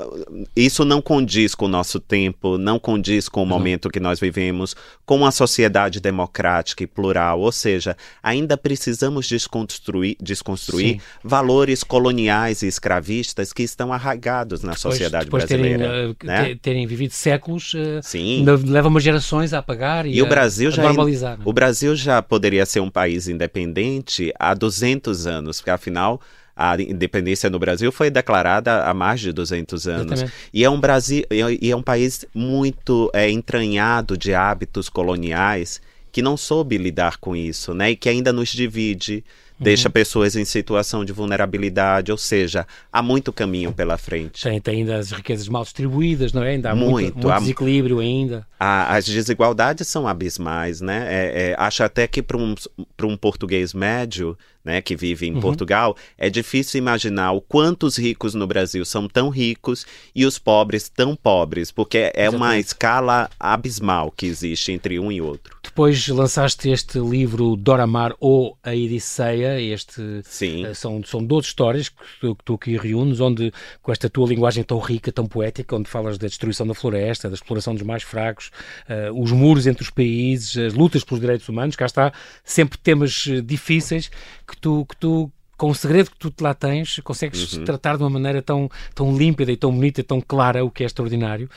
isso 0.57 0.85
não 0.85 1.03
condiz 1.03 1.55
com 1.55 1.67
o 1.67 1.69
nosso 1.69 2.01
tempo, 2.01 2.57
não 2.57 2.79
condiz 2.79 3.29
com 3.29 3.41
o 3.41 3.43
uhum. 3.43 3.49
momento 3.49 3.91
que 3.91 4.01
nós 4.01 4.19
vivemos, 4.19 4.75
com 5.05 5.27
a 5.27 5.31
sociedade 5.31 6.01
democrática 6.01 6.83
e 6.83 6.87
plural. 6.87 7.41
Ou 7.41 7.53
seja, 7.53 7.95
ainda 8.23 8.57
precisamos 8.57 9.29
desconstruir, 9.29 10.17
desconstruir 10.21 11.01
valores 11.23 11.85
coloniais 11.85 12.63
e 12.63 12.67
escravistas 12.67 13.53
que 13.53 13.63
estão 13.63 13.93
arraigados 13.93 14.63
na 14.63 14.75
sociedade 14.75 15.27
depois, 15.27 15.45
depois 15.45 15.61
brasileira. 15.61 15.93
Terem, 15.93 16.11
uh, 16.11 16.17
né? 16.25 16.59
terem 16.61 16.87
vivido 16.87 17.13
séculos, 17.13 17.75
uh, 17.75 18.01
Sim. 18.03 18.45
leva 18.65 18.89
umas 18.89 19.03
gerações 19.03 19.53
a 19.53 19.59
apagar 19.59 20.07
e, 20.07 20.15
e 20.15 20.21
a, 20.21 20.25
o 20.25 20.27
Brasil 20.27 20.69
a 20.69 20.73
já 20.73 20.83
normalizar. 20.83 21.39
O 21.45 21.53
Brasil 21.53 21.95
já 21.95 22.23
poderia 22.23 22.65
ser 22.65 22.81
um 22.81 22.91
país 22.91 23.29
independente 23.29 23.74
independente 23.75 24.33
há 24.39 24.55
200 24.55 25.27
anos, 25.27 25.59
porque 25.59 25.71
afinal 25.71 26.21
a 26.57 26.81
independência 26.81 27.51
no 27.51 27.59
Brasil 27.59 27.91
foi 27.91 28.11
declarada 28.11 28.85
há 28.85 28.95
mais 28.95 29.21
de 29.21 29.33
200 29.33 29.89
anos. 29.89 30.25
E 30.53 30.63
é 30.63 30.71
um 30.71 30.79
Brasil 30.79 31.25
e 31.31 31.71
é 31.71 31.77
um 31.77 31.83
país 31.83 32.25
muito 32.33 33.11
é, 33.13 33.29
entranhado 33.29 34.17
de 34.17 34.33
hábitos 34.33 34.89
coloniais 34.89 35.81
que 36.13 36.23
não 36.23 36.37
soube 36.37 36.79
lidar 36.79 37.17
com 37.17 37.35
isso, 37.35 37.75
né? 37.75 37.91
E 37.91 37.97
que 37.97 38.09
ainda 38.09 38.33
nos 38.33 38.51
divide, 38.51 39.25
deixa 39.59 39.89
uhum. 39.89 39.93
pessoas 39.93 40.37
em 40.37 40.45
situação 40.45 41.05
de 41.05 41.13
vulnerabilidade, 41.13 42.11
ou 42.11 42.19
seja, 42.19 42.67
há 42.93 43.03
muito 43.03 43.33
caminho 43.33 43.73
pela 43.73 43.97
frente. 43.97 44.43
Tem, 44.43 44.61
tem 44.61 44.77
ainda 44.79 44.97
as 44.97 45.11
riquezas 45.11 45.49
mal 45.49 45.63
distribuídas, 45.63 46.33
não 46.33 46.43
é? 46.43 46.51
Ainda 46.51 46.71
há 46.71 46.75
muito, 46.75 46.93
muito, 46.93 47.15
muito 47.15 47.31
há, 47.31 47.39
desequilíbrio 47.39 47.99
ainda. 48.01 48.47
Há, 48.59 48.97
as 48.97 49.05
desigualdades 49.05 49.87
são 49.87 50.07
abismais, 50.09 50.81
né? 50.81 51.07
É, 51.09 51.51
é, 51.51 51.57
acho 51.59 51.83
até 51.83 52.07
que 52.07 52.23
para 52.23 52.37
um, 52.37 52.55
um 53.03 53.17
português 53.17 53.73
médio 53.73 54.37
né, 54.65 54.81
que 54.81 54.97
vive 54.97 55.27
em 55.27 55.35
uhum. 55.35 55.41
Portugal, 55.41 55.97
é 56.17 56.31
difícil 56.31 56.79
imaginar 56.79 57.33
o 57.33 57.41
quanto 57.41 57.87
os 57.87 57.97
ricos 57.97 58.35
no 58.35 58.47
Brasil 58.47 58.85
são 58.85 59.07
tão 59.07 59.29
ricos 59.29 59.85
e 60.15 60.25
os 60.25 60.39
pobres 60.39 60.89
tão 60.89 61.15
pobres, 61.15 61.71
porque 61.71 61.99
é 61.99 62.13
Exatamente. 62.15 62.37
uma 62.37 62.59
escala 62.59 63.31
abismal 63.39 64.11
que 64.11 64.27
existe 64.27 64.73
entre 64.73 64.99
um 64.99 65.13
e 65.13 65.21
outro. 65.21 65.57
Depois 65.63 66.07
lançaste 66.09 66.69
este 66.69 66.99
livro 66.99 67.57
Doramar 67.57 68.15
ou 68.21 68.57
A 68.63 68.75
Ediceia, 68.75 69.61
este 69.61 70.21
Sim. 70.25 70.67
Uh, 70.67 70.75
são, 70.75 71.03
são 71.05 71.25
12 71.25 71.49
histórias 71.49 71.89
que 71.89 71.97
tu, 72.21 72.35
que 72.35 72.45
tu 72.45 72.55
aqui 72.55 72.77
reúnes, 72.77 73.21
onde 73.21 73.53
com 73.83 73.91
esta 73.91 74.09
tua 74.09 74.29
linguagem 74.29 74.63
tão 74.63 74.79
rica, 74.79 75.11
tão 75.11 75.27
poética, 75.27 75.75
onde 75.75 75.89
falas 75.89 76.17
da 76.17 76.27
destruição 76.27 76.67
da 76.67 76.75
floresta, 76.75 77.29
da 77.29 77.35
exploração 77.35 77.75
dos 77.75 77.83
mais 77.83 78.03
fracos, 78.03 78.51
uh, 78.89 79.21
os 79.21 79.33
muros 79.33 79.67
entre 79.67 79.83
os 79.83 79.91
países, 79.91 80.57
as 80.57 80.75
lutas 80.75 81.03
pelos 81.03 81.21
direitos 81.21 81.49
humanos, 81.49 81.77
cá 81.77 81.87
está, 81.87 82.13
sempre 82.45 82.79
temas 82.79 83.27
eh, 83.29 83.41
difíceis 83.41 84.11
que 84.47 84.54
que 84.55 84.61
tu, 84.61 84.87
que 84.87 84.97
tu 84.97 85.31
com 85.57 85.71
o 85.71 85.75
segredo 85.75 86.11
que 86.11 86.19
tu 86.19 86.33
lá 86.41 86.53
tens, 86.53 86.99
consegues 87.05 87.55
uhum. 87.55 87.65
tratar 87.65 87.97
de 87.97 88.03
uma 88.03 88.11
maneira 88.11 88.43
tão, 88.43 88.69
tão 88.95 89.17
límpida 89.17 89.53
e 89.53 89.57
tão 89.57 89.73
bonita 89.73 90.01
e 90.01 90.05
tão 90.05 90.21
clara 90.21 90.65
o 90.65 90.71
que 90.71 90.83
é 90.83 90.87
extraordinário. 90.87 91.49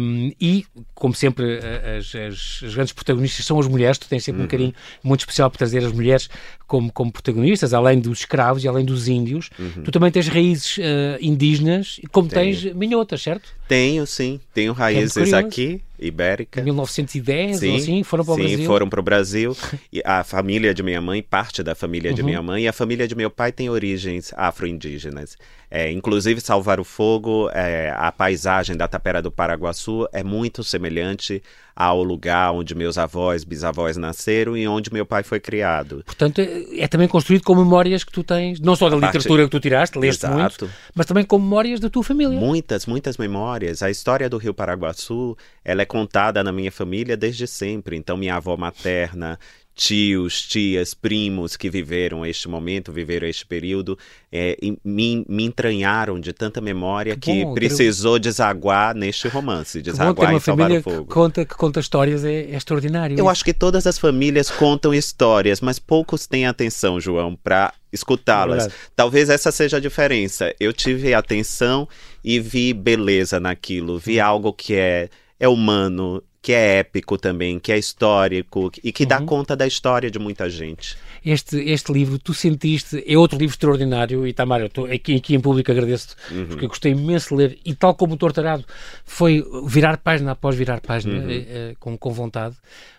Um, 0.00 0.32
e, 0.40 0.64
como 0.94 1.14
sempre, 1.14 1.58
as, 1.98 2.14
as, 2.14 2.62
as, 2.64 2.74
grandes 2.74 2.92
protagonistas 2.92 3.44
são 3.44 3.58
as 3.58 3.66
mulheres. 3.66 3.98
Tu 3.98 4.08
tens 4.08 4.24
sempre 4.24 4.40
uhum. 4.40 4.46
um 4.46 4.48
carinho 4.48 4.74
muito 5.02 5.20
especial 5.20 5.50
por 5.50 5.58
trazer 5.58 5.84
as 5.84 5.92
mulheres 5.92 6.30
como, 6.66 6.92
como 6.92 7.10
protagonistas, 7.10 7.74
além 7.74 7.98
dos 7.98 8.20
escravos 8.20 8.62
e 8.62 8.68
além 8.68 8.84
dos 8.84 9.08
índios. 9.08 9.50
Uhum. 9.58 9.82
Tu 9.82 9.90
também 9.90 10.10
tens 10.10 10.28
raízes 10.28 10.78
uh, 10.78 10.82
indígenas, 11.20 12.00
como 12.12 12.28
Tenho. 12.28 12.60
tens 12.60 12.74
minhotas, 12.74 13.22
certo? 13.22 13.48
Tenho, 13.68 14.06
sim. 14.06 14.40
Tenho 14.54 14.72
raízes 14.72 15.32
aqui, 15.32 15.82
ibérica. 15.98 16.60
Em 16.60 16.64
1910 16.64 17.58
sim, 17.58 17.76
assim, 17.76 18.02
foram 18.02 18.24
para 18.24 18.32
o 18.32 18.36
sim, 18.36 18.42
Brasil? 18.42 18.58
Sim, 18.58 18.66
foram 18.66 18.88
para 18.88 19.00
o 19.00 19.02
Brasil. 19.02 19.56
E 19.92 20.02
a 20.04 20.22
família 20.24 20.74
de 20.74 20.82
minha 20.82 21.00
mãe, 21.00 21.22
parte 21.22 21.62
da 21.62 21.74
família 21.74 22.12
de 22.12 22.20
uhum. 22.20 22.26
minha 22.26 22.42
mãe, 22.42 22.64
e 22.64 22.68
a 22.68 22.72
família 22.72 23.06
de 23.08 23.14
meu 23.14 23.30
pai 23.30 23.50
tem 23.52 23.70
origens 23.70 24.32
afro-indígenas. 24.36 25.38
É, 25.70 25.90
inclusive, 25.90 26.40
Salvar 26.40 26.78
o 26.78 26.84
Fogo, 26.84 27.50
é, 27.52 27.92
a 27.96 28.12
paisagem 28.12 28.76
da 28.76 28.86
Tapera 28.86 29.20
do 29.20 29.30
Paraguaçu 29.30 30.08
é 30.12 30.22
muito 30.22 30.62
semelhante 30.62 31.42
ao 31.74 32.02
lugar 32.02 32.52
onde 32.52 32.74
meus 32.74 32.96
avós, 32.96 33.44
bisavós 33.44 33.98
nasceram 33.98 34.56
e 34.56 34.66
onde 34.66 34.90
meu 34.90 35.04
pai 35.04 35.22
foi 35.22 35.38
criado. 35.38 36.02
Portanto, 36.06 36.40
é, 36.40 36.80
é 36.80 36.88
também 36.88 37.06
construído 37.06 37.42
com 37.42 37.54
memórias 37.54 38.02
que 38.02 38.12
tu 38.12 38.24
tens, 38.24 38.58
não 38.60 38.74
só 38.74 38.88
da 38.88 38.96
literatura 38.96 39.44
que 39.44 39.50
tu 39.50 39.60
tiraste, 39.60 39.98
leste 39.98 40.24
Exato. 40.24 40.64
muito, 40.64 40.70
mas 40.94 41.04
também 41.04 41.24
com 41.24 41.38
memórias 41.38 41.78
da 41.78 41.90
tua 41.90 42.02
família. 42.02 42.38
Muitas, 42.38 42.86
muitas 42.86 43.18
memórias. 43.18 43.82
A 43.82 43.90
história 43.90 44.30
do 44.30 44.38
Rio 44.38 44.54
Paraguaçu, 44.54 45.36
ela 45.62 45.82
é 45.82 45.84
contada 45.84 46.42
na 46.42 46.50
minha 46.50 46.72
família 46.72 47.16
desde 47.16 47.46
sempre. 47.46 47.96
Então, 47.96 48.16
minha 48.16 48.36
avó 48.36 48.56
materna 48.56 49.38
tios, 49.76 50.40
tias, 50.40 50.94
primos 50.94 51.54
que 51.54 51.68
viveram 51.68 52.24
este 52.24 52.48
momento, 52.48 52.90
viveram 52.90 53.28
este 53.28 53.44
período, 53.44 53.98
é, 54.32 54.56
me, 54.82 55.22
me, 55.28 55.44
entranharam 55.44 56.18
de 56.18 56.32
tanta 56.32 56.62
memória 56.62 57.14
que, 57.14 57.44
que 57.44 57.54
precisou 57.54 58.18
desaguar 58.18 58.94
neste 58.94 59.28
romance, 59.28 59.82
desaguar 59.82 60.32
em 60.32 60.40
Salvar 60.40 60.72
o 60.72 60.82
Fogo. 60.82 61.04
Conta, 61.04 61.44
que 61.44 61.54
conta 61.54 61.78
histórias 61.78 62.24
é, 62.24 62.52
é 62.52 62.56
extraordinário. 62.56 63.18
Eu 63.18 63.24
isso. 63.24 63.28
acho 63.28 63.44
que 63.44 63.52
todas 63.52 63.86
as 63.86 63.98
famílias 63.98 64.50
contam 64.50 64.94
histórias, 64.94 65.60
mas 65.60 65.78
poucos 65.78 66.26
têm 66.26 66.46
atenção, 66.46 66.98
João, 66.98 67.36
para 67.36 67.74
escutá-las. 67.92 68.68
É 68.68 68.70
Talvez 68.96 69.28
essa 69.28 69.52
seja 69.52 69.76
a 69.76 69.80
diferença. 69.80 70.54
Eu 70.58 70.72
tive 70.72 71.12
atenção 71.12 71.86
e 72.24 72.40
vi 72.40 72.72
beleza 72.72 73.38
naquilo, 73.38 73.98
vi 73.98 74.18
hum. 74.18 74.24
algo 74.24 74.52
que 74.54 74.74
é 74.74 75.10
é 75.38 75.46
humano, 75.46 76.22
que 76.46 76.52
é 76.52 76.78
épico 76.78 77.18
também, 77.18 77.58
que 77.58 77.72
é 77.72 77.76
histórico 77.76 78.70
e 78.84 78.92
que 78.92 79.02
uhum. 79.02 79.08
dá 79.08 79.20
conta 79.20 79.56
da 79.56 79.66
história 79.66 80.08
de 80.08 80.16
muita 80.16 80.48
gente. 80.48 80.96
Este, 81.24 81.56
este 81.56 81.92
livro, 81.92 82.20
tu 82.20 82.32
sentiste, 82.32 83.02
é 83.04 83.18
outro 83.18 83.36
livro 83.36 83.52
extraordinário, 83.52 84.24
e 84.24 84.32
Tamara, 84.32 84.62
eu 84.62 84.66
estou 84.68 84.84
aqui, 84.84 85.16
aqui 85.16 85.34
em 85.34 85.40
público 85.40 85.72
agradeço-te, 85.72 86.14
uhum. 86.32 86.46
porque 86.46 86.64
eu 86.64 86.68
gostei 86.68 86.92
imenso 86.92 87.30
de 87.30 87.34
ler, 87.34 87.58
e 87.64 87.74
tal 87.74 87.96
como 87.96 88.14
o 88.14 88.16
Tortarado, 88.16 88.64
foi 89.04 89.44
virar 89.66 89.96
página 89.96 90.30
após 90.30 90.54
virar 90.54 90.80
página, 90.80 91.18
uhum. 91.18 91.28
é, 91.28 91.74
com, 91.80 91.98
com 91.98 92.12
vontade, 92.12 92.54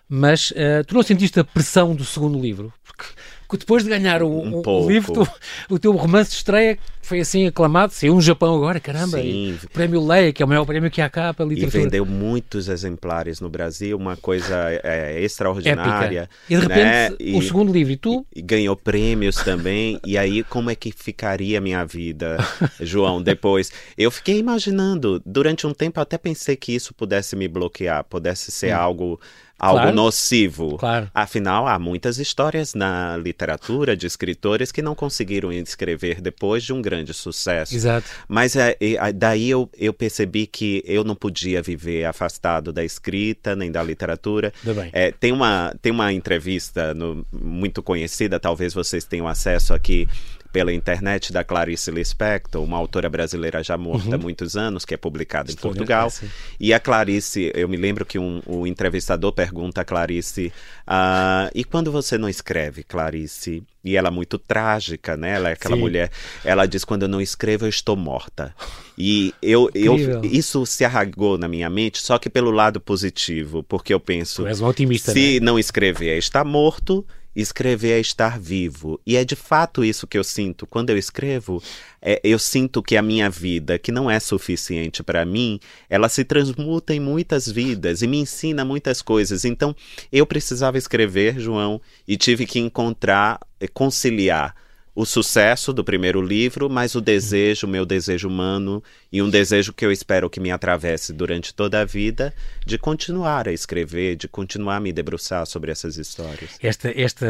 mas 0.06 0.50
uh, 0.50 0.84
tu 0.86 0.94
não 0.94 1.02
sentiste 1.02 1.40
a 1.40 1.44
pressão 1.44 1.94
do 1.94 2.04
segundo 2.04 2.38
livro? 2.38 2.70
Porque 2.84 3.14
depois 3.56 3.82
de 3.82 3.88
ganhar 3.88 4.22
o, 4.22 4.28
um 4.28 4.60
o 4.62 4.88
livro, 4.90 5.14
tu, 5.14 5.28
o 5.70 5.78
teu 5.78 5.92
romance 5.92 6.32
de 6.32 6.36
estreia 6.36 6.78
foi 7.08 7.20
assim 7.20 7.46
aclamado, 7.46 7.92
saiu 7.92 8.14
no 8.14 8.20
Japão 8.20 8.54
agora, 8.54 8.78
caramba, 8.78 9.18
Sim. 9.18 9.58
o 9.64 9.70
prémio 9.70 10.04
Leia, 10.04 10.32
que 10.32 10.42
é 10.42 10.46
o 10.46 10.48
maior 10.48 10.66
prémio 10.66 10.90
que 10.90 11.00
há 11.00 11.08
cá 11.08 11.32
para 11.32 11.44
a 11.44 11.48
literatura. 11.48 11.80
E 11.80 11.84
vendeu 11.84 12.04
muitos 12.04 12.68
exemplares 12.68 13.40
no 13.40 13.48
Brasil, 13.48 13.96
uma 13.96 14.16
coisa 14.16 14.54
é, 14.84 15.20
extraordinária. 15.22 16.22
Épica. 16.22 16.30
E 16.48 16.56
de 16.56 16.62
repente, 16.62 17.22
né? 17.24 17.38
o 17.38 17.42
segundo 17.42 17.72
livro, 17.72 17.92
e 17.92 17.96
tu? 17.96 18.26
E 18.36 18.42
ganhou 18.42 18.76
prêmios 18.76 19.36
também, 19.36 19.98
e 20.04 20.18
aí 20.18 20.44
como 20.44 20.70
é 20.70 20.74
que 20.74 20.92
ficaria 20.92 21.56
a 21.56 21.60
minha 21.60 21.84
vida, 21.84 22.36
João, 22.80 23.22
depois? 23.22 23.72
Eu 23.96 24.10
fiquei 24.10 24.38
imaginando, 24.38 25.22
durante 25.24 25.66
um 25.66 25.72
tempo 25.72 26.00
até 26.00 26.18
pensei 26.18 26.56
que 26.56 26.74
isso 26.74 26.92
pudesse 26.92 27.34
me 27.34 27.48
bloquear, 27.48 28.04
pudesse 28.04 28.50
ser 28.50 28.74
hum. 28.74 28.78
algo 28.78 29.20
algo 29.58 29.80
claro. 29.80 29.96
nocivo. 29.96 30.78
Claro. 30.78 31.10
Afinal, 31.12 31.66
há 31.66 31.78
muitas 31.78 32.18
histórias 32.18 32.74
na 32.74 33.16
literatura 33.16 33.96
de 33.96 34.06
escritores 34.06 34.70
que 34.70 34.80
não 34.80 34.94
conseguiram 34.94 35.52
escrever 35.52 36.20
depois 36.20 36.62
de 36.62 36.72
um 36.72 36.80
grande 36.80 36.97
sucesso. 37.12 37.74
Exato. 37.74 38.08
Mas 38.28 38.56
é, 38.56 38.76
é, 38.80 39.12
daí 39.12 39.50
eu, 39.50 39.68
eu 39.76 39.92
percebi 39.92 40.46
que 40.46 40.82
eu 40.86 41.04
não 41.04 41.14
podia 41.14 41.62
viver 41.62 42.04
afastado 42.04 42.72
da 42.72 42.84
escrita 42.84 43.54
nem 43.56 43.70
da 43.70 43.82
literatura. 43.82 44.52
É, 44.92 45.12
tem, 45.12 45.32
uma, 45.32 45.74
tem 45.80 45.92
uma 45.92 46.12
entrevista 46.12 46.94
no, 46.94 47.26
muito 47.32 47.82
conhecida, 47.82 48.38
talvez 48.38 48.74
vocês 48.74 49.04
tenham 49.04 49.28
acesso 49.28 49.74
aqui 49.74 50.06
pela 50.52 50.72
internet 50.72 51.32
da 51.32 51.44
Clarice 51.44 51.90
Lispector, 51.90 52.62
uma 52.62 52.76
autora 52.76 53.08
brasileira 53.08 53.62
já 53.62 53.76
morta 53.76 54.08
uhum. 54.08 54.14
há 54.14 54.18
muitos 54.18 54.56
anos, 54.56 54.84
que 54.84 54.94
é 54.94 54.96
publicada 54.96 55.52
em 55.52 55.56
Portugal. 55.56 56.10
E 56.58 56.72
a 56.72 56.80
Clarice, 56.80 57.52
eu 57.54 57.68
me 57.68 57.76
lembro 57.76 58.04
que 58.06 58.18
um, 58.18 58.40
o 58.46 58.66
entrevistador 58.66 59.32
pergunta 59.32 59.82
a 59.82 59.84
Clarice: 59.84 60.52
ah, 60.86 61.50
e 61.54 61.64
quando 61.64 61.92
você 61.92 62.16
não 62.16 62.28
escreve, 62.28 62.82
Clarice? 62.82 63.62
E 63.84 63.96
ela 63.96 64.08
é 64.08 64.10
muito 64.10 64.38
trágica, 64.38 65.16
né? 65.16 65.36
Ela 65.36 65.50
é 65.50 65.52
aquela 65.52 65.76
Sim. 65.76 65.80
mulher. 65.80 66.10
Ela 66.44 66.66
diz: 66.66 66.84
quando 66.84 67.02
eu 67.02 67.08
não 67.08 67.20
escrevo, 67.20 67.64
eu 67.64 67.68
estou 67.68 67.96
morta. 67.96 68.54
E 68.96 69.32
eu, 69.40 69.70
eu, 69.74 69.96
isso 70.24 70.66
se 70.66 70.84
arragou 70.84 71.38
na 71.38 71.46
minha 71.46 71.70
mente, 71.70 72.02
só 72.02 72.18
que 72.18 72.28
pelo 72.28 72.50
lado 72.50 72.80
positivo, 72.80 73.62
porque 73.62 73.94
eu 73.94 74.00
penso: 74.00 74.42
tu 74.42 74.48
és 74.48 74.60
um 74.60 74.66
otimista, 74.66 75.12
se 75.12 75.38
né? 75.38 75.46
não 75.46 75.58
escrever, 75.58 76.10
é 76.10 76.18
estar 76.18 76.44
morto 76.44 77.06
escrever 77.40 77.92
é 77.92 78.00
estar 78.00 78.38
vivo. 78.38 79.00
E 79.06 79.16
é 79.16 79.24
de 79.24 79.36
fato 79.36 79.84
isso 79.84 80.06
que 80.06 80.18
eu 80.18 80.24
sinto. 80.24 80.66
Quando 80.66 80.90
eu 80.90 80.98
escrevo, 80.98 81.62
é, 82.02 82.20
eu 82.24 82.38
sinto 82.38 82.82
que 82.82 82.96
a 82.96 83.02
minha 83.02 83.30
vida, 83.30 83.78
que 83.78 83.92
não 83.92 84.10
é 84.10 84.18
suficiente 84.18 85.02
para 85.02 85.24
mim, 85.24 85.60
ela 85.88 86.08
se 86.08 86.24
transmuta 86.24 86.92
em 86.94 87.00
muitas 87.00 87.50
vidas 87.50 88.02
e 88.02 88.06
me 88.06 88.18
ensina 88.18 88.64
muitas 88.64 89.00
coisas. 89.00 89.44
Então, 89.44 89.74
eu 90.10 90.26
precisava 90.26 90.78
escrever, 90.78 91.38
João, 91.38 91.80
e 92.06 92.16
tive 92.16 92.44
que 92.44 92.58
encontrar, 92.58 93.40
eh, 93.60 93.68
conciliar 93.68 94.54
o 94.98 95.06
sucesso 95.06 95.72
do 95.72 95.84
primeiro 95.84 96.20
livro, 96.20 96.68
mas 96.68 96.96
o 96.96 97.00
desejo, 97.00 97.68
o 97.68 97.70
meu 97.70 97.86
desejo 97.86 98.26
humano 98.26 98.82
e 99.12 99.22
um 99.22 99.30
desejo 99.30 99.72
que 99.72 99.86
eu 99.86 99.92
espero 99.92 100.28
que 100.28 100.40
me 100.40 100.50
atravesse 100.50 101.12
durante 101.12 101.54
toda 101.54 101.80
a 101.80 101.84
vida 101.84 102.34
de 102.66 102.76
continuar 102.76 103.46
a 103.46 103.52
escrever, 103.52 104.16
de 104.16 104.26
continuar 104.26 104.78
a 104.78 104.80
me 104.80 104.92
debruçar 104.92 105.46
sobre 105.46 105.70
essas 105.70 105.98
histórias. 105.98 106.58
Esta, 106.60 106.92
esta 107.00 107.26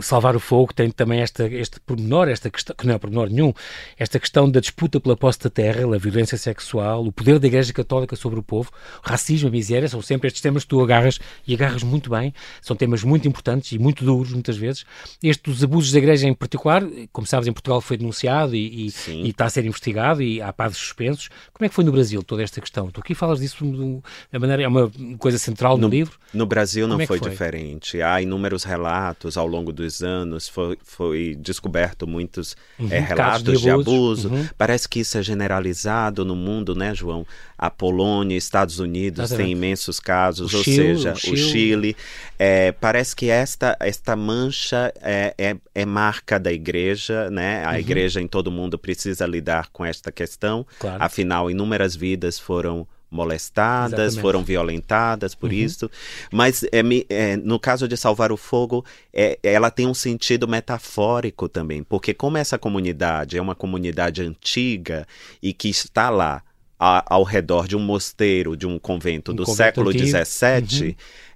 Salvar 0.00 0.34
o 0.34 0.40
Fogo 0.40 0.74
tem 0.74 0.90
também 0.90 1.20
esta, 1.20 1.46
este 1.46 1.78
pormenor, 1.78 2.28
esta 2.28 2.50
questão, 2.50 2.74
que 2.74 2.88
não 2.88 2.94
é 2.94 2.98
pormenor 2.98 3.30
nenhum, 3.30 3.54
esta 3.96 4.18
questão 4.18 4.50
da 4.50 4.58
disputa 4.58 4.98
pela 4.98 5.16
posse 5.16 5.38
da 5.38 5.48
terra, 5.48 5.82
a 5.94 5.98
violência 5.98 6.36
sexual, 6.36 7.06
o 7.06 7.12
poder 7.12 7.38
da 7.38 7.46
Igreja 7.46 7.72
Católica 7.72 8.16
sobre 8.16 8.40
o 8.40 8.42
povo, 8.42 8.72
o 9.06 9.08
racismo, 9.08 9.48
a 9.48 9.52
miséria, 9.52 9.88
são 9.88 10.02
sempre 10.02 10.26
estes 10.26 10.42
temas 10.42 10.64
que 10.64 10.70
tu 10.70 10.82
agarras 10.82 11.20
e 11.46 11.54
agarras 11.54 11.84
muito 11.84 12.10
bem, 12.10 12.34
são 12.60 12.74
temas 12.74 13.04
muito 13.04 13.28
importantes 13.28 13.70
e 13.70 13.78
muito 13.78 14.04
duros 14.04 14.32
muitas 14.32 14.56
vezes. 14.56 14.84
Este 15.22 15.48
dos 15.48 15.62
abusos 15.62 15.92
da 15.92 15.98
Igreja 15.98 16.26
em 16.26 16.34
particular, 16.34 16.82
como 17.12 17.26
sabes, 17.26 17.46
em 17.46 17.52
Portugal 17.52 17.80
foi 17.80 17.98
denunciado 17.98 18.56
e, 18.56 18.86
e, 18.86 18.92
e, 19.08 19.28
está 19.28 19.44
a 19.44 19.50
ser 19.50 19.64
investigado 19.66 20.22
e 20.22 20.40
há 20.40 20.52
padres 20.52 20.78
suspensos. 20.78 21.28
Como 21.52 21.66
é 21.66 21.68
que 21.68 21.74
foi 21.74 21.84
no 21.84 21.92
Brasil 21.92 22.22
toda 22.22 22.42
esta 22.42 22.60
questão? 22.60 22.90
Tu 22.90 23.00
aqui 23.00 23.14
falas 23.14 23.38
disso 23.40 23.64
de 23.64 24.38
maneira, 24.38 24.62
é 24.62 24.68
uma 24.68 24.90
coisa 25.18 25.38
central 25.38 25.76
no, 25.76 25.82
no 25.82 25.88
livro. 25.88 26.18
No 26.32 26.46
Brasil 26.46 26.88
não 26.88 26.98
é 27.00 27.06
foi, 27.06 27.18
foi, 27.18 27.30
diferente. 27.30 28.00
Há 28.00 28.22
inúmeros 28.22 28.64
relatos 28.64 29.36
ao 29.36 29.46
longo 29.46 29.72
dos 29.72 30.02
anos, 30.02 30.48
foi, 30.48 30.78
foi 30.82 31.36
descoberto 31.38 32.06
muitos 32.06 32.56
uhum, 32.78 32.88
é, 32.90 32.98
relatos 32.98 33.58
de, 33.58 33.62
de 33.62 33.70
abuso. 33.70 34.30
Uhum. 34.30 34.48
Parece 34.56 34.88
que 34.88 35.00
isso 35.00 35.18
é 35.18 35.22
generalizado 35.22 36.24
no 36.24 36.34
mundo, 36.34 36.74
né, 36.74 36.94
João? 36.94 37.26
A 37.62 37.70
Polônia, 37.70 38.36
Estados 38.36 38.80
Unidos 38.80 39.30
têm 39.30 39.52
imensos 39.52 40.00
casos, 40.00 40.52
o 40.52 40.56
ou 40.56 40.64
Chile, 40.64 40.76
seja, 40.76 41.12
o 41.12 41.16
Chile. 41.16 41.32
O 41.32 41.36
Chile 41.36 41.96
é, 42.36 42.72
parece 42.72 43.14
que 43.14 43.30
esta, 43.30 43.76
esta 43.78 44.16
mancha 44.16 44.92
é, 45.00 45.32
é, 45.38 45.56
é, 45.72 45.86
marca 45.86 46.40
da 46.40 46.52
igreja, 46.52 47.30
né? 47.30 47.64
A 47.64 47.70
uhum. 47.70 47.76
igreja 47.76 48.20
em 48.20 48.26
todo 48.26 48.50
mundo 48.50 48.76
precisa 48.76 49.26
lidar 49.26 49.68
com 49.72 49.84
esta 49.84 50.10
questão. 50.10 50.66
Claro. 50.80 51.04
Afinal, 51.04 51.48
inúmeras 51.48 51.94
vidas 51.94 52.36
foram 52.36 52.84
molestadas, 53.08 53.92
Exatamente. 53.92 54.20
foram 54.20 54.42
violentadas 54.42 55.32
por 55.32 55.50
uhum. 55.50 55.56
isso. 55.56 55.88
Mas 56.32 56.64
é, 56.64 56.82
é, 57.10 57.36
no 57.36 57.60
caso 57.60 57.86
de 57.86 57.96
Salvar 57.96 58.32
o 58.32 58.36
Fogo, 58.36 58.84
é, 59.14 59.38
ela 59.40 59.70
tem 59.70 59.86
um 59.86 59.94
sentido 59.94 60.48
metafórico 60.48 61.48
também, 61.48 61.84
porque 61.84 62.12
como 62.12 62.38
essa 62.38 62.58
comunidade 62.58 63.38
é 63.38 63.40
uma 63.40 63.54
comunidade 63.54 64.20
antiga 64.20 65.06
e 65.40 65.52
que 65.52 65.68
está 65.68 66.10
lá 66.10 66.42
a, 66.84 67.04
ao 67.14 67.22
redor 67.22 67.68
de 67.68 67.76
um 67.76 67.78
mosteiro, 67.78 68.56
de 68.56 68.66
um 68.66 68.76
convento 68.76 69.30
um 69.30 69.36
do 69.36 69.44
convento 69.44 69.56
século 69.56 69.92
XVII, 69.92 70.88
uhum. 70.88 70.94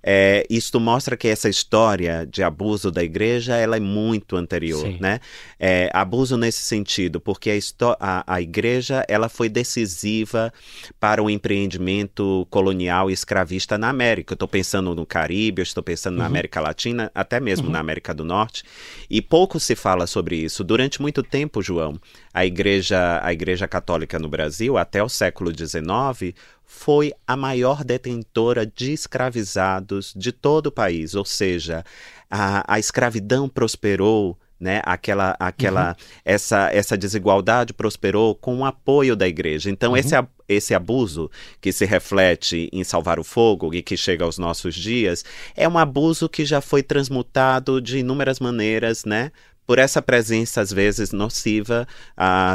É, 0.08 0.46
isto 0.48 0.78
mostra 0.78 1.16
que 1.16 1.26
essa 1.26 1.48
história 1.48 2.24
de 2.30 2.40
abuso 2.40 2.92
da 2.92 3.02
igreja 3.02 3.56
ela 3.56 3.76
é 3.76 3.80
muito 3.80 4.36
anterior, 4.36 4.86
Sim. 4.86 4.98
né? 5.00 5.18
É, 5.58 5.90
abuso 5.92 6.36
nesse 6.36 6.60
sentido, 6.60 7.20
porque 7.20 7.50
a, 7.50 7.96
a, 7.98 8.34
a, 8.34 8.40
igreja 8.40 9.04
ela 9.08 9.28
foi 9.28 9.48
decisiva 9.48 10.52
para 11.00 11.20
o 11.20 11.28
empreendimento 11.28 12.46
colonial 12.50 13.10
e 13.10 13.12
escravista 13.12 13.76
na 13.76 13.88
América. 13.88 14.34
Eu 14.34 14.36
estou 14.36 14.46
pensando 14.46 14.94
no 14.94 15.04
Caribe, 15.04 15.60
eu 15.60 15.64
estou 15.64 15.82
pensando 15.82 16.14
uhum. 16.14 16.20
na 16.20 16.26
América 16.26 16.60
Latina, 16.60 17.10
até 17.12 17.40
mesmo 17.40 17.66
uhum. 17.66 17.72
na 17.72 17.80
América 17.80 18.14
do 18.14 18.24
Norte. 18.24 18.62
E 19.10 19.20
pouco 19.20 19.58
se 19.58 19.74
fala 19.74 20.06
sobre 20.06 20.36
isso. 20.36 20.62
Durante 20.62 21.02
muito 21.02 21.20
tempo, 21.20 21.60
João, 21.60 21.98
a 22.32 22.46
igreja, 22.46 23.20
a 23.24 23.32
igreja 23.32 23.66
católica 23.66 24.20
no 24.20 24.28
Brasil, 24.28 24.78
até 24.78 25.02
o 25.02 25.08
século 25.08 25.50
XIX, 25.50 26.32
foi 26.66 27.12
a 27.26 27.36
maior 27.36 27.84
detentora 27.84 28.66
de 28.66 28.92
escravizados 28.92 30.12
de 30.16 30.32
todo 30.32 30.66
o 30.66 30.72
país, 30.72 31.14
ou 31.14 31.24
seja, 31.24 31.84
a, 32.30 32.74
a 32.74 32.78
escravidão 32.78 33.48
prosperou 33.48 34.36
né? 34.58 34.80
Aquela, 34.84 35.36
aquela, 35.38 35.90
uhum. 35.90 35.94
essa, 36.24 36.70
essa 36.72 36.96
desigualdade 36.96 37.74
prosperou 37.74 38.34
com 38.34 38.58
o 38.58 38.64
apoio 38.64 39.14
da 39.14 39.28
igreja. 39.28 39.70
Então 39.70 39.90
uhum. 39.90 39.96
esse, 39.98 40.14
esse 40.48 40.74
abuso 40.74 41.30
que 41.60 41.70
se 41.72 41.84
reflete 41.84 42.68
em 42.72 42.82
Salvar 42.82 43.20
o 43.20 43.24
Fogo 43.24 43.74
e 43.74 43.82
que 43.82 43.96
chega 43.96 44.24
aos 44.24 44.38
nossos 44.38 44.74
dias 44.74 45.24
é 45.54 45.68
um 45.68 45.76
abuso 45.76 46.28
que 46.28 46.44
já 46.44 46.60
foi 46.60 46.82
transmutado 46.82 47.80
de 47.80 47.98
inúmeras 47.98 48.40
maneiras, 48.40 49.04
né? 49.04 49.30
Por 49.66 49.78
essa 49.78 50.00
presença, 50.00 50.60
às 50.60 50.72
vezes, 50.72 51.12
nociva 51.12 51.86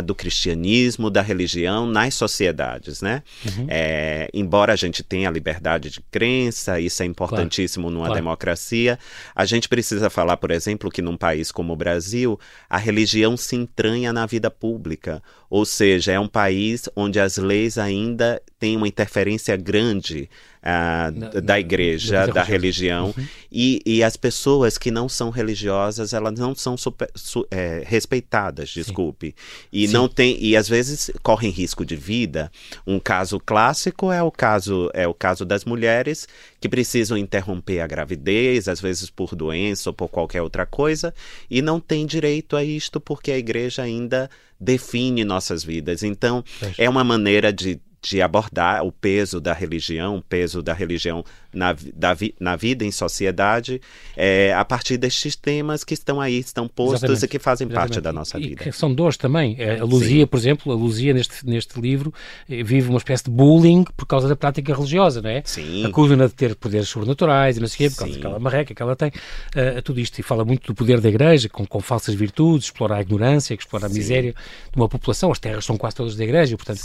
do 0.06 0.16
cristianismo, 0.16 1.10
da 1.10 1.22
religião 1.22 1.86
nas 1.86 2.14
sociedades, 2.14 3.02
né? 3.02 3.22
Uhum. 3.46 3.68
É, 3.68 4.30
embora 4.34 4.74
a 4.74 4.76
gente 4.76 5.04
tenha 5.04 5.28
a 5.28 5.32
liberdade 5.32 5.90
de 5.90 6.02
crença, 6.10 6.80
isso 6.80 7.04
é 7.04 7.06
importantíssimo 7.06 7.84
claro. 7.84 7.96
numa 7.96 8.06
claro. 8.08 8.22
democracia, 8.22 8.98
a 9.36 9.46
gente 9.46 9.68
precisa 9.68 10.10
falar, 10.10 10.38
por 10.38 10.52
exemplo, 10.52 10.90
que 10.90 11.02
num 11.02 11.18
país 11.18 11.52
como 11.52 11.74
o 11.74 11.76
Brasil, 11.76 12.40
a 12.70 12.78
religião 12.78 13.36
se 13.36 13.56
entranha 13.56 14.14
na 14.14 14.26
vida 14.26 14.50
pública, 14.50 15.22
ou 15.52 15.66
seja, 15.66 16.14
é 16.14 16.20
um 16.20 16.30
país 16.30 16.88
onde 16.96 17.20
as 17.20 17.36
leis 17.36 17.78
ainda 17.78 18.42
têm 18.58 18.78
uma 18.78 18.88
interferência 18.88 19.58
grande 19.58 20.30
uh, 20.62 21.12
na, 21.12 21.28
da 21.42 21.60
igreja, 21.60 22.26
da, 22.28 22.34
da 22.36 22.44
religião, 22.44 23.14
uhum. 23.18 23.28
e, 23.52 23.82
e 23.86 24.02
as 24.02 24.16
pessoas 24.16 24.78
que 24.78 24.90
não 24.90 25.10
são 25.10 25.30
religiosas, 25.30 26.14
elas 26.14 26.40
não 26.40 26.56
são 26.56 26.78
super, 26.78 27.10
su, 27.14 27.46
é, 27.52 27.84
respeitadas, 27.86 28.70
desculpe, 28.70 29.36
Sim. 29.36 29.68
e 29.74 29.88
Sim. 29.88 29.94
não 29.94 30.08
tem 30.08 30.42
e 30.42 30.56
às 30.56 30.70
vezes 30.70 31.12
correm 31.22 31.52
risco 31.52 31.84
de 31.84 31.98
vida. 31.98 32.50
Um 32.88 32.98
caso 32.98 33.38
clássico 33.38 34.10
é 34.10 34.24
o 34.24 34.32
caso 34.32 34.90
é 34.94 35.06
o 35.06 35.14
caso 35.14 35.44
das 35.44 35.66
mulheres 35.66 36.30
que 36.62 36.70
precisam 36.70 37.18
interromper 37.18 37.82
a 37.82 37.88
gravidez, 37.88 38.70
às 38.70 38.80
vezes 38.80 39.10
por 39.10 39.36
doença 39.36 39.90
ou 39.90 39.94
por 39.94 40.08
qualquer 40.08 40.42
outra 40.42 40.66
coisa, 40.66 41.14
e 41.50 41.62
não 41.62 41.78
tem 41.78 42.06
direito 42.06 42.56
a 42.56 42.64
isto 42.64 43.02
porque 43.02 43.34
a 43.34 43.38
igreja 43.38 43.82
ainda 43.82 44.30
define 44.62 45.24
nossas 45.26 45.64
vidas. 45.64 46.04
Então, 46.04 46.44
é 46.78 46.88
uma 46.88 47.04
maneira 47.04 47.52
de 47.52 47.82
de 48.02 48.22
abordar 48.22 48.84
o 48.84 48.92
peso 48.92 49.40
da 49.40 49.54
religião, 49.54 50.18
o 50.18 50.22
peso 50.24 50.64
da 50.64 50.74
religião 50.74 51.24
na, 51.54 51.74
da, 51.94 52.16
na 52.40 52.56
vida 52.56 52.86
em 52.86 52.92
sociedade, 52.92 53.82
é, 54.16 54.54
a 54.54 54.64
partir 54.64 54.98
destes 54.98 55.36
temas 55.36 55.84
que 55.84 55.94
estão 55.94 56.22
aí, 56.22 56.40
estão 56.40 56.68
postos 56.68 57.04
Exatamente. 57.04 57.26
e 57.26 57.28
que 57.28 57.40
fazem 57.40 57.68
Exatamente. 57.68 57.90
parte 57.90 58.02
da 58.02 58.14
nossa 58.14 58.40
e, 58.40 58.50
vida. 58.50 58.70
E 58.70 58.74
são 58.74 58.94
dois 58.94 59.18
também. 59.18 59.56
É, 59.60 59.80
a 59.80 59.84
Luzia, 59.84 60.22
Sim. 60.22 60.28
por 60.28 60.38
exemplo, 60.38 60.72
a 60.72 60.76
Luzia 60.76 61.14
neste, 61.14 61.46
neste 61.46 61.80
livro 61.80 62.14
eh, 62.50 62.64
vive 62.64 62.90
uma 62.90 62.98
espécie 62.98 63.26
de 63.26 63.32
bullying 63.32 63.84
por 63.96 64.06
causa 64.06 64.28
da 64.28 64.36
prática 64.36 64.74
religiosa, 64.74 65.22
não 65.22 65.30
é? 65.30 65.42
Sim. 65.46 65.86
Acusa-na 65.86 66.28
de 66.28 66.34
ter 66.34 66.56
poderes 66.56 66.88
sobrenaturais 66.90 67.58
e 67.58 67.60
não 67.60 67.68
sei 67.68 67.88
o 67.88 67.90
quê, 67.90 67.96
por 67.96 68.00
causa 68.00 68.14
daquela 68.14 68.40
marreca 68.40 68.74
que 68.74 68.82
ela 68.82 68.96
tem, 68.96 69.10
uh, 69.10 69.82
tudo 69.84 70.00
isto. 70.00 70.20
E 70.20 70.24
fala 70.24 70.46
muito 70.46 70.68
do 70.68 70.76
poder 70.76 71.02
da 71.02 71.10
igreja, 71.10 71.50
com, 71.50 71.66
com 71.66 71.80
falsas 71.80 72.16
virtudes, 72.16 72.66
explorar 72.68 72.98
a 72.98 73.02
ignorância, 73.02 73.54
explorar 73.54 73.88
a 73.88 73.90
sim. 73.90 73.98
miséria 73.98 74.34
de 74.34 74.76
uma 74.76 74.88
população. 74.88 75.32
As 75.32 75.40
terras 75.40 75.66
são 75.66 75.78
quase 75.78 75.96
todas 75.96 76.16
da 76.16 76.24
igreja, 76.24 76.56
portanto, 76.56 76.82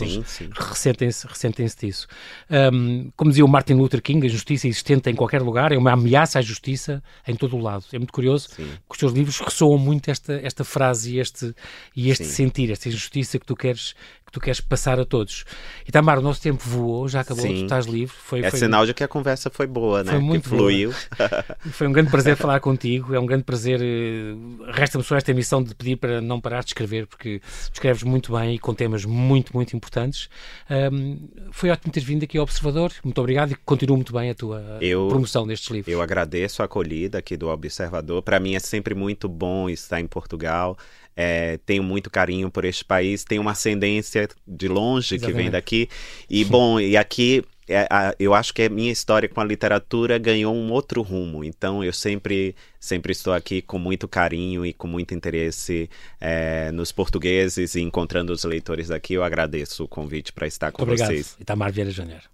ressentem-se 0.54 1.26
ressentem 1.26 1.66
disso. 1.80 2.06
Um, 2.50 3.10
como 3.16 3.30
dizia 3.30 3.44
o 3.44 3.48
Martin 3.48 3.74
Luther 3.74 4.00
King, 4.00 4.26
a 4.26 4.30
justiça 4.30 4.55
existente 4.64 5.10
em 5.10 5.14
qualquer 5.14 5.42
lugar 5.42 5.72
é 5.72 5.76
uma 5.76 5.92
ameaça 5.92 6.38
à 6.38 6.42
justiça 6.42 7.02
em 7.26 7.34
todo 7.34 7.56
o 7.56 7.60
lado. 7.60 7.84
É 7.92 7.98
muito 7.98 8.12
curioso 8.12 8.48
Sim. 8.50 8.64
que 8.64 8.92
os 8.92 8.98
teus 8.98 9.12
livros 9.12 9.38
ressoam 9.40 9.78
muito 9.78 10.10
esta, 10.10 10.34
esta 10.34 10.64
frase 10.64 11.14
e 11.14 11.18
este, 11.18 11.54
e 11.94 12.10
este 12.10 12.24
sentir, 12.24 12.70
esta 12.70 12.88
injustiça 12.88 13.38
que 13.38 13.46
tu 13.46 13.56
queres 13.56 13.94
que 14.26 14.32
tu 14.32 14.40
queres 14.40 14.60
passar 14.60 14.98
a 14.98 15.04
todos. 15.04 15.44
E 15.86 15.92
Tamar, 15.92 16.18
o 16.18 16.22
nosso 16.22 16.42
tempo 16.42 16.62
voou, 16.64 17.08
já 17.08 17.20
acabou, 17.20 17.44
Sim. 17.44 17.54
tu 17.54 17.62
estás 17.62 17.86
livre. 17.86 18.14
Foi, 18.14 18.40
é 18.40 18.50
foi 18.50 18.58
sinal 18.58 18.84
de 18.84 18.92
que 18.92 19.04
a 19.04 19.08
conversa 19.08 19.48
foi 19.48 19.68
boa, 19.68 20.02
né? 20.02 20.10
Foi 20.10 20.20
muito 20.20 20.42
que 20.42 20.48
fluiu. 20.48 20.92
foi 21.70 21.86
um 21.86 21.92
grande 21.92 22.10
prazer 22.10 22.34
falar 22.36 22.58
contigo, 22.58 23.14
é 23.14 23.20
um 23.20 23.26
grande 23.26 23.44
prazer. 23.44 23.80
Eh, 23.80 24.34
resta-me 24.72 25.04
só 25.04 25.16
esta 25.16 25.30
emissão 25.30 25.62
de 25.62 25.74
pedir 25.74 25.96
para 25.96 26.20
não 26.20 26.40
parar 26.40 26.60
de 26.64 26.70
escrever, 26.70 27.06
porque 27.06 27.40
escreves 27.72 28.02
muito 28.02 28.32
bem 28.32 28.56
e 28.56 28.58
com 28.58 28.74
temas 28.74 29.04
muito, 29.04 29.54
muito 29.54 29.76
importantes. 29.76 30.28
Um, 30.68 31.28
foi 31.52 31.70
ótimo 31.70 31.92
teres 31.92 32.06
vindo 32.06 32.24
aqui 32.24 32.36
ao 32.36 32.42
Observador, 32.42 32.92
muito 33.04 33.20
obrigado 33.20 33.52
e 33.52 33.54
continua 33.54 33.96
muito 33.96 34.12
bem 34.12 34.30
a 34.30 34.34
tua 34.34 34.78
eu, 34.80 35.06
promoção 35.08 35.46
destes 35.46 35.70
livros. 35.70 35.92
Eu 35.92 36.02
agradeço 36.02 36.62
a 36.62 36.64
acolhida 36.64 37.18
aqui 37.18 37.36
do 37.36 37.48
Observador. 37.48 38.22
Para 38.22 38.40
mim 38.40 38.54
é 38.54 38.58
sempre 38.58 38.94
muito 38.94 39.28
bom 39.28 39.70
estar 39.70 40.00
em 40.00 40.06
Portugal. 40.06 40.76
É, 41.16 41.58
tenho 41.64 41.82
muito 41.82 42.10
carinho 42.10 42.50
por 42.50 42.64
este 42.64 42.84
país, 42.84 43.24
tenho 43.24 43.40
uma 43.40 43.52
ascendência 43.52 44.28
de 44.46 44.68
longe 44.68 45.14
Exatamente. 45.14 45.36
que 45.36 45.42
vem 45.42 45.50
daqui. 45.50 45.88
E, 46.28 46.44
bom, 46.44 46.78
e 46.78 46.96
aqui 46.96 47.42
é, 47.68 47.86
a, 47.90 48.14
eu 48.18 48.32
acho 48.32 48.54
que 48.54 48.62
a 48.62 48.68
minha 48.68 48.92
história 48.92 49.28
com 49.28 49.40
a 49.40 49.44
literatura 49.44 50.18
ganhou 50.18 50.54
um 50.54 50.70
outro 50.70 51.02
rumo. 51.02 51.42
Então 51.42 51.82
eu 51.82 51.92
sempre, 51.92 52.54
sempre 52.78 53.12
estou 53.12 53.32
aqui 53.32 53.60
com 53.60 53.78
muito 53.78 54.06
carinho 54.06 54.64
e 54.64 54.72
com 54.72 54.86
muito 54.86 55.14
interesse 55.14 55.90
é, 56.20 56.70
nos 56.70 56.92
portugueses 56.92 57.74
e 57.74 57.80
encontrando 57.80 58.32
os 58.32 58.44
leitores 58.44 58.88
daqui. 58.88 59.14
Eu 59.14 59.24
agradeço 59.24 59.84
o 59.84 59.88
convite 59.88 60.32
para 60.32 60.46
estar 60.46 60.70
com 60.70 60.84
Muito 60.84 60.98
vocês. 60.98 61.32
Obrigado. 61.32 61.40
Itamar 61.40 61.72
Vieira 61.72 61.90
Janeiro. 61.90 62.24